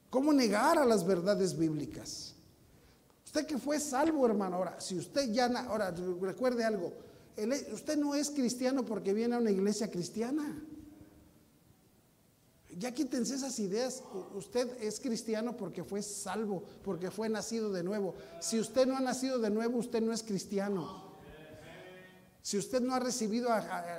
¿Cómo 0.10 0.34
negar 0.34 0.78
a 0.78 0.86
las 0.86 1.06
verdades 1.06 1.58
bíblicas? 1.58 2.36
Usted 3.26 3.46
que 3.46 3.58
fue 3.58 3.80
salvo, 3.80 4.26
hermano, 4.26 4.58
ahora, 4.58 4.82
si 4.82 4.98
usted 4.98 5.32
ya, 5.32 5.46
ahora 5.46 5.96
recuerde 6.20 6.66
algo, 6.66 6.92
usted 7.74 7.98
no 7.98 8.16
es 8.16 8.30
cristiano 8.30 8.86
porque 8.86 9.14
viene 9.14 9.36
a 9.36 9.40
una 9.40 9.52
iglesia 9.52 9.90
cristiana. 9.90 10.62
Ya 12.78 12.94
quítense 12.94 13.36
esas 13.36 13.58
ideas. 13.60 14.04
Usted 14.36 14.82
es 14.82 15.00
cristiano 15.00 15.56
porque 15.56 15.84
fue 15.84 16.02
salvo, 16.02 16.64
porque 16.84 17.10
fue 17.12 17.30
nacido 17.30 17.72
de 17.72 17.84
nuevo. 17.84 18.16
Si 18.42 18.60
usted 18.60 18.86
no 18.86 18.98
ha 18.98 19.02
nacido 19.02 19.40
de 19.40 19.50
nuevo, 19.50 19.78
usted 19.78 20.02
no 20.02 20.12
es 20.12 20.24
cristiano. 20.24 21.16
Si 22.42 22.58
usted 22.58 22.82
no 22.82 22.94
ha 22.94 23.00
recibido 23.00 23.50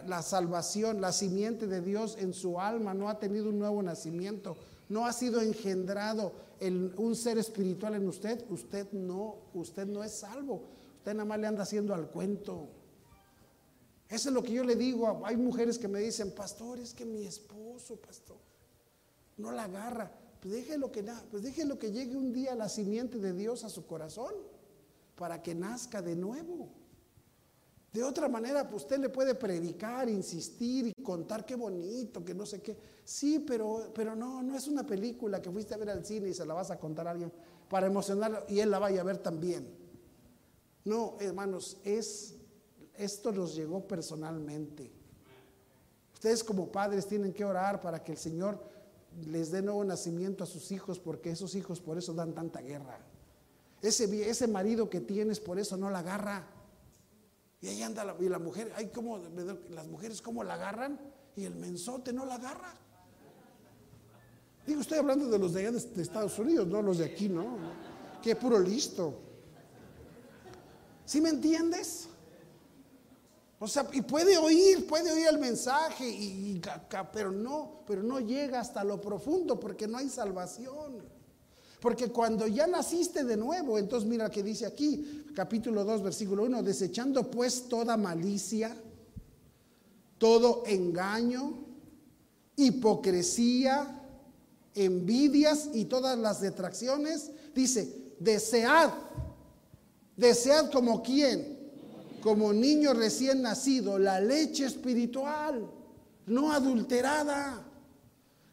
la 0.07 0.23
salvación, 0.23 1.01
la 1.01 1.13
simiente 1.13 1.67
de 1.67 1.81
Dios 1.81 2.17
en 2.21 2.33
su 2.33 2.61
alma, 2.61 2.95
no 2.95 3.09
ha 3.09 3.19
tenido 3.19 3.49
un 3.49 3.59
nuevo 3.59 3.83
nacimiento, 3.83 4.57
no 4.89 5.05
ha 5.05 5.13
sido 5.13 5.41
engendrado 5.41 6.33
un 6.61 7.17
ser 7.17 7.39
espiritual 7.39 7.97
en 7.97 8.07
usted, 8.07 8.45
usted 8.49 8.93
no, 8.93 9.37
usted 9.53 9.87
no 9.87 10.05
es 10.05 10.13
salvo. 10.13 10.63
Usted 10.99 11.15
nada 11.15 11.25
más 11.25 11.39
le 11.39 11.47
anda 11.47 11.63
haciendo 11.63 11.95
al 11.95 12.09
cuento. 12.09 12.69
Eso 14.09 14.29
es 14.29 14.35
lo 14.35 14.43
que 14.43 14.53
yo 14.53 14.65
le 14.65 14.77
digo. 14.77 15.23
Hay 15.25 15.37
mujeres 15.37 15.79
que 15.79 15.89
me 15.89 16.01
dicen, 16.01 16.33
pastor, 16.33 16.79
es 16.79 16.95
que 16.95 17.05
mi 17.05 17.27
esposo, 17.27 17.97
pastor, 17.97 18.39
no 19.37 19.51
la 19.51 19.65
agarra. 19.65 20.13
Pues 20.41 20.55
déjelo 20.55 20.93
que, 20.93 21.05
pues 21.31 21.43
que 21.43 21.91
llegue 21.91 22.17
un 22.17 22.33
día 22.33 22.55
la 22.55 22.69
simiente 22.69 23.19
de 23.19 23.33
Dios 23.33 23.65
a 23.65 23.69
su 23.69 23.87
corazón 23.87 24.33
para 25.17 25.43
que 25.43 25.55
nazca 25.55 26.03
de 26.03 26.15
nuevo. 26.15 26.69
De 27.93 28.05
otra 28.05 28.29
manera, 28.29 28.69
pues 28.69 28.83
usted 28.83 28.99
le 28.99 29.09
puede 29.09 29.35
predicar, 29.35 30.09
insistir 30.09 30.93
y 30.95 31.03
contar 31.03 31.47
qué 31.47 31.57
bonito, 31.57 32.23
que 32.25 32.35
no 32.35 32.45
sé 32.45 32.61
qué. 32.61 32.77
Sí, 33.05 33.39
pero, 33.39 33.91
pero 33.95 34.15
no, 34.15 34.43
no 34.43 34.55
es 34.55 34.69
una 34.69 34.87
película 34.87 35.41
que 35.41 35.51
fuiste 35.51 35.75
a 35.75 35.79
ver 35.79 35.91
al 35.91 36.05
cine 36.05 36.29
y 36.29 36.35
se 36.35 36.45
la 36.45 36.53
vas 36.53 36.71
a 36.71 36.79
contar 36.79 37.09
a 37.09 37.13
alguien 37.13 37.33
para 37.71 37.87
emocionarlo 37.87 38.45
y 38.49 38.61
él 38.61 38.71
la 38.71 38.79
vaya 38.79 39.01
a 39.01 39.05
ver 39.05 39.19
también. 39.19 39.67
No, 40.85 41.17
hermanos, 41.21 41.79
es 41.85 42.36
esto 42.99 43.33
nos 43.33 43.55
llegó 43.55 43.87
personalmente. 43.87 44.91
Ustedes 46.15 46.43
como 46.43 46.73
padres 46.73 47.07
tienen 47.07 47.33
que 47.33 47.45
orar 47.45 47.81
para 47.81 48.03
que 48.03 48.13
el 48.13 48.19
Señor 48.19 48.59
les 49.27 49.51
dé 49.51 49.63
nuevo 49.63 49.85
nacimiento 49.85 50.45
a 50.45 50.47
sus 50.47 50.73
hijos, 50.73 50.99
porque 50.99 51.31
esos 51.31 51.55
hijos 51.55 51.81
por 51.81 51.99
eso 51.99 52.13
dan 52.13 52.35
tanta 52.35 52.61
guerra. 52.61 52.99
Ese, 53.83 54.29
ese 54.29 54.49
marido 54.49 54.91
que 54.91 55.01
tienes 55.01 55.41
por 55.41 55.59
eso 55.59 55.77
no 55.77 55.91
la 55.91 56.01
agarra. 56.01 56.47
Y 57.61 57.69
ahí 57.69 57.83
anda 57.83 58.05
la, 58.05 58.17
y 58.21 58.29
la 58.29 58.39
mujer, 58.39 58.73
hay 58.77 58.89
como, 58.89 59.19
las 59.71 59.87
mujeres 59.87 60.21
como 60.21 60.45
la 60.45 60.55
agarran 60.55 60.99
y 61.35 61.45
el 61.45 61.55
mensote 61.55 62.13
no 62.13 62.27
la 62.27 62.35
agarra. 62.35 62.75
Digo, 64.67 64.81
estoy 64.81 64.99
hablando 64.99 65.29
de 65.29 65.39
los 65.39 65.53
de 65.53 65.61
allá 65.61 65.73
de, 65.73 66.03
Estados 66.03 66.39
Unidos, 66.39 66.67
no 66.67 66.83
los 66.83 66.99
de 66.99 67.05
aquí, 67.05 67.29
¿no? 67.29 67.57
Qué 68.23 68.35
puro 68.35 68.59
listo. 68.59 69.15
¿Sí 71.05 71.21
me 71.21 71.29
entiendes? 71.29 72.09
O 73.59 73.67
sea, 73.67 73.89
y 73.93 74.03
puede 74.03 74.37
oír, 74.37 74.87
puede 74.87 75.11
oír 75.13 75.29
el 75.29 75.39
mensaje, 75.39 76.07
y, 76.07 76.61
pero, 77.13 77.33
no, 77.33 77.81
pero 77.87 78.03
no 78.03 78.21
llega 78.21 78.61
hasta 78.61 78.85
lo 78.85 79.01
profundo 79.01 79.59
porque 79.59 79.89
no 79.89 79.97
hay 79.97 80.11
salvación. 80.11 81.03
Porque 81.81 82.09
cuando 82.09 82.47
ya 82.47 82.67
naciste 82.67 83.25
de 83.25 83.37
nuevo, 83.37 83.79
entonces 83.79 84.09
mira 84.09 84.31
que 84.31 84.43
dice 84.43 84.67
aquí, 84.67 85.25
capítulo 85.35 85.85
2, 85.85 86.03
versículo 86.03 86.43
1, 86.45 86.63
desechando 86.63 87.31
pues 87.31 87.69
toda 87.69 87.97
malicia, 87.97 88.77
todo 90.19 90.65
engaño, 90.67 91.55
hipocresía, 92.57 94.03
envidias 94.75 95.71
y 95.73 95.87
todas 95.87 96.19
las 96.19 96.43
detracciones, 96.43 97.31
dice, 97.55 98.15
desead, 98.19 98.91
desead 100.17 100.71
como 100.71 101.03
quien 101.03 101.56
como 102.21 102.53
niño 102.53 102.95
recién 102.95 103.43
nacido, 103.43 103.99
la 103.99 104.21
leche 104.21 104.67
espiritual, 104.67 105.71
no 106.27 106.53
adulterada, 106.53 107.63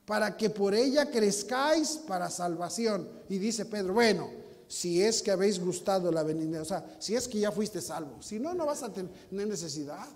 para 0.05 0.35
que 0.35 0.49
por 0.49 0.73
ella 0.73 1.09
crezcáis 1.09 1.99
para 2.07 2.29
salvación. 2.29 3.07
Y 3.29 3.37
dice 3.37 3.65
Pedro, 3.65 3.93
bueno, 3.93 4.29
si 4.67 5.01
es 5.01 5.21
que 5.21 5.31
habéis 5.31 5.59
gustado 5.59 6.11
la 6.11 6.23
venida, 6.23 6.61
o 6.61 6.65
sea, 6.65 6.97
si 6.99 7.15
es 7.15 7.27
que 7.27 7.39
ya 7.39 7.51
fuiste 7.51 7.81
salvo, 7.81 8.21
si 8.21 8.39
no, 8.39 8.53
no 8.53 8.65
vas 8.65 8.83
a 8.83 8.91
tener 8.91 9.11
necesidad. 9.31 10.07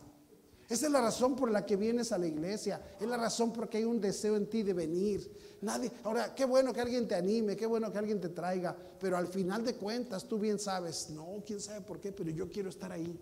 Esa 0.70 0.88
es 0.88 0.92
la 0.92 1.00
razón 1.00 1.36
por 1.36 1.50
la 1.50 1.66
que 1.66 1.78
vienes 1.78 2.12
a 2.12 2.18
la 2.18 2.28
iglesia, 2.28 2.82
es 3.00 3.08
la 3.08 3.16
razón 3.16 3.54
por 3.54 3.70
que 3.70 3.78
hay 3.78 3.86
un 3.86 4.02
deseo 4.02 4.36
en 4.36 4.50
ti 4.50 4.64
de 4.64 4.74
venir. 4.74 5.32
Nadie, 5.62 5.92
ahora, 6.04 6.36
qué 6.36 6.44
bueno 6.44 6.74
que 6.74 6.82
alguien 6.82 7.08
te 7.08 7.16
anime, 7.16 7.56
qué 7.56 7.66
bueno 7.66 7.90
que 7.90 7.98
alguien 7.98 8.20
te 8.20 8.30
traiga, 8.30 8.76
pero 9.00 9.16
al 9.16 9.28
final 9.28 9.64
de 9.64 9.76
cuentas 9.76 10.28
tú 10.28 10.38
bien 10.38 10.60
sabes, 10.60 11.10
no, 11.10 11.42
quién 11.46 11.62
sabe 11.62 11.82
por 11.82 12.02
qué, 12.02 12.12
pero 12.12 12.30
yo 12.32 12.50
quiero 12.50 12.70
estar 12.70 12.92
ahí. 12.92 13.18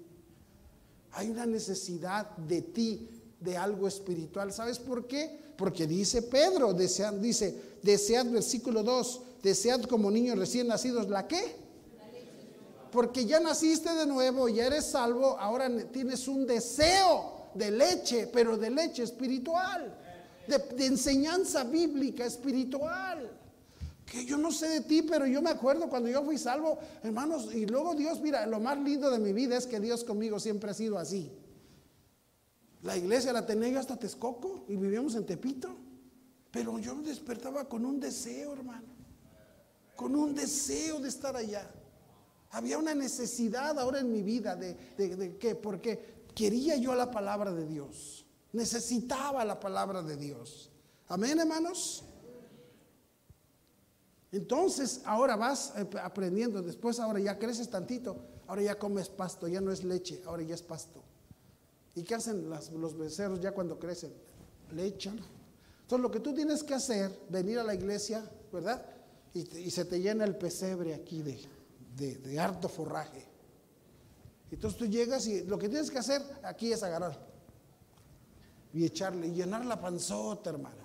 Hay 1.16 1.30
una 1.30 1.46
necesidad 1.46 2.30
de 2.38 2.62
ti, 2.62 3.10
de 3.40 3.58
algo 3.58 3.88
espiritual. 3.88 4.54
¿Sabes 4.54 4.80
por 4.80 5.08
qué? 5.08 5.40
Porque 5.58 5.88
dice 5.88 6.22
Pedro, 6.22 6.74
desead, 6.74 7.14
dice, 7.14 7.56
desead, 7.82 8.30
versículo 8.30 8.84
2, 8.84 9.22
desead 9.44 9.84
como 9.84 10.12
niños 10.12 10.38
recién 10.38 10.68
nacidos, 10.68 11.10
¿la 11.10 11.28
qué? 11.28 11.66
porque 12.96 13.26
ya 13.26 13.42
naciste 13.42 13.94
de 13.94 14.06
nuevo, 14.06 14.48
ya 14.48 14.68
eres 14.68 14.86
salvo, 14.86 15.38
ahora 15.38 15.70
tienes 15.92 16.30
un 16.30 16.48
deseo 16.48 17.50
de 17.54 17.70
leche, 17.70 18.28
pero 18.32 18.58
de 18.58 18.70
leche 18.70 19.04
espiritual, 19.04 19.94
de, 20.48 20.58
de 20.58 20.86
enseñanza 20.86 21.66
bíblica 21.66 22.26
espiritual. 22.26 23.30
Que 24.06 24.26
yo 24.26 24.38
no 24.38 24.52
sé 24.52 24.68
de 24.70 24.82
ti, 24.82 25.02
pero 25.02 25.26
yo 25.26 25.42
me 25.42 25.50
acuerdo 25.50 25.90
cuando 25.90 26.10
yo 26.10 26.24
fui 26.24 26.38
salvo, 26.38 26.78
hermanos, 27.04 27.54
y 27.54 27.66
luego 27.66 27.96
Dios, 27.96 28.22
mira, 28.22 28.46
lo 28.46 28.60
más 28.60 28.78
lindo 28.78 29.10
de 29.10 29.18
mi 29.20 29.34
vida 29.34 29.58
es 29.58 29.66
que 29.66 29.80
Dios 29.80 30.04
conmigo 30.04 30.40
siempre 30.40 30.70
ha 30.70 30.74
sido 30.74 31.00
así. 31.00 31.32
La 32.84 32.96
iglesia 32.96 33.34
la 33.34 33.46
tenía 33.46 33.70
yo 33.70 33.80
hasta 33.80 33.98
Texcoco 33.98 34.66
y 34.68 34.76
vivíamos 34.76 35.16
en 35.16 35.26
Tepito. 35.26 35.76
Pero 36.52 36.78
yo 36.80 36.96
me 36.96 37.04
despertaba 37.04 37.68
con 37.68 37.84
un 37.84 38.00
deseo, 38.00 38.54
hermano. 38.54 38.88
Con 39.96 40.16
un 40.16 40.36
deseo 40.36 41.00
de 41.00 41.10
estar 41.10 41.36
allá. 41.36 41.70
Había 42.52 42.78
una 42.78 42.96
necesidad 42.96 43.78
ahora 43.80 44.00
en 44.00 44.12
mi 44.12 44.22
vida 44.22 44.56
de, 44.56 44.76
de, 44.96 45.38
que, 45.38 45.56
porque 45.56 46.24
quería 46.34 46.78
yo 46.78 46.94
la 46.96 47.12
palabra 47.12 47.52
de 47.52 47.66
Dios. 47.66 48.26
Necesitaba 48.54 49.44
la 49.44 49.60
palabra 49.60 50.02
de 50.02 50.16
Dios. 50.16 50.72
Amén, 51.08 51.40
hermanos. 51.40 52.06
Entonces, 54.36 55.00
ahora 55.06 55.38
vas 55.38 55.72
eh, 55.78 55.88
aprendiendo, 56.04 56.62
después 56.62 57.00
ahora 57.00 57.22
ya 57.22 57.40
creces 57.40 57.70
tantito, 57.70 58.18
ahora 58.48 58.64
ya 58.64 58.78
comes 58.78 59.08
pasto, 59.08 59.48
ya 59.48 59.62
no 59.62 59.72
es 59.72 59.86
leche, 59.86 60.22
ahora 60.26 60.44
ya 60.44 60.56
es 60.56 60.62
pasto. 60.62 61.02
¿Y 61.96 62.04
qué 62.04 62.16
hacen 62.16 62.50
los 62.50 62.98
becerros 62.98 63.40
ya 63.40 63.54
cuando 63.54 63.80
crecen? 63.80 64.12
Le 64.74 64.88
echan. 64.88 65.18
Entonces 65.84 66.04
lo 66.04 66.12
que 66.12 66.20
tú 66.20 66.34
tienes 66.34 66.66
que 66.66 66.74
hacer, 66.74 67.18
venir 67.30 67.60
a 67.60 67.64
la 67.64 67.76
iglesia, 67.76 68.30
¿verdad? 68.52 68.86
Y, 69.34 69.72
se 69.72 69.86
te 69.86 70.02
llena 70.02 70.26
el 70.26 70.36
pesebre 70.36 70.94
aquí 70.94 71.22
de, 71.22 72.18
de, 72.18 72.38
harto 72.38 72.68
forraje. 72.68 73.26
Entonces 74.52 74.78
tú 74.78 74.86
llegas 74.86 75.28
y 75.28 75.46
lo 75.46 75.58
que 75.58 75.70
tienes 75.70 75.90
que 75.90 76.00
hacer 76.00 76.22
aquí 76.44 76.74
es 76.74 76.84
agarrar 76.84 77.26
y 78.74 78.84
echarle, 78.84 79.28
y 79.28 79.32
llenar 79.32 79.66
la 79.66 79.80
panzota, 79.80 80.50
hermano. 80.50 80.85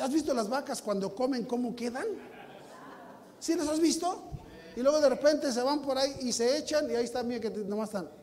¿Has 0.00 0.12
visto 0.12 0.34
las 0.34 0.48
vacas 0.48 0.82
cuando 0.82 1.14
comen 1.14 1.44
cómo 1.44 1.74
quedan? 1.76 2.06
¿Sí 3.38 3.54
las 3.54 3.68
has 3.68 3.80
visto? 3.80 4.30
Y 4.76 4.80
luego 4.80 5.00
de 5.00 5.08
repente 5.08 5.52
se 5.52 5.62
van 5.62 5.82
por 5.82 5.98
ahí 5.98 6.14
y 6.20 6.32
se 6.32 6.58
echan 6.58 6.90
y 6.90 6.94
ahí 6.94 7.04
está, 7.04 7.22
mira 7.22 7.40
que 7.40 7.50
nomás 7.50 7.88
están 7.88 8.20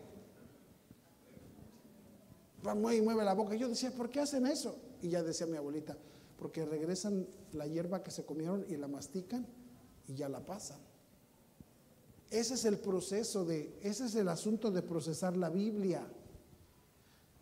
y 2.93 3.01
mueve 3.01 3.23
la 3.23 3.33
boca. 3.33 3.55
Yo 3.55 3.69
decía, 3.69 3.91
¿por 3.91 4.09
qué 4.09 4.19
hacen 4.19 4.45
eso? 4.45 4.77
Y 5.01 5.09
ya 5.09 5.23
decía 5.23 5.47
mi 5.47 5.57
abuelita, 5.57 5.95
porque 6.37 6.65
regresan 6.65 7.27
la 7.53 7.67
hierba 7.67 8.03
que 8.03 8.11
se 8.11 8.25
comieron 8.25 8.65
y 8.67 8.75
la 8.77 8.87
mastican 8.87 9.45
y 10.07 10.15
ya 10.15 10.27
la 10.27 10.45
pasan. 10.45 10.79
Ese 12.29 12.55
es 12.55 12.65
el 12.65 12.77
proceso 12.77 13.45
de, 13.45 13.79
ese 13.81 14.05
es 14.05 14.15
el 14.15 14.27
asunto 14.27 14.69
de 14.69 14.81
procesar 14.81 15.37
la 15.37 15.49
Biblia. 15.49 16.05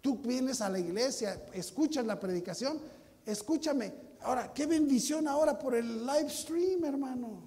Tú 0.01 0.19
vienes 0.19 0.61
a 0.61 0.69
la 0.69 0.77
iglesia, 0.77 1.43
escuchas 1.53 2.05
la 2.05 2.19
predicación, 2.19 2.79
escúchame. 3.25 4.04
Ahora, 4.25 4.51
qué 4.51 4.65
bendición 4.65 5.27
ahora 5.27 5.57
por 5.57 5.75
el 5.75 6.03
live 6.03 6.29
stream, 6.29 6.83
hermano. 6.83 7.43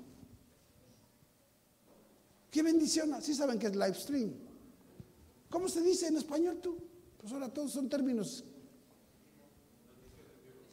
Qué 2.52 2.62
bendición. 2.62 3.20
Sí 3.20 3.34
saben 3.34 3.58
que 3.58 3.66
es 3.66 3.74
live 3.74 3.94
stream. 3.94 4.32
¿Cómo 5.50 5.68
se 5.68 5.82
dice 5.82 6.06
en 6.06 6.16
español 6.16 6.60
tú? 6.62 6.78
Pues 7.20 7.32
ahora 7.32 7.48
todos 7.48 7.72
son 7.72 7.88
términos. 7.88 8.44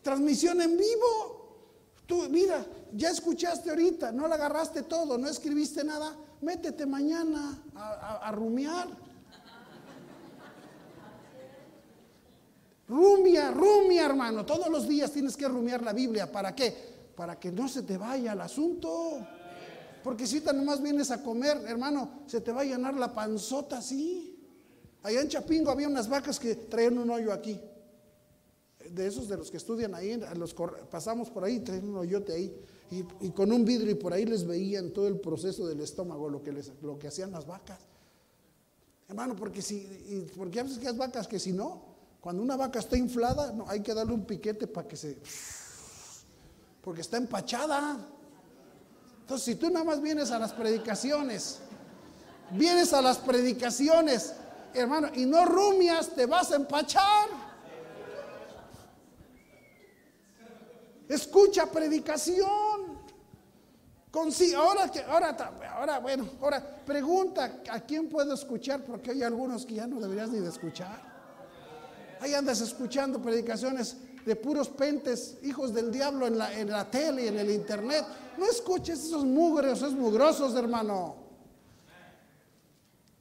Transmisión 0.04 0.62
en 0.62 0.78
vivo. 0.78 1.46
Tú, 2.06 2.30
mira, 2.30 2.64
ya 2.94 3.10
escuchaste 3.10 3.72
ahorita, 3.72 4.12
no 4.12 4.28
la 4.28 4.36
agarraste 4.36 4.84
todo, 4.84 5.18
no 5.18 5.28
escribiste 5.28 5.84
nada, 5.84 6.16
métete 6.42 6.86
mañana 6.86 7.64
a, 7.74 8.32
rumiar. 8.32 8.88
Rumia, 13.52 14.06
hermano. 14.06 14.46
Todos 14.46 14.70
los 14.70 14.88
días 14.88 15.12
tienes 15.12 15.36
que 15.38 15.48
rumiar 15.48 15.82
la 15.84 15.94
Biblia. 15.94 16.32
¿Para 16.32 16.56
qué? 16.56 16.74
Para 17.16 17.40
que 17.40 17.52
no 17.52 17.68
se 17.68 17.84
te 17.84 17.98
vaya 17.98 18.34
el 18.34 18.42
asunto. 18.42 19.26
Porque 20.04 20.28
si 20.28 20.36
ahorita 20.36 20.54
nomás 20.54 20.82
vienes 20.82 21.10
a 21.10 21.24
comer, 21.24 21.64
hermano, 21.68 22.22
se 22.28 22.40
te 22.42 22.52
va 22.52 22.62
a 22.62 22.64
llenar 22.66 22.94
la 22.94 23.14
panzota 23.14 23.80
así. 23.80 24.40
Allá 25.02 25.22
en 25.22 25.30
Chapingo 25.30 25.72
había 25.72 25.88
unas 25.88 26.08
vacas 26.08 26.40
que 26.40 26.56
traían 26.56 26.98
un 26.98 27.10
hoyo 27.10 27.34
aquí. 27.34 27.60
De 28.92 29.08
esos 29.08 29.28
de 29.28 29.38
los 29.38 29.50
que 29.50 29.58
estudian 29.58 29.96
ahí, 29.96 30.20
los 30.36 30.56
pasamos 30.92 31.32
por 31.32 31.44
ahí, 31.44 31.60
traían 31.60 31.90
un 31.90 31.98
hoyote 31.98 32.34
ahí. 32.34 32.56
Y, 32.92 33.32
con 33.32 33.52
un 33.52 33.66
vidrio 33.66 33.92
y 33.92 33.96
por 33.96 34.14
ahí 34.14 34.26
les 34.26 34.46
veían 34.46 34.92
todo 34.92 35.08
el 35.08 35.20
proceso 35.20 35.66
del 35.66 35.82
estómago, 35.82 36.30
lo 36.30 36.44
que, 36.44 36.52
les, 36.52 36.72
lo 36.84 37.00
que 37.00 37.08
hacían 37.08 37.32
las 37.32 37.48
vacas. 37.48 37.80
Hermano, 39.08 39.36
porque 39.36 39.62
si, 39.62 40.28
porque 40.38 40.62
veces 40.62 40.78
que 40.78 40.86
las 40.86 40.98
vacas 40.98 41.28
que 41.28 41.40
si 41.40 41.52
no, 41.52 41.95
cuando 42.26 42.42
una 42.42 42.58
vaca 42.58 42.80
está 42.80 42.98
inflada, 42.98 43.52
no, 43.52 43.70
hay 43.70 43.82
que 43.82 43.94
darle 43.94 44.12
un 44.12 44.26
piquete 44.26 44.66
para 44.66 44.88
que 44.88 44.98
se... 44.98 45.20
Porque 46.82 47.02
está 47.02 47.18
empachada. 47.18 48.00
Entonces, 49.20 49.46
si 49.46 49.54
tú 49.54 49.70
nada 49.70 49.86
más 49.86 50.02
vienes 50.02 50.32
a 50.32 50.40
las 50.40 50.52
predicaciones, 50.52 51.60
vienes 52.50 52.94
a 52.94 53.04
las 53.04 53.20
predicaciones 53.20 54.34
hermano, 54.74 55.10
y 55.14 55.28
no 55.28 55.46
rumias, 55.46 56.16
te 56.16 56.26
vas 56.26 56.52
a 56.52 56.56
empachar. 56.56 57.30
Escucha 61.08 61.68
predicación. 61.68 63.06
Con, 64.10 64.30
ahora 64.58 64.90
que 64.90 65.02
ahora 65.02 65.38
ahora 65.76 66.00
bueno, 66.00 66.28
ahora 66.42 66.82
pregunta 66.84 67.62
a 67.70 67.82
quién 67.82 68.10
puedo 68.10 68.34
escuchar 68.34 68.84
porque 68.84 69.12
hay 69.12 69.22
algunos 69.22 69.64
que 69.64 69.76
ya 69.76 69.86
no 69.86 70.00
deberías 70.00 70.30
ni 70.30 70.40
de 70.40 70.50
escuchar. 70.50 71.15
Ahí 72.20 72.34
andas 72.34 72.62
escuchando 72.62 73.22
predicaciones 73.22 73.98
de 74.26 74.36
puros 74.36 74.70
pentes, 74.70 75.38
hijos 75.44 75.74
del 75.74 75.92
diablo 75.92 76.26
en 76.26 76.38
la, 76.38 76.58
en 76.58 76.70
la 76.70 76.90
tele 76.90 77.26
y 77.26 77.28
en 77.28 77.40
el 77.40 77.52
internet. 77.52 78.06
No 78.38 78.46
escuches 78.50 79.00
esos 79.04 79.24
mugres, 79.24 79.74
esos 79.74 79.94
mugrosos, 79.94 80.56
hermano. 80.56 81.16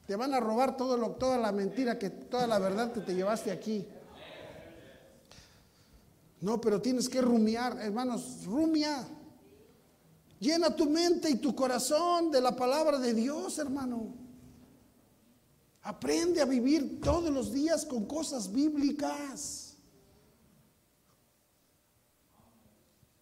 Te 0.07 0.16
van 0.16 0.34
a 0.34 0.40
robar 0.40 0.76
todo 0.76 0.97
lo, 0.97 1.12
toda 1.12 1.38
la 1.38 1.53
mentira, 1.53 1.99
que 1.99 2.11
toda 2.11 2.47
la 2.47 2.59
verdad 2.59 2.92
que 2.92 3.01
te 3.01 3.14
llevaste 3.14 3.51
aquí. 3.51 3.86
No, 6.40 6.61
pero 6.61 6.80
tienes 6.80 7.09
que 7.09 7.22
rumiar, 7.22 7.78
hermanos, 7.80 8.45
rumia. 8.45 9.07
Llena 10.40 10.76
tu 10.76 10.90
mente 10.90 11.30
y 11.30 11.36
tu 11.36 11.55
corazón 11.55 12.30
de 12.30 12.40
la 12.40 12.55
palabra 12.55 12.99
de 12.99 13.14
Dios, 13.14 13.59
hermano. 13.59 14.24
Aprende 15.85 16.41
a 16.41 16.47
vivir 16.47 16.99
todos 17.03 17.30
los 17.30 17.53
días 17.53 17.85
con 17.85 18.07
cosas 18.07 18.51
bíblicas. 18.51 19.76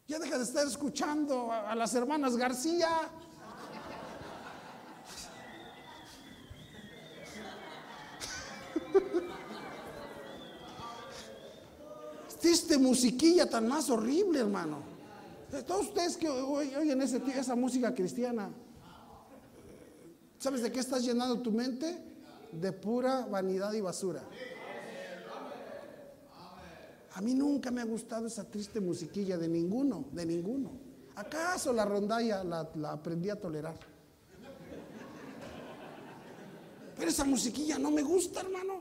Ya 0.06 0.20
deja 0.20 0.38
de 0.38 0.44
estar 0.44 0.64
escuchando 0.64 1.50
a, 1.50 1.74
las 1.74 1.92
hermanas 1.94 2.36
García. 2.36 2.88
Este 12.42 12.76
musiquilla 12.76 13.48
tan 13.48 13.66
más 13.66 13.88
horrible, 13.88 14.40
hermano. 14.40 14.82
Todos 15.66 15.86
ustedes 15.86 16.16
que 16.16 16.28
oyen 16.28 17.00
esa 17.00 17.54
música 17.56 17.94
cristiana, 17.94 18.50
¿sabes 20.38 20.62
de 20.62 20.70
qué 20.70 20.80
estás 20.80 21.02
llenando 21.02 21.40
tu 21.40 21.50
mente? 21.50 22.11
De 22.52 22.72
pura 22.72 23.26
vanidad 23.26 23.72
y 23.72 23.80
basura. 23.80 24.22
A 27.14 27.20
mí 27.20 27.34
nunca 27.34 27.70
me 27.70 27.80
ha 27.82 27.84
gustado 27.84 28.26
esa 28.26 28.44
triste 28.44 28.80
musiquilla 28.80 29.36
de 29.36 29.48
ninguno, 29.48 30.06
de 30.12 30.24
ninguno. 30.24 30.70
¿Acaso 31.14 31.72
la 31.72 31.84
rondalla 31.84 32.42
la, 32.42 32.92
aprendí 32.92 33.28
a 33.28 33.38
tolerar? 33.38 33.78
Pero 36.96 37.10
esa 37.10 37.24
musiquilla 37.24 37.78
no 37.78 37.90
me 37.90 38.02
gusta, 38.02 38.40
hermano. 38.40 38.78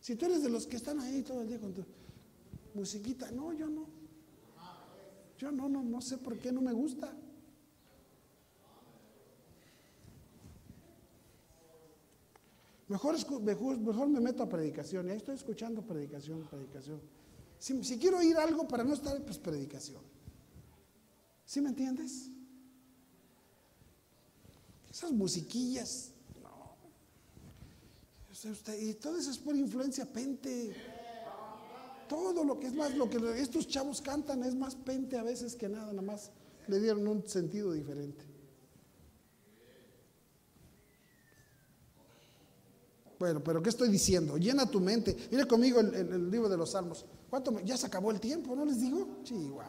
Si 0.00 0.16
tú 0.16 0.26
eres 0.26 0.42
de 0.42 0.48
los 0.48 0.66
que 0.66 0.76
están 0.76 1.00
ahí 1.00 1.22
todo 1.22 1.42
el 1.42 1.48
día 1.48 1.60
con 1.60 1.74
tu 1.74 1.84
musiquita, 2.74 3.30
no, 3.30 3.52
yo 3.52 3.68
no. 3.68 3.86
Yo 5.38 5.52
no, 5.52 5.68
no, 5.68 5.82
no 5.82 6.00
sé 6.00 6.18
por 6.18 6.38
qué 6.38 6.50
no 6.50 6.60
me 6.60 6.72
gusta. 6.72 7.12
Mejor, 12.88 13.16
mejor, 13.42 14.08
me 14.08 14.20
meto 14.20 14.42
a 14.42 14.48
predicación. 14.48 15.08
Y 15.08 15.10
ahí 15.10 15.16
estoy 15.16 15.34
escuchando 15.34 15.82
predicación, 15.82 16.46
predicación. 16.48 17.00
Si, 17.58 17.98
quiero 17.98 18.18
oír 18.18 18.36
algo 18.36 18.68
para 18.68 18.84
no 18.84 18.94
estar, 18.94 19.20
pues 19.24 19.38
predicación. 19.38 20.02
¿Sí 21.44 21.60
me 21.60 21.70
entiendes? 21.70 22.30
Esas 24.90 25.12
musiquillas 25.12 26.12
y 28.78 28.94
todo 28.94 29.18
eso 29.18 29.30
es 29.30 29.38
por 29.38 29.56
influencia 29.56 30.04
pente. 30.04 30.74
Todo 32.08 32.44
lo 32.44 32.60
que 32.60 32.68
es 32.68 32.74
más, 32.74 32.94
lo 32.94 33.10
que 33.10 33.18
estos 33.40 33.66
chavos 33.66 34.00
cantan 34.00 34.44
es 34.44 34.54
más 34.54 34.76
pente 34.76 35.18
a 35.18 35.24
veces 35.24 35.56
que 35.56 35.68
nada, 35.68 35.86
nada 35.86 36.02
más 36.02 36.30
le 36.68 36.78
dieron 36.78 37.06
un 37.08 37.26
sentido 37.26 37.72
diferente. 37.72 38.24
Bueno, 43.18 43.42
pero 43.42 43.62
¿qué 43.62 43.70
estoy 43.70 43.88
diciendo? 43.88 44.36
Llena 44.36 44.70
tu 44.70 44.80
mente. 44.80 45.16
Mire 45.30 45.46
conmigo 45.46 45.80
el, 45.80 46.30
libro 46.30 46.48
de 46.48 46.56
los 46.56 46.70
Salmos. 46.70 47.04
¿Cuánto? 47.30 47.58
ya 47.60 47.76
se 47.76 47.86
acabó 47.86 48.10
el 48.10 48.20
tiempo, 48.20 48.54
¿no 48.54 48.64
les 48.64 48.80
digo? 48.80 49.08
Sí, 49.24 49.48
wow. 49.48 49.62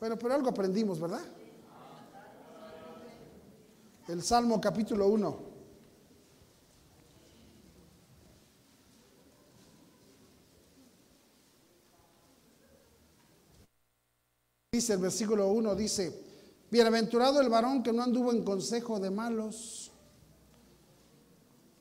Bueno, 0.00 0.18
pero 0.18 0.34
algo 0.34 0.48
aprendimos, 0.48 1.00
¿verdad? 1.00 1.22
El 4.08 4.22
Salmo 4.22 4.60
capítulo 4.60 5.08
1. 5.08 5.54
Dice 14.72 14.92
el 14.94 14.98
versículo 14.98 15.48
1, 15.52 15.76
dice, 15.76 16.12
bienaventurado 16.68 17.40
el 17.40 17.48
varón 17.48 17.84
que 17.84 17.92
no 17.92 18.02
anduvo 18.02 18.32
en 18.32 18.42
consejo 18.42 18.98
de 18.98 19.08
malos. 19.08 19.93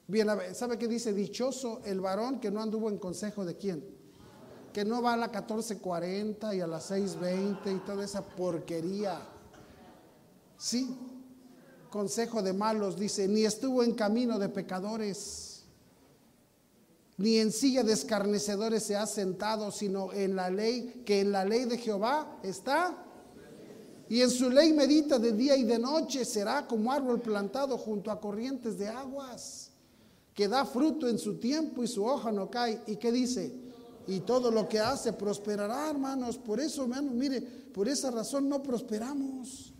Bien, 0.07 0.27
¿Sabe 0.53 0.77
qué 0.77 0.87
dice? 0.87 1.13
Dichoso 1.13 1.81
el 1.85 2.01
varón 2.01 2.39
que 2.39 2.51
no 2.51 2.61
anduvo 2.61 2.89
en 2.89 2.97
consejo 2.97 3.45
de 3.45 3.55
quién? 3.55 3.83
Que 4.73 4.83
no 4.83 5.01
va 5.01 5.13
a 5.13 5.17
la 5.17 5.27
1440 5.27 6.55
y 6.55 6.61
a 6.61 6.67
las 6.67 6.85
620 6.85 7.71
y 7.71 7.77
toda 7.85 8.03
esa 8.03 8.23
porquería. 8.23 9.19
Sí, 10.57 10.97
consejo 11.89 12.41
de 12.41 12.53
malos, 12.53 12.99
dice, 12.99 13.27
ni 13.27 13.45
estuvo 13.45 13.83
en 13.83 13.93
camino 13.93 14.39
de 14.39 14.49
pecadores 14.49 15.53
ni 17.17 17.37
en 17.37 17.51
silla 17.51 17.83
de 17.83 17.93
escarnecedores 17.93 18.83
se 18.83 18.95
ha 18.95 19.05
sentado, 19.05 19.71
sino 19.71 20.11
en 20.13 20.35
la 20.35 20.49
ley, 20.49 21.03
que 21.05 21.21
en 21.21 21.31
la 21.31 21.45
ley 21.45 21.65
de 21.65 21.77
Jehová 21.77 22.39
está. 22.43 22.97
Y 24.09 24.21
en 24.21 24.29
su 24.29 24.49
ley 24.49 24.73
medita 24.73 25.19
de 25.19 25.31
día 25.31 25.55
y 25.55 25.63
de 25.63 25.79
noche, 25.79 26.25
será 26.25 26.67
como 26.67 26.91
árbol 26.91 27.21
plantado 27.21 27.77
junto 27.77 28.11
a 28.11 28.19
corrientes 28.19 28.77
de 28.77 28.89
aguas, 28.89 29.71
que 30.33 30.47
da 30.47 30.65
fruto 30.65 31.07
en 31.07 31.19
su 31.19 31.37
tiempo 31.37 31.83
y 31.83 31.87
su 31.87 32.03
hoja 32.05 32.31
no 32.31 32.49
cae. 32.49 32.81
¿Y 32.87 32.95
qué 32.95 33.11
dice? 33.11 33.53
Y 34.07 34.21
todo 34.21 34.51
lo 34.51 34.67
que 34.67 34.79
hace 34.79 35.13
prosperará, 35.13 35.89
hermanos. 35.89 36.37
Por 36.37 36.59
eso, 36.59 36.83
hermanos, 36.83 37.13
mire, 37.13 37.41
por 37.41 37.87
esa 37.87 38.11
razón 38.11 38.49
no 38.49 38.61
prosperamos. 38.61 39.73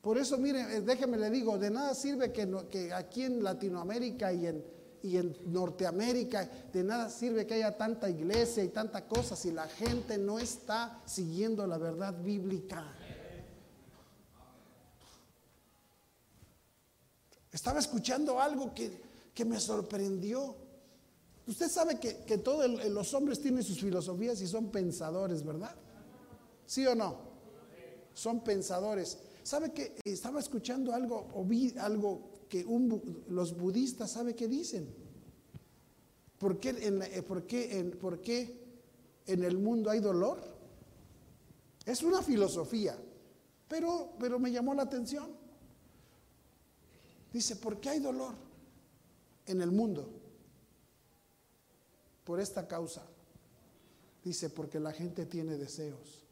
Por 0.00 0.18
eso, 0.18 0.38
mire, 0.38 0.60
eh, 0.76 0.80
déjeme 0.80 1.18
le 1.18 1.30
digo, 1.30 1.58
de 1.58 1.70
nada 1.70 1.94
sirve 1.94 2.32
que, 2.32 2.48
que 2.70 2.92
aquí 2.92 3.24
en 3.24 3.42
Latinoamérica 3.42 4.32
y 4.32 4.46
en, 4.46 4.64
y 5.02 5.16
en 5.16 5.36
Norteamérica 5.46 6.48
de 6.72 6.84
nada 6.84 7.10
sirve 7.10 7.46
que 7.46 7.54
haya 7.54 7.76
tanta 7.76 8.08
iglesia 8.08 8.62
y 8.62 8.68
tanta 8.68 9.06
cosa 9.06 9.34
si 9.34 9.50
la 9.50 9.66
gente 9.66 10.16
no 10.18 10.38
está 10.38 11.02
siguiendo 11.04 11.66
la 11.66 11.78
verdad 11.78 12.14
bíblica. 12.22 12.84
Estaba 17.50 17.80
escuchando 17.80 18.40
algo 18.40 18.72
que, 18.74 19.07
me 19.44 19.60
sorprendió. 19.60 20.56
Usted 21.46 21.68
sabe 21.68 21.98
que, 21.98 22.24
que 22.24 22.38
todos 22.38 22.68
los 22.90 23.14
hombres 23.14 23.40
tienen 23.40 23.62
sus 23.62 23.80
filosofías 23.80 24.40
y 24.40 24.46
son 24.46 24.70
pensadores, 24.70 25.44
¿verdad? 25.44 25.74
¿Sí 26.66 26.86
o 26.86 26.94
no? 26.94 27.16
Son 28.12 28.44
pensadores. 28.44 29.18
¿Sabe 29.42 29.72
que 29.72 29.96
estaba 30.04 30.40
escuchando 30.40 30.92
algo 30.92 31.28
o 31.34 31.44
vi 31.44 31.74
algo 31.78 32.44
que 32.48 32.66
los 33.28 33.56
budistas, 33.56 34.10
¿sabe 34.10 34.34
qué 34.34 34.48
dicen? 34.48 34.88
¿Por 36.38 36.60
qué, 36.60 36.70
en, 36.70 37.02
eh, 37.02 37.22
por, 37.22 37.46
qué, 37.46 37.78
en, 37.78 37.92
¿Por 37.92 38.20
qué 38.20 38.58
en 39.26 39.44
el 39.44 39.58
mundo 39.58 39.90
hay 39.90 40.00
dolor? 40.00 40.38
Es 41.84 42.02
una 42.02 42.22
filosofía, 42.22 42.98
pero, 43.66 44.12
pero 44.18 44.38
me 44.38 44.52
llamó 44.52 44.74
la 44.74 44.82
atención. 44.82 45.30
Dice, 47.32 47.56
¿por 47.56 47.80
qué 47.80 47.90
hay 47.90 48.00
dolor 48.00 48.47
en 49.48 49.60
el 49.60 49.72
mundo? 49.72 50.08
Por 52.24 52.40
esta 52.40 52.68
causa. 52.68 53.02
Dice, 54.22 54.50
porque 54.50 54.78
la 54.78 54.92
gente 54.92 55.26
tiene 55.26 55.56
deseos. 55.56 56.24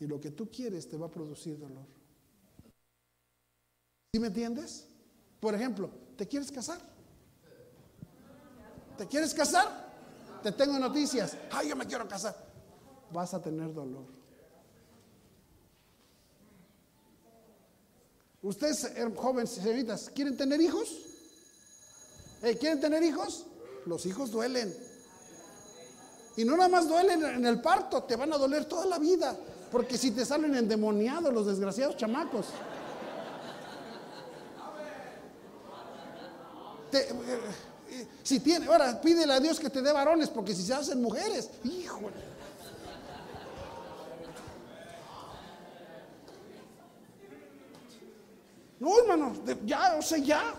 Y 0.00 0.06
lo 0.06 0.20
que 0.20 0.30
tú 0.30 0.50
quieres 0.50 0.88
te 0.88 0.96
va 0.96 1.06
a 1.06 1.10
producir 1.10 1.58
dolor. 1.58 1.86
¿Sí 4.12 4.20
me 4.20 4.28
entiendes? 4.28 4.86
Por 5.40 5.54
ejemplo, 5.54 5.90
¿te 6.16 6.26
quieres 6.26 6.50
casar? 6.50 6.80
¿Te 8.96 9.06
quieres 9.06 9.34
casar? 9.34 9.86
Te 10.42 10.52
tengo 10.52 10.78
noticias. 10.78 11.36
Ay, 11.50 11.68
yo 11.68 11.76
me 11.76 11.86
quiero 11.86 12.08
casar. 12.08 12.34
Vas 13.12 13.34
a 13.34 13.42
tener 13.42 13.72
dolor. 13.72 14.06
Ustedes, 18.42 18.84
eh, 18.84 19.12
jóvenes, 19.16 19.50
señoritas, 19.50 20.10
¿quieren 20.14 20.36
tener 20.36 20.60
hijos? 20.60 21.15
Eh, 22.46 22.56
¿Quieren 22.56 22.80
tener 22.80 23.02
hijos? 23.02 23.44
Los 23.86 24.06
hijos 24.06 24.30
duelen. 24.30 24.72
Y 26.36 26.44
no 26.44 26.56
nada 26.56 26.68
más 26.68 26.88
duelen 26.88 27.24
en 27.24 27.44
el 27.44 27.60
parto, 27.60 28.04
te 28.04 28.14
van 28.14 28.32
a 28.32 28.38
doler 28.38 28.66
toda 28.66 28.86
la 28.86 29.00
vida. 29.00 29.36
Porque 29.72 29.98
si 29.98 30.12
te 30.12 30.24
salen 30.24 30.54
endemoniados 30.54 31.34
los 31.34 31.46
desgraciados 31.46 31.96
chamacos. 31.96 32.46
Eh, 36.92 37.12
si 38.22 38.38
tiene, 38.38 38.66
ahora 38.66 39.00
pídele 39.00 39.32
a 39.32 39.40
Dios 39.40 39.58
que 39.58 39.68
te 39.68 39.82
dé 39.82 39.92
varones, 39.92 40.28
porque 40.28 40.54
si 40.54 40.62
se 40.62 40.72
hacen 40.72 41.02
mujeres, 41.02 41.50
híjole. 41.64 42.36
No, 48.78 49.00
hermano, 49.00 49.34
ya, 49.64 49.96
o 49.98 50.02
sea, 50.02 50.18
ya. 50.18 50.54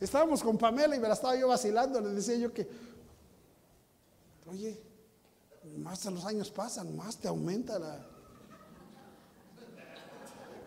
Estábamos 0.00 0.42
con 0.42 0.56
Pamela 0.56 0.94
y 0.94 1.00
me 1.00 1.08
la 1.08 1.14
estaba 1.14 1.36
yo 1.36 1.48
vacilando, 1.48 2.00
le 2.00 2.10
decía 2.10 2.36
yo 2.36 2.52
que, 2.52 2.68
oye, 4.46 4.80
más 5.78 6.04
los 6.06 6.24
años 6.24 6.50
pasan, 6.50 6.96
más 6.96 7.16
te 7.16 7.28
aumenta 7.28 7.78
la, 7.78 8.06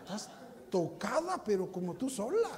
Estás 0.02 0.28
tocada, 0.70 1.42
pero 1.44 1.70
como 1.70 1.94
tú 1.94 2.10
sola. 2.10 2.50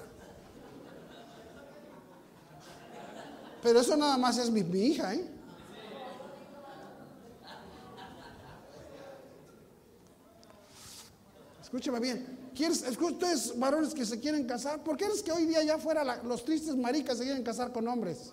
Pero 3.62 3.81
eso 3.81 3.97
nada 3.97 4.16
más 4.18 4.39
es 4.39 4.51
mi, 4.51 4.61
hija, 4.61 5.14
¿eh? 5.14 5.31
Escúchame 11.62 12.01
bien. 12.01 12.44
¿Quieres, 12.55 12.85
ustedes 13.01 13.59
varones 13.59 13.93
que 13.95 14.07
se 14.07 14.21
quieren 14.21 14.47
casar? 14.47 14.83
¿Por 14.85 14.97
qué 14.97 15.07
es 15.07 15.23
que 15.23 15.33
hoy 15.33 15.45
día 15.45 15.63
ya 15.65 15.77
fuera 15.79 16.05
los 16.23 16.45
tristes 16.45 16.77
maricas 16.77 17.19
se 17.19 17.25
quieren 17.25 17.43
casar 17.43 17.73
con 17.73 17.89
hombres? 17.89 18.31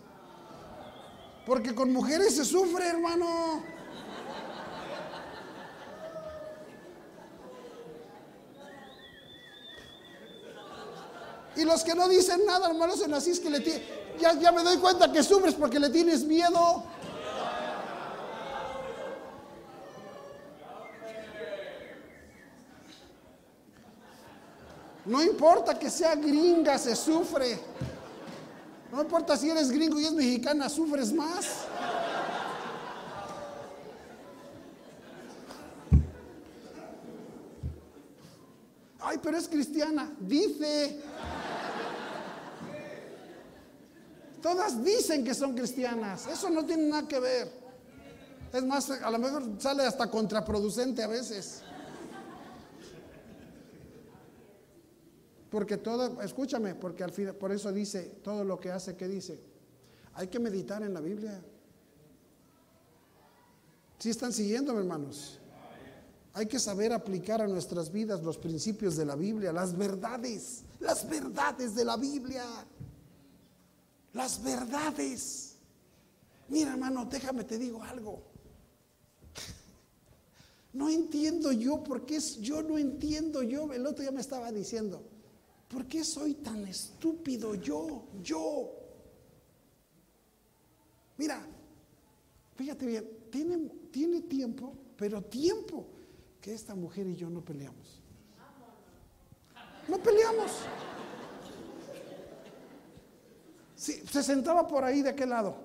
Porque 1.45 1.73
con 1.73 1.91
mujeres 1.91 2.35
se 2.35 2.45
sufre, 2.45 2.87
hermano. 2.87 3.63
Y 11.55 11.63
los 11.65 11.83
que 11.83 11.95
no 11.95 12.07
dicen 12.07 12.45
nada, 12.45 12.69
hermano, 12.69 12.95
son 12.95 13.13
así 13.13 13.31
es 13.31 13.39
que 13.39 13.49
le 13.49 13.63
ya, 14.19 14.39
ya 14.39 14.51
me 14.51 14.63
doy 14.63 14.77
cuenta 14.77 15.11
que 15.11 15.23
sufres 15.23 15.55
porque 15.55 15.79
le 15.79 15.89
tienes 15.89 16.23
miedo. 16.23 16.83
No 25.11 25.21
importa 25.21 25.77
que 25.77 25.89
sea 25.89 26.15
gringa, 26.15 26.77
se 26.77 26.95
sufre. 26.95 27.59
No 28.93 29.01
importa 29.01 29.35
si 29.35 29.49
eres 29.49 29.69
gringo 29.69 29.99
y 29.99 30.05
es 30.05 30.13
mexicana, 30.13 30.69
sufres 30.69 31.11
más. 31.11 31.65
Ay, 39.01 39.19
pero 39.21 39.35
es 39.35 39.49
cristiana. 39.49 40.15
Dice. 40.17 41.01
Todas 44.41 44.81
dicen 44.81 45.25
que 45.25 45.33
son 45.33 45.53
cristianas. 45.53 46.25
Eso 46.27 46.49
no 46.49 46.65
tiene 46.65 46.83
nada 46.83 47.05
que 47.05 47.19
ver. 47.19 47.51
Es 48.53 48.63
más, 48.63 48.89
a 48.89 49.11
lo 49.11 49.19
mejor 49.19 49.43
sale 49.59 49.83
hasta 49.83 50.09
contraproducente 50.09 51.03
a 51.03 51.07
veces. 51.07 51.63
Porque 55.51 55.77
todo, 55.77 56.19
escúchame, 56.23 56.73
porque 56.73 57.03
al 57.03 57.11
fin, 57.11 57.31
por 57.39 57.51
eso 57.51 57.71
dice 57.71 58.19
todo 58.23 58.43
lo 58.43 58.59
que 58.59 58.71
hace, 58.71 58.95
que 58.95 59.07
dice? 59.07 59.39
Hay 60.15 60.27
que 60.27 60.39
meditar 60.39 60.81
en 60.81 60.93
la 60.95 61.01
Biblia. 61.01 61.39
Si 63.99 64.09
están 64.09 64.33
siguiéndome, 64.33 64.79
hermanos? 64.79 65.37
Hay 66.33 66.47
que 66.47 66.57
saber 66.57 66.93
aplicar 66.93 67.41
a 67.41 67.47
nuestras 67.47 67.91
vidas 67.91 68.23
los 68.23 68.39
principios 68.39 68.95
de 68.95 69.05
la 69.05 69.15
Biblia, 69.15 69.53
las 69.53 69.77
verdades, 69.77 70.63
las 70.79 71.07
verdades 71.07 71.75
de 71.75 71.85
la 71.85 71.97
Biblia 71.97 72.43
las 74.13 74.43
verdades. 74.43 75.55
Mira, 76.49 76.71
hermano, 76.71 77.05
déjame 77.05 77.43
te 77.43 77.57
digo 77.57 77.83
algo. 77.83 78.21
No 80.73 80.87
entiendo 80.87 81.51
yo 81.51 81.83
por 81.83 82.05
qué 82.05 82.15
es, 82.15 82.39
yo 82.39 82.61
no 82.61 82.77
entiendo 82.77 83.43
yo. 83.43 83.73
El 83.73 83.85
otro 83.85 84.03
día 84.03 84.11
me 84.13 84.21
estaba 84.21 84.53
diciendo, 84.53 85.03
¿por 85.71 85.85
qué 85.85 86.03
soy 86.03 86.35
tan 86.35 86.67
estúpido 86.67 87.55
yo? 87.55 88.03
Yo. 88.21 88.69
Mira, 91.17 91.41
fíjate 92.55 92.85
bien, 92.85 93.09
tiene, 93.31 93.57
tiene 93.91 94.21
tiempo, 94.21 94.73
pero 94.97 95.21
tiempo 95.21 95.87
que 96.41 96.53
esta 96.53 96.75
mujer 96.75 97.07
y 97.07 97.15
yo 97.15 97.29
no 97.29 97.43
peleamos. 97.43 98.01
No 99.87 99.97
peleamos. 99.97 100.51
Sí, 103.75 104.03
se 104.11 104.21
sentaba 104.23 104.67
por 104.67 104.83
ahí 104.83 105.01
de 105.01 105.09
aquel 105.09 105.29
lado 105.29 105.55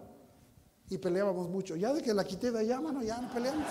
y 0.88 0.98
peleábamos 0.98 1.48
mucho. 1.48 1.76
Ya 1.76 1.92
de 1.92 2.02
que 2.02 2.14
la 2.14 2.24
quité 2.24 2.50
de 2.50 2.60
allá, 2.60 2.80
mano, 2.80 3.02
ya 3.02 3.20
no 3.20 3.32
peleamos. 3.32 3.66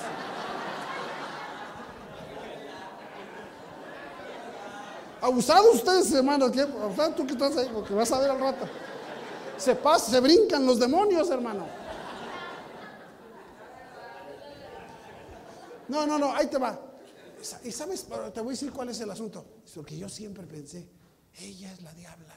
Abusados 5.26 5.78
ustedes, 5.78 6.12
hermanos. 6.12 6.52
Tú 7.16 7.26
que 7.26 7.34
estás 7.34 7.58
ahí, 7.58 7.68
porque 7.74 7.96
vas 7.96 8.12
a 8.12 8.20
ver 8.20 8.30
al 8.30 8.40
rato. 8.40 8.68
Se 9.58 9.74
pasa, 9.74 10.12
se 10.12 10.20
brincan 10.20 10.64
los 10.68 10.80
demonios, 10.80 11.32
hermano. 11.32 11.66
No, 15.88 16.06
no, 16.06 16.20
no, 16.20 16.32
ahí 16.32 16.46
te 16.46 16.60
va. 16.60 16.80
Y 17.64 17.72
sabes, 17.72 18.06
te 18.34 18.40
voy 18.42 18.50
a 18.50 18.52
decir 18.52 18.72
cuál 18.72 18.90
es 18.90 19.00
el 19.00 19.10
asunto. 19.10 19.44
Porque 19.74 19.98
yo 19.98 20.08
siempre 20.10 20.46
pensé, 20.46 20.88
ella 21.40 21.74
es 21.74 21.82
la 21.82 21.92
diabla. 21.94 22.36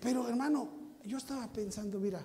Pero 0.00 0.26
hermano, 0.26 0.70
yo 1.04 1.18
estaba 1.18 1.52
pensando, 1.52 2.00
mira, 2.00 2.24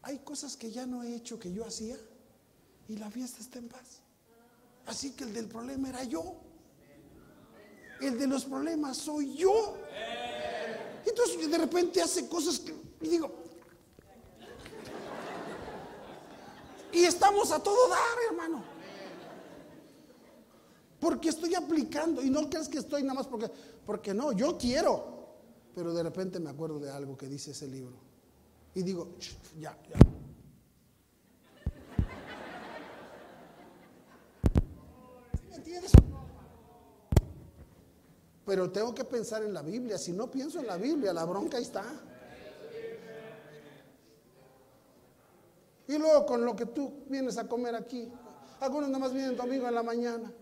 hay 0.00 0.20
cosas 0.20 0.56
que 0.56 0.70
ya 0.70 0.86
no 0.86 1.02
he 1.02 1.16
hecho 1.16 1.38
que 1.38 1.52
yo 1.52 1.66
hacía 1.66 1.98
y 2.88 2.96
la 2.96 3.10
fiesta 3.10 3.40
está 3.42 3.58
en 3.58 3.68
paz. 3.68 4.00
Así 4.86 5.10
que 5.10 5.24
el 5.24 5.34
del 5.34 5.48
problema 5.48 5.90
era 5.90 6.02
yo. 6.04 6.45
El 8.00 8.18
de 8.18 8.26
los 8.26 8.44
problemas 8.44 8.96
soy 8.96 9.34
yo. 9.36 9.76
Entonces 11.04 11.50
de 11.50 11.58
repente 11.58 12.02
hace 12.02 12.28
cosas 12.28 12.58
que 12.58 12.74
y 13.00 13.08
digo, 13.08 13.30
y 16.92 17.04
estamos 17.04 17.50
a 17.52 17.62
todo 17.62 17.88
dar, 17.88 18.18
hermano. 18.30 18.64
Porque 20.98 21.28
estoy 21.28 21.54
aplicando 21.54 22.22
y 22.22 22.30
no 22.30 22.48
crees 22.48 22.68
que 22.68 22.78
estoy 22.78 23.02
nada 23.02 23.14
más 23.14 23.26
porque 23.26 23.50
porque 23.84 24.12
no, 24.12 24.32
yo 24.32 24.58
quiero. 24.58 25.14
Pero 25.74 25.92
de 25.92 26.02
repente 26.02 26.40
me 26.40 26.50
acuerdo 26.50 26.80
de 26.80 26.90
algo 26.90 27.16
que 27.16 27.28
dice 27.28 27.50
ese 27.52 27.68
libro. 27.68 27.96
Y 28.74 28.82
digo, 28.82 29.14
ya, 29.58 29.78
ya. 29.88 29.98
¿Me 35.50 35.56
entiendes? 35.56 35.92
Pero 38.46 38.70
tengo 38.70 38.94
que 38.94 39.04
pensar 39.04 39.42
en 39.42 39.52
la 39.52 39.60
Biblia. 39.60 39.98
Si 39.98 40.12
no 40.12 40.30
pienso 40.30 40.60
en 40.60 40.68
la 40.68 40.76
Biblia, 40.76 41.12
la 41.12 41.24
bronca 41.24 41.56
ahí 41.56 41.64
está. 41.64 41.84
Y 45.88 45.98
luego 45.98 46.24
con 46.24 46.44
lo 46.44 46.54
que 46.54 46.66
tú 46.66 47.04
vienes 47.08 47.36
a 47.38 47.48
comer 47.48 47.74
aquí. 47.74 48.10
Algunos 48.60 48.88
nada 48.88 49.00
más 49.00 49.12
vienen 49.12 49.36
domingo 49.36 49.66
en 49.66 49.74
la 49.74 49.82
mañana. 49.82 50.32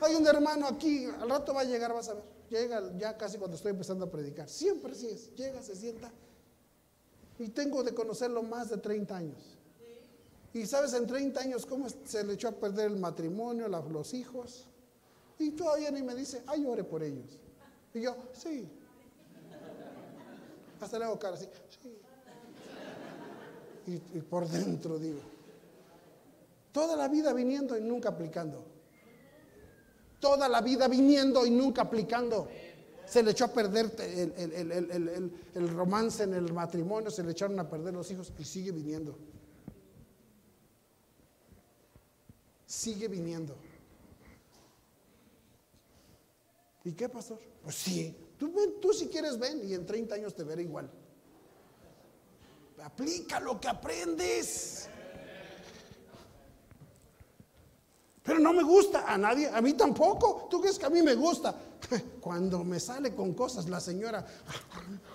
Hay 0.00 0.14
un 0.14 0.26
hermano 0.26 0.66
aquí, 0.66 1.04
al 1.04 1.28
rato 1.28 1.52
va 1.52 1.60
a 1.60 1.64
llegar, 1.64 1.92
vas 1.92 2.08
a 2.08 2.14
ver. 2.14 2.24
Llega 2.48 2.90
ya 2.96 3.16
casi 3.16 3.36
cuando 3.36 3.56
estoy 3.56 3.70
empezando 3.70 4.06
a 4.06 4.10
predicar. 4.10 4.48
Siempre 4.48 4.92
así 4.92 5.08
es. 5.08 5.34
Llega, 5.34 5.62
se 5.62 5.76
sienta. 5.76 6.10
Y 7.38 7.48
tengo 7.50 7.82
de 7.82 7.94
conocerlo 7.94 8.42
más 8.42 8.70
de 8.70 8.78
30 8.78 9.16
años. 9.16 9.58
Y 10.52 10.66
sabes, 10.66 10.94
en 10.94 11.06
30 11.06 11.40
años, 11.40 11.66
cómo 11.66 11.86
se 11.88 12.24
le 12.24 12.32
echó 12.32 12.48
a 12.48 12.52
perder 12.52 12.90
el 12.90 12.96
matrimonio, 12.96 13.68
los 13.68 14.14
hijos. 14.14 14.66
Y 15.40 15.52
todavía 15.52 15.90
ni 15.90 16.02
me 16.02 16.14
dice, 16.14 16.42
ay, 16.46 16.66
ore 16.66 16.84
por 16.84 17.02
ellos. 17.02 17.38
Y 17.94 18.02
yo, 18.02 18.14
sí. 18.34 18.68
Hasta 20.78 20.98
le 20.98 21.06
hago 21.06 21.18
cara 21.18 21.34
así, 21.34 21.48
sí. 21.82 21.98
Y, 23.86 24.18
y 24.18 24.20
por 24.20 24.46
dentro 24.46 24.98
digo, 24.98 25.20
toda 26.72 26.94
la 26.94 27.08
vida 27.08 27.32
viniendo 27.32 27.76
y 27.76 27.80
nunca 27.80 28.10
aplicando. 28.10 28.66
Toda 30.20 30.46
la 30.46 30.60
vida 30.60 30.86
viniendo 30.88 31.46
y 31.46 31.50
nunca 31.50 31.82
aplicando. 31.82 32.46
Se 33.06 33.22
le 33.22 33.30
echó 33.30 33.46
a 33.46 33.52
perder 33.52 33.90
el, 33.98 35.68
romance 35.70 36.22
en 36.22 36.34
el 36.34 36.52
matrimonio, 36.52 37.10
se 37.10 37.24
le 37.24 37.32
echaron 37.32 37.58
a 37.58 37.68
perder 37.68 37.94
los 37.94 38.10
hijos 38.10 38.30
y 38.38 38.44
sigue 38.44 38.72
viniendo. 38.72 39.18
Sigue 42.66 43.08
viniendo. 43.08 43.56
¿Y 46.84 46.92
qué, 46.92 47.08
pastor? 47.08 47.38
Pues 47.62 47.74
sí, 47.74 48.16
tú, 48.38 48.52
tú 48.80 48.92
si 48.92 49.08
quieres 49.08 49.38
ven 49.38 49.60
y 49.64 49.74
en 49.74 49.84
30 49.84 50.14
años 50.14 50.34
te 50.34 50.44
veré 50.44 50.62
igual. 50.62 50.90
Aplica 52.82 53.38
lo 53.40 53.60
que 53.60 53.68
aprendes. 53.68 54.88
Pero 58.22 58.38
no 58.38 58.52
me 58.52 58.62
gusta 58.62 59.04
a 59.12 59.18
nadie, 59.18 59.48
a 59.48 59.60
mí 59.60 59.74
tampoco. 59.74 60.46
¿Tú 60.50 60.60
crees 60.60 60.78
que 60.78 60.86
a 60.86 60.90
mí 60.90 61.02
me 61.02 61.14
gusta? 61.14 61.54
Cuando 62.20 62.64
me 62.64 62.78
sale 62.80 63.14
con 63.14 63.34
cosas 63.34 63.68
la 63.68 63.80
señora, 63.80 64.24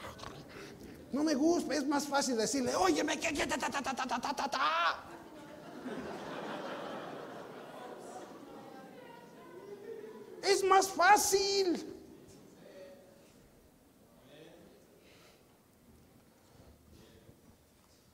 no 1.11 1.24
me 1.24 1.34
gusta, 1.34 1.76
es 1.76 1.88
más 1.88 2.07
fácil 2.07 2.36
decirle, 2.36 2.76
óyeme, 2.76 3.20
que 3.20 3.32
ta, 3.47 3.57
ta, 3.57 3.70
ta, 3.70 3.82
ta, 3.82 4.05
ta, 4.07 4.20
ta, 4.20 4.49
ta. 4.49 5.05
Es 10.48 10.64
más 10.64 10.88
fácil. 10.88 11.93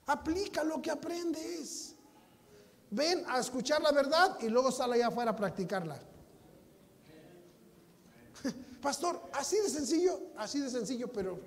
Aplica 0.06 0.64
lo 0.64 0.80
que 0.82 0.90
aprendes. 0.90 1.94
Ven 2.90 3.24
a 3.26 3.38
escuchar 3.38 3.80
la 3.80 3.92
verdad 3.92 4.38
y 4.40 4.48
luego 4.48 4.70
sale 4.70 4.96
allá 4.96 5.08
afuera 5.08 5.30
a 5.30 5.36
practicarla. 5.36 5.98
Pastor, 8.82 9.22
así 9.32 9.56
de 9.56 9.70
sencillo, 9.70 10.20
así 10.36 10.60
de 10.60 10.68
sencillo, 10.68 11.08
pero, 11.10 11.38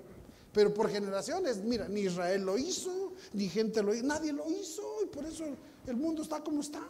pero 0.52 0.74
por 0.74 0.90
generaciones, 0.90 1.58
mira, 1.58 1.86
ni 1.88 2.00
Israel 2.00 2.42
lo 2.42 2.58
hizo, 2.58 3.12
ni 3.32 3.48
gente 3.48 3.82
lo 3.82 3.94
hizo, 3.94 4.04
nadie 4.04 4.32
lo 4.32 4.50
hizo 4.50 4.82
y 5.04 5.06
por 5.06 5.24
eso 5.24 5.44
el 5.86 5.96
mundo 5.96 6.22
está 6.22 6.42
como 6.42 6.60
está. 6.60 6.82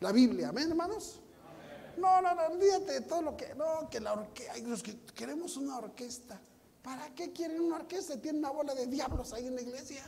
La 0.00 0.12
Biblia, 0.12 0.48
amén, 0.48 0.70
hermanos. 0.70 1.20
No, 1.98 2.22
no, 2.22 2.34
no, 2.34 2.46
olvídate 2.54 2.92
de 2.92 3.00
todo 3.02 3.20
lo 3.20 3.36
que, 3.36 3.54
no, 3.54 3.88
que 3.90 4.00
la 4.00 4.14
orquesta, 4.14 4.58
los 4.66 4.82
que 4.82 4.98
queremos 5.14 5.56
una 5.58 5.76
orquesta. 5.78 6.40
¿Para 6.82 7.14
qué 7.14 7.32
quieren 7.32 7.60
una 7.60 7.76
orquesta? 7.76 8.18
Tienen 8.20 8.38
una 8.38 8.50
bola 8.50 8.74
de 8.74 8.86
diablos 8.86 9.34
ahí 9.34 9.46
en 9.46 9.54
la 9.54 9.60
iglesia. 9.60 10.02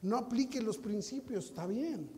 No 0.00 0.16
aplique 0.16 0.62
los 0.62 0.78
principios, 0.78 1.46
está 1.46 1.66
bien. 1.66 2.08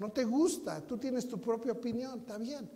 No 0.00 0.10
te 0.10 0.24
gusta, 0.24 0.84
tú 0.84 0.98
tienes 0.98 1.28
tu 1.28 1.40
propia 1.40 1.72
opinión, 1.72 2.20
está 2.20 2.38
bien. 2.38 2.68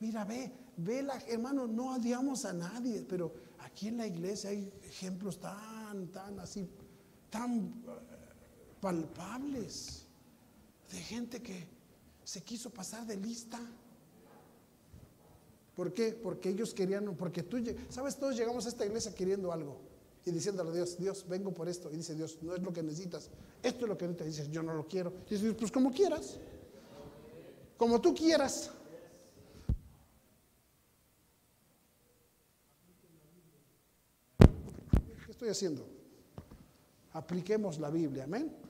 Mira, 0.00 0.24
ve, 0.24 0.52
ve 0.76 1.02
la, 1.04 1.18
hermano, 1.28 1.68
no 1.68 1.94
odiamos 1.94 2.44
a 2.44 2.52
nadie, 2.52 3.04
pero 3.08 3.32
aquí 3.60 3.88
en 3.88 3.98
la 3.98 4.06
iglesia 4.08 4.50
hay 4.50 4.72
ejemplos 4.82 5.38
tan, 5.38 6.08
tan 6.08 6.40
así, 6.40 6.68
tan 7.30 7.72
palpables 8.84 10.04
de 10.92 10.98
gente 10.98 11.40
que 11.40 11.66
se 12.22 12.42
quiso 12.42 12.68
pasar 12.68 13.06
de 13.06 13.16
lista 13.16 13.58
¿Por 15.74 15.92
qué? 15.92 16.12
Porque 16.12 16.50
ellos 16.50 16.72
querían, 16.72 17.16
porque 17.16 17.42
tú, 17.42 17.56
sabes, 17.88 18.16
todos 18.16 18.36
llegamos 18.36 18.64
a 18.66 18.68
esta 18.68 18.86
iglesia 18.86 19.12
queriendo 19.12 19.50
algo 19.52 19.80
y 20.24 20.30
diciéndole 20.30 20.70
a 20.70 20.72
Dios, 20.72 20.96
Dios, 20.98 21.26
vengo 21.28 21.52
por 21.52 21.68
esto. 21.68 21.90
Y 21.90 21.96
dice 21.96 22.14
Dios, 22.14 22.38
no 22.42 22.54
es 22.54 22.62
lo 22.62 22.72
que 22.72 22.80
necesitas, 22.82 23.28
esto 23.60 23.84
es 23.84 23.88
lo 23.88 23.98
que 23.98 24.06
necesitas. 24.06 24.26
Y 24.26 24.30
dices, 24.30 24.52
yo 24.52 24.62
no 24.62 24.74
lo 24.74 24.86
quiero. 24.86 25.12
Y 25.28 25.34
dices, 25.34 25.54
pues 25.58 25.72
como 25.72 25.90
quieras, 25.90 26.38
como 27.76 28.00
tú 28.00 28.14
quieras. 28.14 28.70
¿Qué 35.26 35.32
estoy 35.32 35.48
haciendo? 35.48 35.84
Apliquemos 37.14 37.80
la 37.80 37.90
Biblia, 37.90 38.24
amén. 38.24 38.63